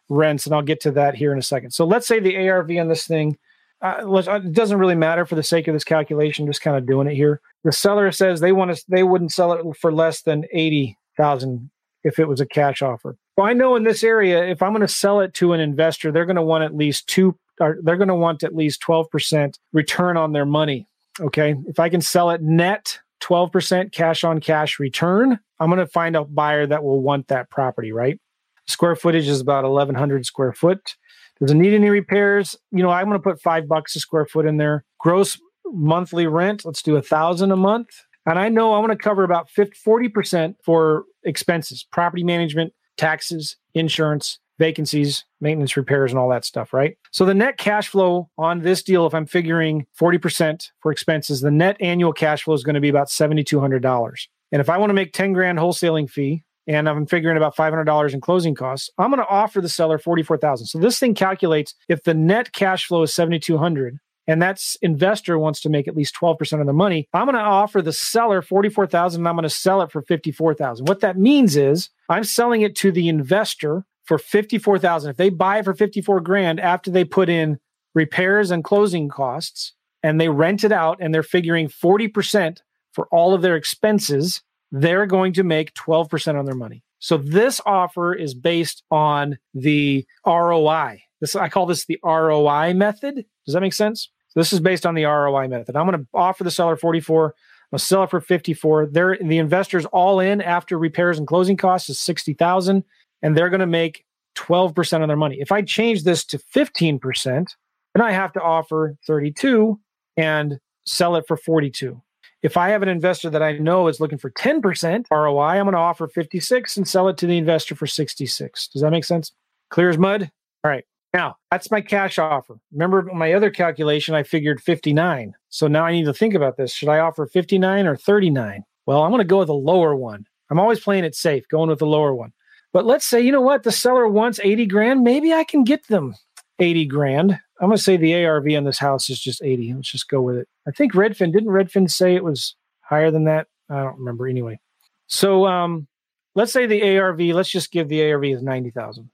rents, 0.09 0.45
and 0.45 0.55
I'll 0.55 0.61
get 0.61 0.79
to 0.81 0.91
that 0.91 1.15
here 1.15 1.33
in 1.33 1.37
a 1.37 1.43
second. 1.43 1.71
So 1.71 1.85
let's 1.85 2.07
say 2.07 2.19
the 2.19 2.49
ARV 2.49 2.71
on 2.71 2.87
this 2.87 3.05
thing, 3.05 3.37
uh, 3.81 4.05
uh, 4.07 4.39
it 4.43 4.53
doesn't 4.53 4.79
really 4.79 4.95
matter 4.95 5.25
for 5.25 5.35
the 5.35 5.43
sake 5.43 5.67
of 5.67 5.73
this 5.73 5.83
calculation. 5.83 6.47
Just 6.47 6.61
kind 6.61 6.77
of 6.77 6.87
doing 6.87 7.07
it 7.07 7.15
here. 7.15 7.41
The 7.65 7.73
seller 7.73 8.11
says 8.13 8.39
they 8.39 8.53
want 8.53 8.73
to, 8.73 8.81
they 8.87 9.03
wouldn't 9.03 9.33
sell 9.33 9.51
it 9.51 9.77
for 9.77 9.93
less 9.93 10.21
than 10.21 10.45
eighty 10.53 10.97
thousand 11.17 11.69
if 12.03 12.19
it 12.19 12.27
was 12.27 12.39
a 12.39 12.45
cash 12.45 12.81
offer. 12.81 13.17
Well, 13.37 13.47
I 13.47 13.53
know 13.53 13.75
in 13.75 13.83
this 13.83 14.03
area, 14.03 14.45
if 14.45 14.61
I'm 14.61 14.71
going 14.71 14.81
to 14.81 14.87
sell 14.87 15.19
it 15.19 15.33
to 15.35 15.53
an 15.53 15.59
investor, 15.59 16.11
they're 16.11 16.25
going 16.25 16.35
to 16.35 16.43
want 16.43 16.63
at 16.63 16.75
least 16.75 17.07
two, 17.07 17.37
or 17.59 17.79
they're 17.81 17.97
going 17.97 18.07
to 18.07 18.15
want 18.15 18.43
at 18.43 18.55
least 18.55 18.81
twelve 18.81 19.09
percent 19.09 19.59
return 19.71 20.17
on 20.17 20.33
their 20.33 20.45
money. 20.45 20.87
Okay, 21.19 21.55
if 21.67 21.79
I 21.79 21.89
can 21.89 22.01
sell 22.01 22.31
it 22.31 22.41
net 22.41 22.99
12% 23.23 23.91
cash 23.91 24.23
on 24.23 24.39
cash 24.39 24.79
return, 24.79 25.39
I'm 25.59 25.69
going 25.69 25.79
to 25.79 25.87
find 25.87 26.15
a 26.15 26.25
buyer 26.25 26.67
that 26.67 26.83
will 26.83 27.01
want 27.01 27.29
that 27.29 27.49
property, 27.49 27.91
right? 27.91 28.19
Square 28.67 28.97
footage 28.97 29.27
is 29.27 29.39
about 29.39 29.63
1,100 29.63 30.25
square 30.25 30.53
foot. 30.53 30.95
Does 31.39 31.51
it 31.51 31.55
need 31.55 31.73
any 31.73 31.89
repairs? 31.89 32.55
You 32.71 32.83
know, 32.83 32.89
I'm 32.89 33.05
going 33.05 33.17
to 33.17 33.23
put 33.23 33.41
five 33.41 33.67
bucks 33.67 33.95
a 33.95 33.99
square 33.99 34.25
foot 34.25 34.45
in 34.45 34.57
there. 34.57 34.83
Gross 34.99 35.39
monthly 35.65 36.27
rent, 36.27 36.65
let's 36.65 36.81
do 36.81 36.95
a 36.95 37.01
thousand 37.01 37.51
a 37.51 37.55
month. 37.55 37.89
And 38.25 38.37
I 38.37 38.49
know 38.49 38.73
I'm 38.73 38.85
going 38.85 38.95
to 38.97 39.03
cover 39.03 39.23
about 39.23 39.49
50, 39.49 39.77
40% 39.85 40.55
for 40.63 41.03
expenses, 41.23 41.85
property 41.91 42.23
management, 42.23 42.73
taxes, 42.97 43.57
insurance, 43.73 44.39
vacancies, 44.59 45.25
maintenance, 45.41 45.75
repairs, 45.75 46.11
and 46.11 46.19
all 46.19 46.29
that 46.29 46.45
stuff, 46.45 46.73
right? 46.73 46.97
So 47.11 47.25
the 47.25 47.33
net 47.33 47.57
cash 47.57 47.87
flow 47.87 48.29
on 48.37 48.61
this 48.61 48.83
deal, 48.83 49.05
if 49.05 49.13
I'm 49.13 49.25
figuring 49.25 49.85
40% 49.99 50.69
for 50.79 50.91
expenses, 50.91 51.41
the 51.41 51.51
net 51.51 51.77
annual 51.79 52.13
cash 52.13 52.43
flow 52.43 52.53
is 52.53 52.63
going 52.63 52.75
to 52.75 52.81
be 52.81 52.89
about 52.89 53.07
$7,200 53.07 54.27
And 54.51 54.61
if 54.61 54.69
I 54.69 54.77
want 54.77 54.89
to 54.89 54.93
make 54.93 55.13
10 55.13 55.33
grand 55.33 55.57
wholesaling 55.57 56.09
fee 56.09 56.43
and 56.67 56.87
I'm 56.87 57.05
figuring 57.05 57.35
about 57.35 57.55
$500 57.55 58.13
in 58.13 58.21
closing 58.21 58.55
costs, 58.55 58.89
I'm 58.97 59.09
going 59.09 59.19
to 59.19 59.27
offer 59.27 59.59
the 59.59 59.69
seller 59.69 59.97
44,000. 59.97 60.67
So 60.67 60.79
this 60.79 60.99
thing 60.99 61.15
calculates 61.15 61.75
if 61.89 62.03
the 62.03 62.13
net 62.13 62.53
cash 62.53 62.85
flow 62.85 63.03
is 63.03 63.13
7,200 63.13 63.97
and 64.27 64.41
that 64.41 64.61
investor 64.81 65.37
wants 65.37 65.61
to 65.61 65.69
make 65.69 65.87
at 65.87 65.95
least 65.95 66.15
12% 66.15 66.59
of 66.61 66.65
the 66.65 66.73
money, 66.73 67.07
I'm 67.13 67.25
going 67.25 67.35
to 67.35 67.41
offer 67.41 67.81
the 67.81 67.93
seller 67.93 68.41
44,000 68.41 69.21
and 69.21 69.27
I'm 69.27 69.35
going 69.35 69.43
to 69.43 69.49
sell 69.49 69.81
it 69.81 69.91
for 69.91 70.01
54,000. 70.01 70.87
What 70.87 71.01
that 71.01 71.17
means 71.17 71.55
is 71.55 71.89
I'm 72.09 72.23
selling 72.23 72.61
it 72.61 72.75
to 72.77 72.91
the 72.91 73.09
investor 73.09 73.85
for 74.05 74.17
54,000. 74.17 75.09
If 75.11 75.17
they 75.17 75.29
buy 75.29 75.59
it 75.59 75.65
for 75.65 75.73
54 75.73 76.21
grand 76.21 76.59
after 76.59 76.91
they 76.91 77.03
put 77.03 77.29
in 77.29 77.59
repairs 77.93 78.51
and 78.51 78.63
closing 78.63 79.09
costs 79.09 79.73
and 80.01 80.19
they 80.19 80.29
rent 80.29 80.63
it 80.63 80.71
out 80.71 80.97
and 80.99 81.13
they're 81.13 81.23
figuring 81.23 81.67
40% 81.67 82.59
for 82.91 83.07
all 83.11 83.33
of 83.33 83.41
their 83.41 83.55
expenses, 83.55 84.41
they're 84.71 85.05
going 85.05 85.33
to 85.33 85.43
make 85.43 85.73
12% 85.73 86.37
on 86.37 86.45
their 86.45 86.55
money. 86.55 86.83
So 86.99 87.17
this 87.17 87.59
offer 87.65 88.13
is 88.13 88.33
based 88.33 88.83
on 88.89 89.37
the 89.53 90.05
ROI. 90.25 91.01
This 91.19 91.35
I 91.35 91.49
call 91.49 91.65
this 91.65 91.85
the 91.85 91.99
ROI 92.03 92.73
method. 92.73 93.25
Does 93.45 93.53
that 93.53 93.61
make 93.61 93.73
sense? 93.73 94.09
This 94.35 94.53
is 94.53 94.59
based 94.59 94.85
on 94.85 94.95
the 94.95 95.05
ROI 95.05 95.47
method. 95.47 95.75
I'm 95.75 95.87
going 95.87 95.99
to 95.99 96.07
offer 96.13 96.43
the 96.43 96.51
seller 96.51 96.75
44. 96.75 97.25
I'm 97.25 97.31
going 97.71 97.79
to 97.79 97.85
sell 97.85 98.03
it 98.03 98.09
for 98.09 98.21
54. 98.21 98.87
They're 98.87 99.17
the 99.21 99.37
investors 99.37 99.85
all 99.85 100.19
in 100.19 100.41
after 100.41 100.77
repairs 100.77 101.17
and 101.17 101.27
closing 101.27 101.57
costs 101.57 101.89
is 101.89 101.99
60,000 101.99 102.83
and 103.21 103.37
they're 103.37 103.49
going 103.49 103.59
to 103.59 103.67
make 103.67 104.05
12% 104.35 105.01
of 105.01 105.07
their 105.07 105.17
money. 105.17 105.37
If 105.39 105.51
I 105.51 105.61
change 105.61 106.03
this 106.03 106.25
to 106.25 106.37
15%, 106.37 107.47
then 107.93 108.03
I 108.03 108.11
have 108.11 108.33
to 108.33 108.41
offer 108.41 108.97
32 109.05 109.79
and 110.17 110.59
sell 110.85 111.15
it 111.15 111.25
for 111.27 111.37
42. 111.37 112.01
If 112.41 112.57
I 112.57 112.69
have 112.69 112.83
an 112.83 112.89
investor 112.89 113.29
that 113.29 113.41
I 113.41 113.53
know 113.53 113.87
is 113.87 114.01
looking 114.01 114.17
for 114.17 114.29
10% 114.29 115.05
ROI, 115.09 115.41
I'm 115.41 115.65
going 115.65 115.73
to 115.73 115.77
offer 115.77 116.07
56 116.07 116.75
and 116.77 116.87
sell 116.87 117.07
it 117.07 117.17
to 117.17 117.27
the 117.27 117.37
investor 117.37 117.73
for 117.73 117.87
66. 117.87 118.67
Does 118.67 118.81
that 118.81 118.91
make 118.91 119.05
sense? 119.05 119.31
Clear 119.69 119.89
as 119.89 119.97
mud? 119.97 120.29
All 120.63 120.71
right. 120.71 120.83
Now, 121.13 121.35
that's 121.51 121.69
my 121.69 121.81
cash 121.81 122.17
offer. 122.17 122.55
Remember 122.71 123.03
my 123.03 123.33
other 123.33 123.51
calculation, 123.51 124.15
I 124.15 124.23
figured 124.23 124.61
59. 124.61 125.33
So 125.49 125.67
now 125.67 125.85
I 125.85 125.91
need 125.91 126.05
to 126.05 126.13
think 126.13 126.33
about 126.33 126.57
this. 126.57 126.73
Should 126.73 126.89
I 126.89 126.99
offer 126.99 127.27
59 127.27 127.85
or 127.85 127.95
39? 127.95 128.63
Well, 128.87 129.03
I'm 129.03 129.11
going 129.11 129.19
to 129.19 129.25
go 129.25 129.39
with 129.39 129.49
a 129.49 129.53
lower 129.53 129.95
one. 129.95 130.25
I'm 130.49 130.59
always 130.59 130.79
playing 130.79 131.03
it 131.03 131.15
safe, 131.15 131.47
going 131.47 131.69
with 131.69 131.79
the 131.79 131.85
lower 131.85 132.15
one. 132.15 132.33
But 132.73 132.85
let's 132.85 133.05
say, 133.05 133.21
you 133.21 133.31
know 133.31 133.41
what, 133.41 133.63
the 133.63 133.71
seller 133.71 134.07
wants 134.07 134.39
80 134.43 134.65
grand. 134.65 135.03
Maybe 135.03 135.31
I 135.31 135.43
can 135.43 135.63
get 135.63 135.87
them 135.87 136.15
80 136.57 136.87
grand. 136.87 137.39
I'm 137.61 137.67
going 137.67 137.77
to 137.77 137.83
say 137.83 137.97
the 137.97 138.25
ARV 138.25 138.47
on 138.57 138.63
this 138.63 138.79
house 138.79 139.09
is 139.09 139.19
just 139.19 139.43
80. 139.43 139.73
Let's 139.75 139.91
just 139.91 140.09
go 140.09 140.21
with 140.21 140.37
it. 140.37 140.47
I 140.67 140.71
think 140.71 140.93
Redfin, 140.93 141.31
didn't 141.31 141.49
Redfin 141.49 141.89
say 141.89 142.15
it 142.15 142.23
was 142.23 142.55
higher 142.81 143.11
than 143.11 143.25
that? 143.25 143.47
I 143.69 143.83
don't 143.83 143.99
remember 143.99 144.27
anyway. 144.27 144.59
So 145.07 145.45
um, 145.45 145.87
let's 146.33 146.51
say 146.51 146.65
the 146.65 146.97
ARV, 146.97 147.19
let's 147.19 147.49
just 147.49 147.71
give 147.71 147.87
the 147.87 148.11
ARV 148.11 148.25
is 148.25 148.41
90,000. 148.41 149.09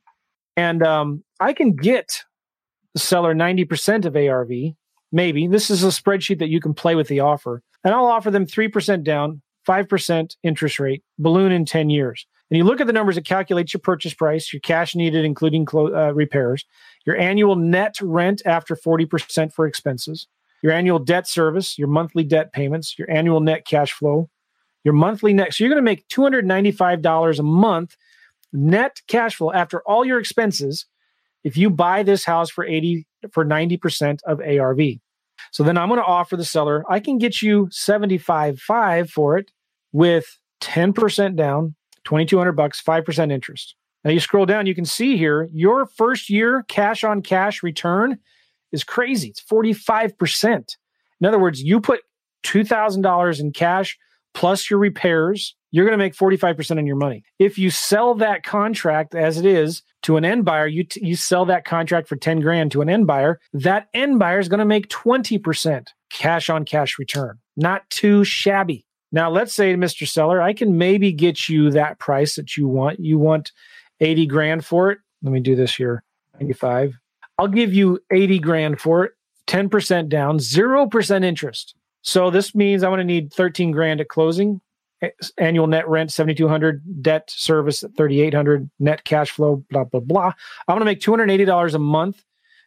And 0.56 0.84
um, 0.84 1.24
I 1.40 1.54
can 1.54 1.76
get 1.76 2.24
the 2.94 3.00
seller 3.00 3.34
90% 3.34 4.06
of 4.06 4.16
ARV, 4.16 4.76
maybe. 5.12 5.48
This 5.48 5.70
is 5.70 5.84
a 5.84 5.88
spreadsheet 5.88 6.40
that 6.40 6.50
you 6.50 6.60
can 6.60 6.74
play 6.74 6.96
with 6.96 7.08
the 7.08 7.22
offer. 7.22 7.62
And 7.84 7.94
I'll 7.94 8.06
offer 8.06 8.30
them 8.30 8.46
3% 8.46 9.04
down, 9.04 9.42
5% 9.68 10.36
interest 10.44 10.80
rate, 10.80 11.04
balloon 11.18 11.52
in 11.52 11.66
10 11.66 11.90
years. 11.90 12.26
And 12.50 12.58
you 12.58 12.64
look 12.64 12.82
at 12.82 12.88
the 12.88 12.94
numbers, 12.94 13.16
it 13.16 13.26
calculates 13.26 13.74
your 13.74 13.80
purchase 13.82 14.14
price, 14.14 14.52
your 14.52 14.60
cash 14.62 14.96
needed, 14.96 15.24
including 15.24 15.66
clo- 15.66 15.94
uh, 15.96 16.12
repairs, 16.12 16.66
your 17.06 17.16
annual 17.16 17.56
net 17.56 17.96
rent 18.02 18.42
after 18.46 18.76
40% 18.76 19.54
for 19.54 19.68
expenses, 19.68 20.28
your 20.64 20.72
annual 20.72 21.00
debt 21.00 21.28
service, 21.28 21.78
your 21.78 21.88
monthly 21.88 22.24
debt 22.24 22.52
payments, 22.52 22.98
your 22.98 23.10
annual 23.10 23.40
net 23.40 23.66
cash 23.66 23.94
flow, 23.94 24.30
your 24.84 24.96
monthly 24.96 25.32
net. 25.32 25.54
So 25.54 25.64
you're 25.64 25.70
going 25.70 25.84
to 25.84 25.84
make 25.84 26.08
$295 26.08 27.40
a 27.40 27.44
month 27.44 27.96
net 28.52 29.02
cash 29.08 29.36
flow 29.36 29.52
after 29.52 29.82
all 29.82 30.04
your 30.04 30.20
expenses 30.20 30.86
if 31.44 31.58
you 31.58 31.70
buy 31.70 32.04
this 32.04 32.26
house 32.26 32.50
for 32.50 32.66
80 32.66 33.06
for 33.32 33.46
90% 33.46 34.20
of 34.26 34.40
ARV. 34.42 34.80
So 35.52 35.64
then 35.64 35.78
I'm 35.78 35.88
going 35.88 36.00
to 36.00 36.06
offer 36.06 36.38
the 36.38 36.46
seller, 36.46 36.84
I 36.90 37.00
can 37.00 37.18
get 37.18 37.42
you 37.42 37.68
75.5 37.68 39.10
for 39.10 39.38
it 39.38 39.52
with 39.92 40.38
10% 40.62 41.36
down, 41.36 41.76
2200 42.04 42.52
bucks, 42.54 42.82
5% 42.82 43.32
interest. 43.32 43.76
Now 44.04 44.12
you 44.12 44.20
scroll 44.20 44.46
down, 44.46 44.66
you 44.66 44.76
can 44.76 44.86
see 44.86 45.18
here 45.18 45.50
your 45.52 45.86
first 45.86 46.30
year 46.30 46.64
cash 46.68 47.04
on 47.04 47.22
cash 47.22 47.64
return 47.64 48.20
is 48.72 48.84
crazy. 48.84 49.30
It's 49.30 49.44
45%. 49.44 50.76
In 51.22 51.28
other 51.28 51.40
words, 51.40 51.62
you 51.62 51.82
put 51.82 52.02
$2,000 52.46 53.40
in 53.40 53.52
cash 53.52 53.98
plus 54.34 54.70
your 54.70 54.80
repairs, 54.80 55.56
you're 55.72 55.86
going 55.86 55.98
to 55.98 56.04
make 56.04 56.16
45% 56.16 56.78
on 56.78 56.88
your 56.88 56.96
money. 56.96 57.24
If 57.38 57.58
you 57.58 57.70
sell 57.70 58.16
that 58.16 58.44
contract 58.44 59.14
as 59.16 59.38
it 59.38 59.46
is 59.46 59.84
to 60.04 60.18
an 60.18 60.26
end 60.26 60.46
buyer, 60.46 60.68
you, 60.68 60.84
t- 60.84 61.06
you 61.06 61.16
sell 61.16 61.46
that 61.46 61.66
contract 61.66 62.08
for 62.08 62.16
10 62.16 62.40
grand 62.40 62.72
to 62.72 62.82
an 62.82 62.90
end 62.90 63.06
buyer, 63.08 63.40
that 63.54 63.88
end 63.94 64.20
buyer 64.20 64.40
is 64.40 64.50
going 64.50 64.60
to 64.60 64.66
make 64.66 64.90
20% 64.90 65.88
cash 66.10 66.50
on 66.50 66.66
cash 66.66 66.98
return. 66.98 67.38
Not 67.56 67.90
too 67.90 68.24
shabby. 68.24 68.86
Now, 69.12 69.30
let's 69.30 69.54
say, 69.54 69.74
Mr. 69.76 70.08
Seller, 70.08 70.42
I 70.42 70.54
can 70.54 70.78
maybe 70.78 71.12
get 71.12 71.50
you 71.50 71.72
that 71.72 72.00
price 72.00 72.36
that 72.36 72.56
you 72.56 72.68
want. 72.68 73.00
You 73.00 73.18
want 73.18 73.52
80 74.00 74.28
grand 74.28 74.66
for 74.66 74.92
it. 74.92 75.00
Let 75.24 75.32
me 75.32 75.40
do 75.40 75.56
this 75.56 75.76
here 75.76 76.04
95. 76.40 76.98
I'll 77.38 77.48
give 77.48 77.74
you 77.74 78.00
80 78.12 78.40
grand 78.40 78.80
for 78.82 79.06
it, 79.06 79.12
10% 79.48 80.10
down, 80.10 80.40
0% 80.40 81.24
interest. 81.24 81.76
So 82.02 82.30
this 82.30 82.56
means 82.56 82.84
I'm 82.84 82.92
going 82.92 83.00
to 83.00 83.04
need 83.04 83.34
13 83.34 83.72
grand 83.72 84.02
at 84.02 84.10
closing. 84.10 84.62
Annual 85.38 85.68
net 85.68 85.88
rent 85.88 86.12
7200, 86.12 87.02
debt 87.02 87.30
service 87.30 87.86
3800, 87.96 88.70
net 88.80 89.06
cash 89.06 89.32
flow 89.32 89.64
blah 89.70 89.86
blah 89.86 90.02
blah. 90.02 90.34
I'm 90.68 90.78
going 90.78 90.80
to 90.80 90.86
make 90.86 91.00
$280 91.00 91.74
a 91.74 91.80
month 91.80 92.24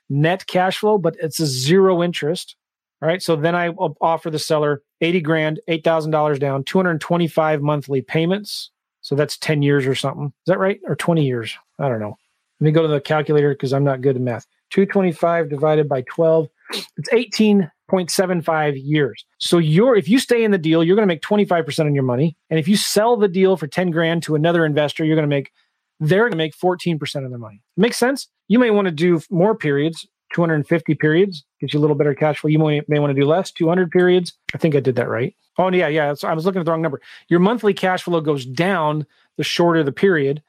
net 0.09 0.47
cash 0.47 0.79
flow, 0.79 0.99
but 0.99 1.17
it's 1.21 1.41
a 1.41 1.47
zero 1.47 2.03
interest. 2.03 2.57
All 3.01 3.09
right. 3.09 3.23
So 3.23 3.35
then 3.35 3.55
I 3.57 3.69
offer 3.69 4.31
the 4.31 4.39
seller 4.39 4.83
80 5.01 5.21
grand, 5.23 5.61
$8,000 5.69 6.39
down, 6.39 6.63
225 6.65 7.61
monthly 7.61 8.01
payments. 8.01 8.71
So 9.01 9.17
that's 9.17 9.37
10 9.37 9.63
years 9.63 9.87
or 9.87 9.97
something. 9.97 10.27
Is 10.27 10.33
that 10.47 10.61
right? 10.61 10.81
Or 10.87 10.95
20 10.95 11.25
years? 11.25 11.57
I 11.81 11.89
don't 11.89 11.99
know. 11.99 12.17
Let 12.61 12.65
me 12.65 12.71
go 12.71 12.83
to 12.83 12.89
the 12.89 13.01
calculator 13.01 13.51
because 13.51 13.73
I'm 13.73 13.83
not 13.83 14.03
good 14.03 14.15
at 14.15 14.23
math. 14.23 14.47
225 14.71 15.51
divided 15.51 15.89
by 15.89 16.03
12. 16.03 16.49
It's 16.97 17.09
18.75 17.93 18.81
years. 18.83 19.25
So 19.39 19.59
you're 19.59 19.97
if 19.97 20.09
you 20.09 20.19
stay 20.19 20.45
in 20.45 20.51
the 20.51 20.59
deal, 20.59 20.83
you're 20.83 20.97
going 20.97 21.07
to 21.07 21.13
make 21.13 21.23
25% 21.23 21.87
on 21.87 21.95
your 21.95 22.05
money. 22.05 22.37
And 22.51 22.59
if 22.59 22.67
you 22.67 22.77
sell 22.77 23.17
the 23.17 23.29
deal 23.29 23.57
for 23.57 23.67
10 23.67 23.91
grand 23.91 24.23
to 24.25 24.35
another 24.35 24.65
investor, 24.65 25.05
you're 25.05 25.17
going 25.17 25.29
to 25.29 25.35
make 25.35 25.53
they're 26.01 26.23
going 26.23 26.33
to 26.33 26.37
make 26.37 26.57
14% 26.57 27.25
of 27.25 27.31
their 27.31 27.39
money. 27.39 27.63
Makes 27.77 27.97
sense? 27.97 28.27
You 28.49 28.59
may 28.59 28.71
want 28.71 28.87
to 28.87 28.91
do 28.91 29.21
more 29.31 29.55
periods 29.55 30.07
250 30.33 30.95
periods 30.95 31.45
gives 31.61 31.73
you 31.73 31.81
a 31.81 31.83
little 31.83 31.97
better 31.97 32.15
cash 32.15 32.39
flow. 32.39 32.49
You 32.49 32.59
may, 32.59 32.83
may 32.89 32.99
want 32.99 33.15
to 33.15 33.21
do 33.21 33.27
less, 33.27 33.51
200 33.53 33.91
periods. 33.91 34.33
I 34.55 34.59
think 34.59 34.75
I 34.75 34.81
did 34.81 34.97
that 34.97 35.09
right. 35.09 35.35
Oh, 35.59 35.71
yeah, 35.71 35.89
yeah. 35.89 36.15
So 36.15 36.29
I 36.29 36.35
was 36.35 36.45
looking 36.45 36.61
at 36.61 36.65
the 36.65 36.71
wrong 36.73 36.83
number. 36.83 37.01
Your 37.29 37.41
monthly 37.41 37.75
cash 37.75 38.03
flow 38.03 38.21
goes 38.21 38.47
down 38.47 39.07
the 39.37 39.45
shorter 39.45 39.83
the 39.83 39.93
period, 39.93 40.43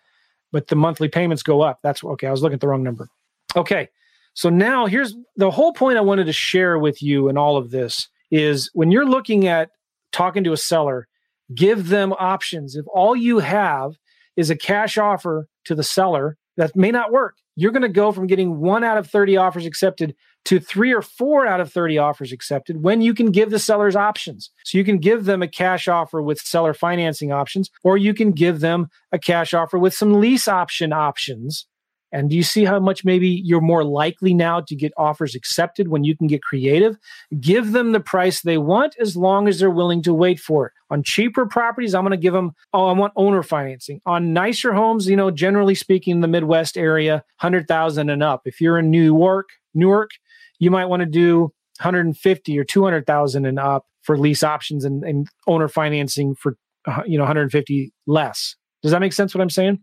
but 0.51 0.67
the 0.67 0.75
monthly 0.75 1.09
payments 1.09 1.43
go 1.43 1.61
up. 1.61 1.79
That's 1.83 2.03
okay. 2.03 2.27
I 2.27 2.31
was 2.31 2.41
looking 2.41 2.55
at 2.55 2.61
the 2.61 2.67
wrong 2.67 2.83
number. 2.83 3.09
Okay. 3.55 3.89
So 4.34 4.49
now 4.49 4.86
here's 4.86 5.15
the 5.36 5.51
whole 5.51 5.73
point 5.73 5.97
I 5.97 6.01
wanted 6.01 6.25
to 6.25 6.34
share 6.34 6.79
with 6.79 7.01
you 7.01 7.29
in 7.29 7.38
all 7.38 7.57
of 7.57 7.71
this 7.71 8.09
is 8.31 8.69
when 8.73 8.91
you're 8.91 9.05
looking 9.05 9.47
at 9.47 9.69
talking 10.11 10.43
to 10.43 10.53
a 10.53 10.57
seller, 10.57 11.07
give 11.53 11.89
them 11.89 12.13
options. 12.13 12.75
If 12.75 12.86
all 12.93 13.15
you 13.15 13.39
have 13.39 13.93
is 14.36 14.49
a 14.49 14.55
cash 14.55 14.97
offer 14.97 15.47
to 15.65 15.75
the 15.75 15.84
seller, 15.84 16.38
that 16.57 16.75
may 16.75 16.91
not 16.91 17.11
work 17.11 17.36
you're 17.55 17.71
going 17.71 17.84
to 17.84 17.89
go 17.89 18.11
from 18.11 18.27
getting 18.27 18.59
one 18.59 18.84
out 18.84 18.97
of 18.97 19.07
30 19.07 19.38
offers 19.38 19.65
accepted 19.65 20.15
to 20.45 20.59
three 20.59 20.93
or 20.93 21.01
four 21.01 21.45
out 21.45 21.61
of 21.61 21.71
30 21.71 21.97
offers 21.97 22.31
accepted 22.31 22.84
when 22.84 23.01
you 23.01 23.13
can 23.13 23.31
give 23.31 23.49
the 23.49 23.59
sellers 23.59 23.95
options. 23.95 24.49
So 24.63 24.77
you 24.77 24.84
can 24.84 24.97
give 24.97 25.25
them 25.25 25.41
a 25.41 25.47
cash 25.47 25.88
offer 25.88 26.21
with 26.21 26.39
seller 26.39 26.73
financing 26.73 27.31
options, 27.31 27.69
or 27.84 27.97
you 27.97 28.13
can 28.13 28.31
give 28.31 28.59
them 28.59 28.89
a 29.11 29.19
cash 29.19 29.53
offer 29.53 29.77
with 29.77 29.93
some 29.93 30.19
lease 30.19 30.47
option 30.47 30.91
options 30.91 31.65
and 32.14 32.30
do 32.30 32.36
you 32.36 32.43
see 32.43 32.64
how 32.64 32.80
much 32.80 33.03
maybe 33.03 33.28
you're 33.28 33.59
more 33.59 33.84
likely 33.84 34.36
now 34.36 34.61
to 34.61 34.76
get 34.76 34.93
offers 34.95 35.34
accepted 35.34 35.88
when 35.88 36.03
you 36.03 36.16
can 36.16 36.28
get 36.28 36.43
creative? 36.43 36.95
Give 37.39 37.72
them 37.72 37.91
the 37.91 37.99
price 37.99 38.41
they 38.41 38.59
want 38.59 38.95
as 38.99 39.18
long 39.18 39.47
as 39.47 39.59
they're 39.59 39.72
willing 39.72 40.03
to 40.03 40.14
wait 40.14 40.39
for 40.39 40.68
it. 40.68 40.74
On 40.91 41.01
cheaper 41.01 41.47
properties, 41.47 41.95
I'm 41.95 42.03
going 42.03 42.11
to 42.11 42.18
give 42.18 42.34
them, 42.34 42.51
oh, 42.72 42.86
I 42.86 42.91
want 42.91 43.14
owner 43.16 43.41
financing. 43.41 43.99
On 44.05 44.32
nicer 44.32 44.74
homes, 44.74 45.07
you 45.07 45.16
know, 45.16 45.32
generally 45.32 45.74
speaking, 45.74 46.22
the 46.22 46.28
Midwest 46.28 46.78
area, 46.78 47.24
100,000 47.39 48.09
and 48.11 48.22
up. 48.22 48.43
If 48.45 48.61
you're 48.61 48.78
in 48.78 48.91
New 48.91 49.03
York, 49.03 49.49
Newark, 49.74 50.11
you 50.59 50.70
might 50.70 50.86
want 50.86 50.99
to 50.99 51.07
do 51.07 51.51
150 51.80 52.59
or 52.59 52.64
200,000 52.64 53.45
and 53.47 53.57
up 53.57 53.88
for 54.03 54.20
lease 54.20 54.43
options 54.43 54.86
and, 54.86 55.03
and 55.03 55.28
owner 55.47 55.68
financing 55.68 56.36
for, 56.36 56.57
uh, 56.86 57.01
you 57.07 57.18
know, 57.18 57.24
150 57.24 57.91
less. 58.05 58.55
Does 58.84 58.91
that 58.91 58.99
make 58.99 59.14
sense 59.14 59.34
what 59.34 59.41
I'm 59.41 59.49
saying? 59.49 59.80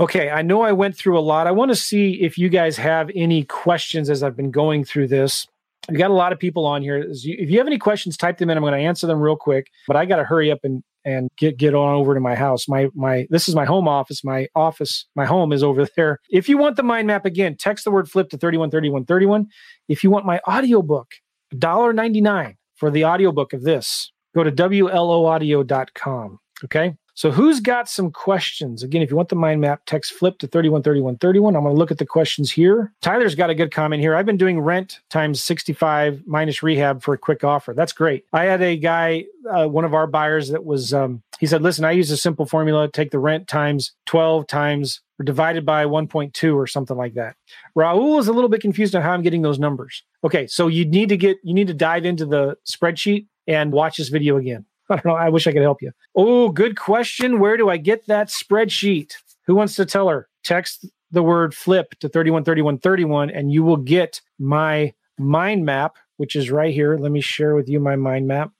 Okay, 0.00 0.28
I 0.28 0.42
know 0.42 0.62
I 0.62 0.72
went 0.72 0.96
through 0.96 1.18
a 1.18 1.20
lot. 1.20 1.46
I 1.46 1.52
want 1.52 1.70
to 1.70 1.76
see 1.76 2.14
if 2.20 2.36
you 2.36 2.48
guys 2.48 2.76
have 2.76 3.10
any 3.14 3.44
questions 3.44 4.10
as 4.10 4.24
I've 4.24 4.36
been 4.36 4.50
going 4.50 4.84
through 4.84 5.06
this. 5.08 5.46
We 5.88 5.98
got 5.98 6.10
a 6.10 6.14
lot 6.14 6.32
of 6.32 6.38
people 6.38 6.66
on 6.66 6.82
here. 6.82 7.06
If 7.08 7.50
you 7.50 7.58
have 7.58 7.66
any 7.66 7.78
questions, 7.78 8.16
type 8.16 8.38
them 8.38 8.50
in. 8.50 8.56
I'm 8.56 8.62
going 8.62 8.72
to 8.72 8.78
answer 8.78 9.06
them 9.06 9.20
real 9.20 9.36
quick, 9.36 9.68
but 9.86 9.96
I 9.96 10.04
got 10.04 10.16
to 10.16 10.24
hurry 10.24 10.50
up 10.50 10.60
and 10.64 10.82
and 11.04 11.28
get 11.36 11.58
get 11.58 11.74
on 11.74 11.94
over 11.94 12.14
to 12.14 12.20
my 12.20 12.34
house. 12.34 12.66
My 12.66 12.88
my 12.94 13.26
this 13.30 13.48
is 13.48 13.54
my 13.54 13.66
home 13.66 13.86
office. 13.86 14.24
My 14.24 14.48
office, 14.54 15.06
my 15.14 15.26
home 15.26 15.52
is 15.52 15.62
over 15.62 15.86
there. 15.96 16.18
If 16.30 16.48
you 16.48 16.58
want 16.58 16.76
the 16.76 16.82
mind 16.82 17.06
map 17.06 17.24
again, 17.24 17.56
text 17.56 17.84
the 17.84 17.90
word 17.90 18.10
flip 18.10 18.30
to 18.30 18.38
313131. 18.38 19.46
If 19.88 20.02
you 20.02 20.10
want 20.10 20.24
my 20.26 20.40
audiobook, 20.48 21.12
$1.99 21.54 22.56
for 22.76 22.90
the 22.90 23.04
audiobook 23.04 23.52
of 23.52 23.62
this. 23.62 24.10
Go 24.34 24.42
to 24.42 24.50
WLOaudio.com. 24.50 26.38
Okay. 26.64 26.96
So 27.16 27.30
who's 27.30 27.60
got 27.60 27.88
some 27.88 28.10
questions? 28.10 28.82
Again, 28.82 29.00
if 29.00 29.08
you 29.08 29.16
want 29.16 29.28
the 29.28 29.36
mind 29.36 29.60
map, 29.60 29.82
text 29.86 30.12
flip 30.12 30.38
to 30.38 30.48
313131. 30.48 31.54
I'm 31.54 31.62
going 31.62 31.72
to 31.72 31.78
look 31.78 31.92
at 31.92 31.98
the 31.98 32.06
questions 32.06 32.50
here. 32.50 32.92
Tyler's 33.02 33.36
got 33.36 33.50
a 33.50 33.54
good 33.54 33.70
comment 33.70 34.02
here. 34.02 34.16
I've 34.16 34.26
been 34.26 34.36
doing 34.36 34.60
rent 34.60 34.98
times 35.10 35.42
65 35.42 36.24
minus 36.26 36.62
rehab 36.62 37.02
for 37.02 37.14
a 37.14 37.18
quick 37.18 37.44
offer. 37.44 37.72
That's 37.72 37.92
great. 37.92 38.24
I 38.32 38.44
had 38.44 38.62
a 38.62 38.76
guy, 38.76 39.26
uh, 39.48 39.68
one 39.68 39.84
of 39.84 39.94
our 39.94 40.08
buyers 40.08 40.48
that 40.48 40.64
was, 40.64 40.92
um, 40.92 41.22
he 41.38 41.46
said, 41.46 41.62
listen, 41.62 41.84
I 41.84 41.92
use 41.92 42.10
a 42.10 42.16
simple 42.16 42.46
formula, 42.46 42.88
take 42.90 43.12
the 43.12 43.20
rent 43.20 43.46
times 43.46 43.92
12 44.06 44.48
times 44.48 45.00
or 45.20 45.24
divided 45.24 45.64
by 45.64 45.84
1.2 45.84 46.56
or 46.56 46.66
something 46.66 46.96
like 46.96 47.14
that. 47.14 47.36
Raul 47.78 48.18
is 48.18 48.26
a 48.26 48.32
little 48.32 48.50
bit 48.50 48.60
confused 48.60 48.96
on 48.96 49.02
how 49.02 49.12
I'm 49.12 49.22
getting 49.22 49.42
those 49.42 49.60
numbers. 49.60 50.02
Okay. 50.24 50.48
So 50.48 50.66
you 50.66 50.84
need 50.84 51.10
to 51.10 51.16
get, 51.16 51.36
you 51.44 51.54
need 51.54 51.68
to 51.68 51.74
dive 51.74 52.04
into 52.04 52.26
the 52.26 52.56
spreadsheet 52.66 53.26
and 53.46 53.72
watch 53.72 53.98
this 53.98 54.08
video 54.08 54.36
again. 54.36 54.66
I 54.90 54.96
don't 54.96 55.06
know. 55.06 55.14
I 55.14 55.28
wish 55.28 55.46
I 55.46 55.52
could 55.52 55.62
help 55.62 55.82
you. 55.82 55.92
Oh, 56.14 56.50
good 56.50 56.78
question. 56.78 57.38
Where 57.38 57.56
do 57.56 57.68
I 57.70 57.76
get 57.76 58.06
that 58.06 58.28
spreadsheet? 58.28 59.14
Who 59.46 59.54
wants 59.54 59.76
to 59.76 59.86
tell 59.86 60.08
her? 60.08 60.28
Text 60.42 60.86
the 61.10 61.22
word 61.22 61.54
flip 61.54 61.94
to 62.00 62.08
313131 62.08 63.30
and 63.30 63.52
you 63.52 63.62
will 63.62 63.76
get 63.76 64.20
my 64.38 64.92
mind 65.18 65.64
map, 65.64 65.96
which 66.16 66.36
is 66.36 66.50
right 66.50 66.74
here. 66.74 66.96
Let 66.98 67.12
me 67.12 67.20
share 67.20 67.54
with 67.54 67.68
you 67.68 67.80
my 67.80 67.96
mind 67.96 68.26
map. 68.26 68.50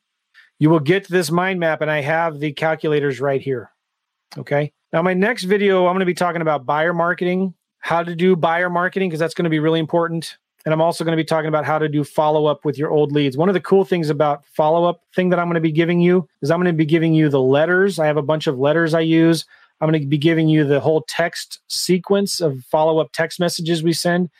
You 0.59 0.71
will 0.71 0.81
get 0.81 1.09
this 1.09 1.31
mind 1.31 1.61
map 1.61 1.81
and 1.81 1.91
I 1.91 2.01
have 2.01 2.39
the 2.39 2.53
calculators 2.53 3.21
right 3.21 3.41
here. 3.41 3.71
Okay. 4.39 4.73
Now, 4.93 5.03
my 5.03 5.15
next 5.15 5.45
video, 5.45 5.87
I'm 5.87 5.93
going 5.93 6.01
to 6.01 6.07
be 6.07 6.15
talking 6.15 6.41
about 6.41 6.65
buyer 6.65 6.95
marketing, 6.95 7.55
how 7.79 8.03
to 8.03 8.15
do 8.15 8.37
buyer 8.37 8.71
marketing, 8.71 9.09
because 9.09 9.19
that's 9.19 9.35
going 9.35 9.45
to 9.45 9.51
be 9.51 9.59
really 9.59 9.81
important. 9.81 10.39
And 10.65 10.73
I'm 10.73 10.81
also 10.81 11.05
going 11.05 11.17
to 11.17 11.23
be 11.23 11.27
talking 11.27 11.49
about 11.49 11.67
how 11.67 11.79
to 11.79 11.89
do 11.89 12.05
follow 12.05 12.47
up 12.47 12.65
with 12.65 12.79
your 12.79 12.91
old 12.91 13.13
leads. 13.13 13.37
One 13.37 13.51
of 13.51 13.55
the 13.55 13.61
cool 13.61 13.85
things 13.85 14.09
about 14.09 14.47
follow 14.47 14.89
up 14.89 15.03
thing 15.15 15.29
that 15.29 15.39
I'm 15.39 15.47
going 15.47 15.55
to 15.55 15.61
be 15.61 15.73
giving 15.73 16.01
you 16.01 16.27
is 16.41 16.51
I'm 16.51 16.59
going 16.59 16.73
to 16.73 16.77
be 16.77 16.87
giving 16.87 17.13
you 17.13 17.29
the 17.29 17.41
letters. 17.41 17.99
I 17.99 18.07
have 18.07 18.17
a 18.17 18.23
bunch 18.23 18.47
of 18.47 18.59
letters 18.59 18.95
I 18.95 19.01
use. 19.01 19.45
I'm 19.81 19.91
going 19.91 20.01
to 20.01 20.07
be 20.07 20.19
giving 20.19 20.49
you 20.49 20.65
the 20.65 20.81
whole 20.81 21.05
text 21.07 21.61
sequence 21.69 22.41
of 22.41 22.61
follow 22.71 22.99
up 22.99 23.13
text 23.13 23.39
messages 23.39 23.83
we 23.83 23.93
send, 23.93 24.31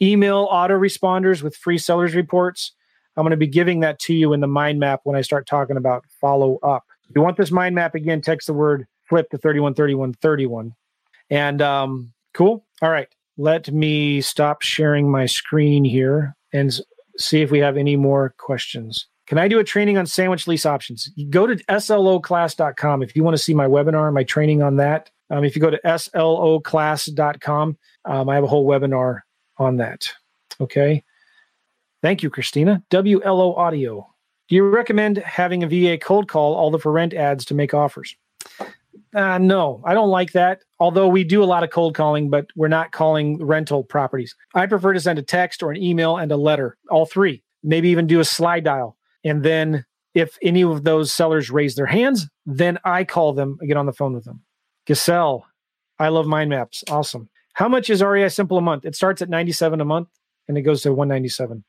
email 0.00 0.48
autoresponders 0.48 1.42
with 1.42 1.56
free 1.56 1.78
sellers 1.78 2.14
reports. 2.14 2.72
I'm 3.16 3.24
going 3.24 3.32
to 3.32 3.36
be 3.36 3.46
giving 3.48 3.80
that 3.80 3.98
to 4.00 4.14
you 4.14 4.32
in 4.32 4.40
the 4.40 4.46
mind 4.46 4.78
map 4.78 5.00
when 5.04 5.16
I 5.16 5.22
start 5.22 5.46
talking 5.46 5.76
about 5.76 6.04
follow 6.20 6.58
up. 6.62 6.84
If 7.08 7.16
you 7.16 7.22
want 7.22 7.36
this 7.36 7.50
mind 7.50 7.74
map 7.74 7.94
again, 7.94 8.20
text 8.20 8.46
the 8.46 8.54
word 8.54 8.86
flip 9.08 9.28
to 9.30 9.38
313131. 9.38 10.74
And 11.30 11.60
um, 11.60 12.12
cool. 12.32 12.64
All 12.80 12.90
right 12.90 13.08
let 13.36 13.72
me 13.72 14.20
stop 14.20 14.62
sharing 14.62 15.10
my 15.10 15.26
screen 15.26 15.84
here 15.84 16.36
and 16.52 16.78
see 17.16 17.42
if 17.42 17.50
we 17.50 17.58
have 17.58 17.76
any 17.76 17.96
more 17.96 18.34
questions. 18.38 19.06
Can 19.26 19.38
I 19.38 19.48
do 19.48 19.58
a 19.58 19.64
training 19.64 19.98
on 19.98 20.06
sandwich 20.06 20.46
lease 20.46 20.66
options? 20.66 21.08
Go 21.30 21.46
to 21.46 21.56
sloclass.com 21.56 23.02
if 23.02 23.16
you 23.16 23.24
want 23.24 23.36
to 23.36 23.42
see 23.42 23.54
my 23.54 23.66
webinar, 23.66 24.12
my 24.12 24.24
training 24.24 24.62
on 24.62 24.76
that. 24.76 25.10
Um, 25.30 25.44
if 25.44 25.56
you 25.56 25.62
go 25.62 25.70
to 25.70 25.80
sloclass.com, 25.84 27.78
um, 28.04 28.28
I 28.28 28.34
have 28.34 28.44
a 28.44 28.48
whole 28.48 28.66
webinar 28.66 29.20
on 29.58 29.76
that. 29.78 30.06
Okay. 30.60 31.02
Thank 32.02 32.22
you, 32.22 32.30
Christina. 32.30 32.82
WLO 32.90 33.56
Audio. 33.56 34.06
Do 34.48 34.56
you 34.56 34.68
recommend 34.68 35.18
having 35.18 35.62
a 35.62 35.68
VA 35.68 35.96
cold 35.96 36.28
call 36.28 36.54
all 36.54 36.70
the 36.70 36.78
for 36.78 36.92
rent 36.92 37.14
ads 37.14 37.44
to 37.46 37.54
make 37.54 37.72
offers? 37.72 38.14
Uh, 39.14 39.38
no, 39.38 39.82
I 39.84 39.94
don't 39.94 40.08
like 40.08 40.32
that. 40.32 40.60
Although 40.80 41.08
we 41.08 41.22
do 41.22 41.42
a 41.42 41.44
lot 41.44 41.64
of 41.64 41.70
cold 41.70 41.94
calling, 41.94 42.30
but 42.30 42.46
we're 42.56 42.68
not 42.68 42.92
calling 42.92 43.44
rental 43.44 43.84
properties. 43.84 44.34
I 44.54 44.66
prefer 44.66 44.94
to 44.94 45.00
send 45.00 45.18
a 45.18 45.22
text 45.22 45.62
or 45.62 45.70
an 45.70 45.82
email 45.82 46.16
and 46.16 46.32
a 46.32 46.36
letter, 46.36 46.78
all 46.90 47.04
three. 47.04 47.42
Maybe 47.62 47.90
even 47.90 48.06
do 48.06 48.20
a 48.20 48.24
slydial. 48.24 48.94
And 49.24 49.42
then 49.42 49.84
if 50.14 50.38
any 50.42 50.62
of 50.64 50.84
those 50.84 51.12
sellers 51.12 51.50
raise 51.50 51.74
their 51.74 51.86
hands, 51.86 52.28
then 52.46 52.78
I 52.84 53.04
call 53.04 53.32
them, 53.34 53.58
I 53.62 53.66
get 53.66 53.76
on 53.76 53.86
the 53.86 53.92
phone 53.92 54.14
with 54.14 54.24
them. 54.24 54.42
Giselle, 54.88 55.46
I 55.98 56.08
love 56.08 56.26
mind 56.26 56.50
maps. 56.50 56.82
Awesome. 56.90 57.28
How 57.54 57.68
much 57.68 57.90
is 57.90 58.00
REISimpli 58.00 58.58
a 58.58 58.62
month? 58.62 58.84
It 58.84 58.96
starts 58.96 59.20
at 59.22 59.28
97 59.28 59.80
a 59.80 59.84
month 59.84 60.08
and 60.48 60.56
it 60.56 60.62
goes 60.62 60.82
to 60.82 60.92
197. 60.92 61.64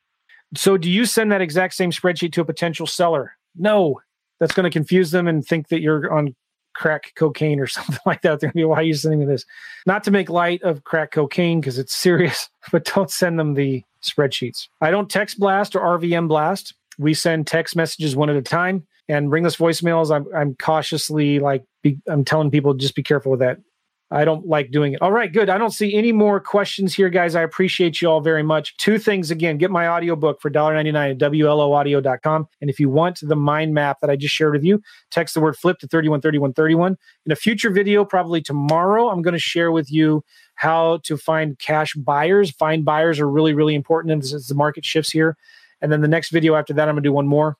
So 0.56 0.76
do 0.76 0.90
you 0.90 1.04
send 1.04 1.30
that 1.30 1.40
exact 1.40 1.74
same 1.74 1.90
spreadsheet 1.90 2.32
to 2.32 2.40
a 2.40 2.44
potential 2.44 2.86
seller? 2.86 3.32
No, 3.56 4.00
that's 4.40 4.54
going 4.54 4.64
to 4.64 4.70
confuse 4.70 5.10
them 5.10 5.28
and 5.28 5.44
think 5.44 5.68
that 5.68 5.80
you're 5.80 6.12
on 6.12 6.34
crack 6.74 7.12
cocaine 7.14 7.60
or 7.60 7.66
something 7.68 7.98
like 8.06 8.22
that. 8.22 8.40
They're 8.40 8.50
gonna 8.50 8.62
be, 8.62 8.64
why 8.64 8.78
are 8.78 8.82
you 8.82 8.94
sending 8.94 9.20
me 9.20 9.26
this? 9.26 9.44
Not 9.86 10.04
to 10.04 10.10
make 10.10 10.28
light 10.28 10.62
of 10.62 10.84
crack 10.84 11.12
cocaine 11.12 11.60
because 11.60 11.78
it's 11.78 11.96
serious, 11.96 12.48
but 12.72 12.84
don't 12.84 13.10
send 13.10 13.38
them 13.38 13.54
the 13.54 13.82
spreadsheets. 14.02 14.68
I 14.80 14.90
don't 14.90 15.10
text 15.10 15.38
blast 15.38 15.74
or 15.74 15.80
RVM 15.80 16.28
blast. 16.28 16.74
We 16.98 17.14
send 17.14 17.46
text 17.46 17.74
messages 17.74 18.14
one 18.14 18.30
at 18.30 18.36
a 18.36 18.42
time 18.42 18.86
and 19.08 19.30
ringless 19.30 19.56
voicemails. 19.56 20.14
I'm, 20.14 20.26
I'm 20.34 20.54
cautiously 20.56 21.40
like, 21.40 21.64
be, 21.82 21.98
I'm 22.06 22.24
telling 22.24 22.50
people 22.50 22.74
just 22.74 22.94
be 22.94 23.02
careful 23.02 23.32
with 23.32 23.40
that. 23.40 23.58
I 24.14 24.24
don't 24.24 24.46
like 24.46 24.70
doing 24.70 24.92
it. 24.92 25.02
All 25.02 25.10
right, 25.10 25.32
good. 25.32 25.50
I 25.50 25.58
don't 25.58 25.72
see 25.72 25.92
any 25.92 26.12
more 26.12 26.38
questions 26.38 26.94
here, 26.94 27.08
guys. 27.08 27.34
I 27.34 27.42
appreciate 27.42 28.00
you 28.00 28.08
all 28.08 28.20
very 28.20 28.44
much. 28.44 28.76
Two 28.76 28.96
things 28.96 29.32
again 29.32 29.58
get 29.58 29.72
my 29.72 29.88
audiobook 29.88 30.40
for 30.40 30.52
$1.99 30.52 31.10
at 31.10 31.18
WLOaudio.com. 31.18 32.46
And 32.60 32.70
if 32.70 32.78
you 32.78 32.88
want 32.88 33.18
the 33.20 33.34
mind 33.34 33.74
map 33.74 33.98
that 34.00 34.10
I 34.10 34.16
just 34.16 34.32
shared 34.32 34.52
with 34.52 34.62
you, 34.62 34.80
text 35.10 35.34
the 35.34 35.40
word 35.40 35.56
flip 35.56 35.80
to 35.80 35.88
313131. 35.88 36.96
In 37.26 37.32
a 37.32 37.36
future 37.36 37.70
video, 37.70 38.04
probably 38.04 38.40
tomorrow, 38.40 39.08
I'm 39.08 39.20
going 39.20 39.32
to 39.32 39.38
share 39.40 39.72
with 39.72 39.90
you 39.90 40.22
how 40.54 41.00
to 41.02 41.16
find 41.16 41.58
cash 41.58 41.94
buyers. 41.94 42.52
Find 42.52 42.84
buyers 42.84 43.18
are 43.18 43.28
really, 43.28 43.52
really 43.52 43.74
important 43.74 44.22
as 44.22 44.46
the 44.46 44.54
market 44.54 44.84
shifts 44.84 45.10
here. 45.10 45.36
And 45.80 45.90
then 45.90 46.02
the 46.02 46.08
next 46.08 46.30
video 46.30 46.54
after 46.54 46.72
that, 46.74 46.88
I'm 46.88 46.94
going 46.94 47.02
to 47.02 47.08
do 47.08 47.12
one 47.12 47.26
more. 47.26 47.56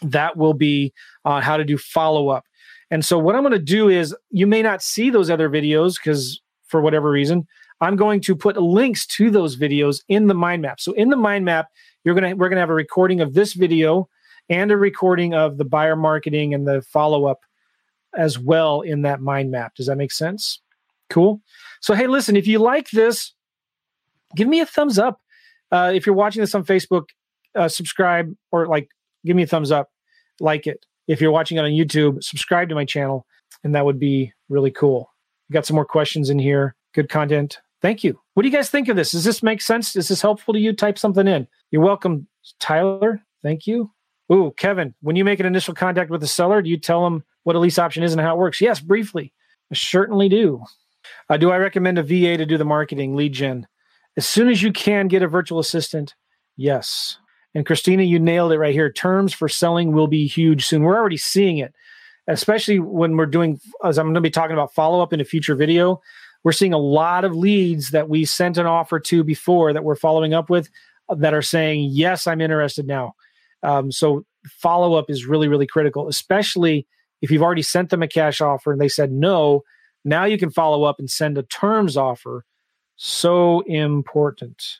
That 0.00 0.36
will 0.36 0.54
be 0.54 0.92
uh, 1.24 1.40
how 1.40 1.56
to 1.56 1.64
do 1.64 1.76
follow 1.76 2.28
up. 2.28 2.44
And 2.92 3.02
so 3.02 3.18
what 3.18 3.34
I'm 3.34 3.40
going 3.40 3.52
to 3.52 3.58
do 3.58 3.88
is 3.88 4.14
you 4.30 4.46
may 4.46 4.60
not 4.60 4.82
see 4.82 5.08
those 5.08 5.30
other 5.30 5.48
videos 5.48 5.94
because 5.96 6.42
for 6.66 6.82
whatever 6.82 7.10
reason, 7.10 7.48
I'm 7.80 7.96
going 7.96 8.20
to 8.20 8.36
put 8.36 8.58
links 8.58 9.06
to 9.16 9.30
those 9.30 9.56
videos 9.56 10.02
in 10.08 10.26
the 10.26 10.34
mind 10.34 10.60
map. 10.60 10.78
So 10.78 10.92
in 10.92 11.08
the 11.08 11.16
mind 11.16 11.46
map, 11.46 11.68
you're 12.04 12.14
going 12.14 12.30
to 12.30 12.36
we're 12.36 12.50
going 12.50 12.56
to 12.56 12.60
have 12.60 12.68
a 12.68 12.74
recording 12.74 13.22
of 13.22 13.32
this 13.32 13.54
video 13.54 14.10
and 14.50 14.70
a 14.70 14.76
recording 14.76 15.32
of 15.32 15.56
the 15.56 15.64
buyer 15.64 15.96
marketing 15.96 16.52
and 16.52 16.68
the 16.68 16.82
follow 16.82 17.24
up 17.24 17.40
as 18.14 18.38
well 18.38 18.82
in 18.82 19.00
that 19.02 19.22
mind 19.22 19.50
map. 19.50 19.74
Does 19.74 19.86
that 19.86 19.96
make 19.96 20.12
sense? 20.12 20.60
Cool. 21.08 21.40
So 21.80 21.94
hey, 21.94 22.06
listen, 22.06 22.36
if 22.36 22.46
you 22.46 22.58
like 22.58 22.90
this, 22.90 23.32
give 24.36 24.48
me 24.48 24.60
a 24.60 24.66
thumbs 24.66 24.98
up. 24.98 25.18
Uh, 25.70 25.92
if 25.94 26.04
you're 26.04 26.14
watching 26.14 26.42
this 26.42 26.54
on 26.54 26.62
Facebook, 26.62 27.04
uh, 27.54 27.68
subscribe 27.68 28.34
or 28.50 28.66
like 28.66 28.90
give 29.24 29.34
me 29.34 29.44
a 29.44 29.46
thumbs 29.46 29.70
up, 29.70 29.88
like 30.40 30.66
it. 30.66 30.84
If 31.12 31.20
you're 31.20 31.30
watching 31.30 31.58
it 31.58 31.60
on 31.60 31.72
YouTube, 31.72 32.24
subscribe 32.24 32.70
to 32.70 32.74
my 32.74 32.86
channel, 32.86 33.26
and 33.62 33.74
that 33.74 33.84
would 33.84 33.98
be 33.98 34.32
really 34.48 34.70
cool. 34.70 35.12
Got 35.52 35.66
some 35.66 35.74
more 35.74 35.84
questions 35.84 36.30
in 36.30 36.38
here. 36.38 36.74
Good 36.94 37.10
content. 37.10 37.58
Thank 37.82 38.02
you. 38.02 38.18
What 38.32 38.44
do 38.44 38.48
you 38.48 38.56
guys 38.56 38.70
think 38.70 38.88
of 38.88 38.96
this? 38.96 39.10
Does 39.10 39.22
this 39.22 39.42
make 39.42 39.60
sense? 39.60 39.94
Is 39.94 40.08
this 40.08 40.22
helpful 40.22 40.54
to 40.54 40.58
you? 40.58 40.72
Type 40.72 40.98
something 40.98 41.28
in. 41.28 41.46
You're 41.70 41.82
welcome, 41.82 42.28
Tyler. 42.60 43.20
Thank 43.42 43.66
you. 43.66 43.90
Ooh, 44.32 44.54
Kevin, 44.56 44.94
when 45.02 45.14
you 45.14 45.22
make 45.22 45.38
an 45.38 45.44
initial 45.44 45.74
contact 45.74 46.10
with 46.10 46.22
the 46.22 46.26
seller, 46.26 46.62
do 46.62 46.70
you 46.70 46.78
tell 46.78 47.04
them 47.04 47.22
what 47.42 47.56
a 47.56 47.58
lease 47.58 47.78
option 47.78 48.02
is 48.02 48.12
and 48.12 48.20
how 48.22 48.34
it 48.34 48.38
works? 48.38 48.62
Yes, 48.62 48.80
briefly. 48.80 49.34
I 49.70 49.74
certainly 49.74 50.30
do. 50.30 50.64
Uh, 51.28 51.36
do 51.36 51.50
I 51.50 51.58
recommend 51.58 51.98
a 51.98 52.02
VA 52.02 52.38
to 52.38 52.46
do 52.46 52.56
the 52.56 52.64
marketing 52.64 53.16
lead 53.16 53.34
gen? 53.34 53.66
As 54.16 54.24
soon 54.24 54.48
as 54.48 54.62
you 54.62 54.72
can 54.72 55.08
get 55.08 55.22
a 55.22 55.28
virtual 55.28 55.58
assistant, 55.58 56.14
yes. 56.56 57.18
And 57.54 57.66
Christina, 57.66 58.02
you 58.02 58.18
nailed 58.18 58.52
it 58.52 58.58
right 58.58 58.74
here. 58.74 58.90
Terms 58.90 59.32
for 59.32 59.48
selling 59.48 59.92
will 59.92 60.06
be 60.06 60.26
huge 60.26 60.66
soon. 60.66 60.82
We're 60.82 60.96
already 60.96 61.18
seeing 61.18 61.58
it, 61.58 61.74
especially 62.26 62.78
when 62.78 63.16
we're 63.16 63.26
doing, 63.26 63.60
as 63.84 63.98
I'm 63.98 64.06
going 64.06 64.14
to 64.14 64.20
be 64.20 64.30
talking 64.30 64.54
about 64.54 64.74
follow 64.74 65.02
up 65.02 65.12
in 65.12 65.20
a 65.20 65.24
future 65.24 65.54
video. 65.54 66.00
We're 66.44 66.52
seeing 66.52 66.72
a 66.72 66.78
lot 66.78 67.24
of 67.24 67.36
leads 67.36 67.90
that 67.90 68.08
we 68.08 68.24
sent 68.24 68.58
an 68.58 68.66
offer 68.66 68.98
to 69.00 69.22
before 69.22 69.72
that 69.72 69.84
we're 69.84 69.96
following 69.96 70.34
up 70.34 70.50
with 70.50 70.68
that 71.14 71.34
are 71.34 71.42
saying, 71.42 71.90
yes, 71.92 72.26
I'm 72.26 72.40
interested 72.40 72.86
now. 72.86 73.14
Um, 73.62 73.92
so 73.92 74.24
follow 74.48 74.94
up 74.94 75.08
is 75.08 75.26
really, 75.26 75.46
really 75.46 75.66
critical, 75.66 76.08
especially 76.08 76.86
if 77.20 77.30
you've 77.30 77.42
already 77.42 77.62
sent 77.62 77.90
them 77.90 78.02
a 78.02 78.08
cash 78.08 78.40
offer 78.40 78.72
and 78.72 78.80
they 78.80 78.88
said 78.88 79.12
no. 79.12 79.62
Now 80.04 80.24
you 80.24 80.36
can 80.36 80.50
follow 80.50 80.84
up 80.84 80.98
and 80.98 81.08
send 81.08 81.38
a 81.38 81.44
terms 81.44 81.96
offer. 81.96 82.44
So 82.96 83.60
important. 83.62 84.78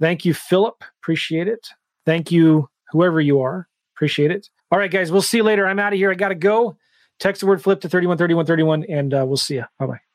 Thank 0.00 0.24
you, 0.24 0.34
Philip. 0.34 0.82
Appreciate 1.00 1.46
it. 1.46 1.68
Thank 2.06 2.32
you, 2.32 2.68
whoever 2.92 3.20
you 3.20 3.40
are. 3.40 3.68
Appreciate 3.96 4.30
it. 4.30 4.48
All 4.70 4.78
right, 4.78 4.90
guys, 4.90 5.12
we'll 5.12 5.22
see 5.22 5.38
you 5.38 5.42
later. 5.42 5.66
I'm 5.66 5.78
out 5.78 5.92
of 5.92 5.98
here. 5.98 6.10
I 6.10 6.14
got 6.14 6.28
to 6.28 6.34
go. 6.34 6.76
Text 7.18 7.40
the 7.40 7.46
word 7.46 7.62
flip 7.62 7.80
to 7.80 7.88
313131, 7.88 8.84
and 8.84 9.14
uh, 9.14 9.24
we'll 9.26 9.36
see 9.36 9.56
you. 9.56 9.64
Bye 9.78 9.86
bye. 9.86 10.05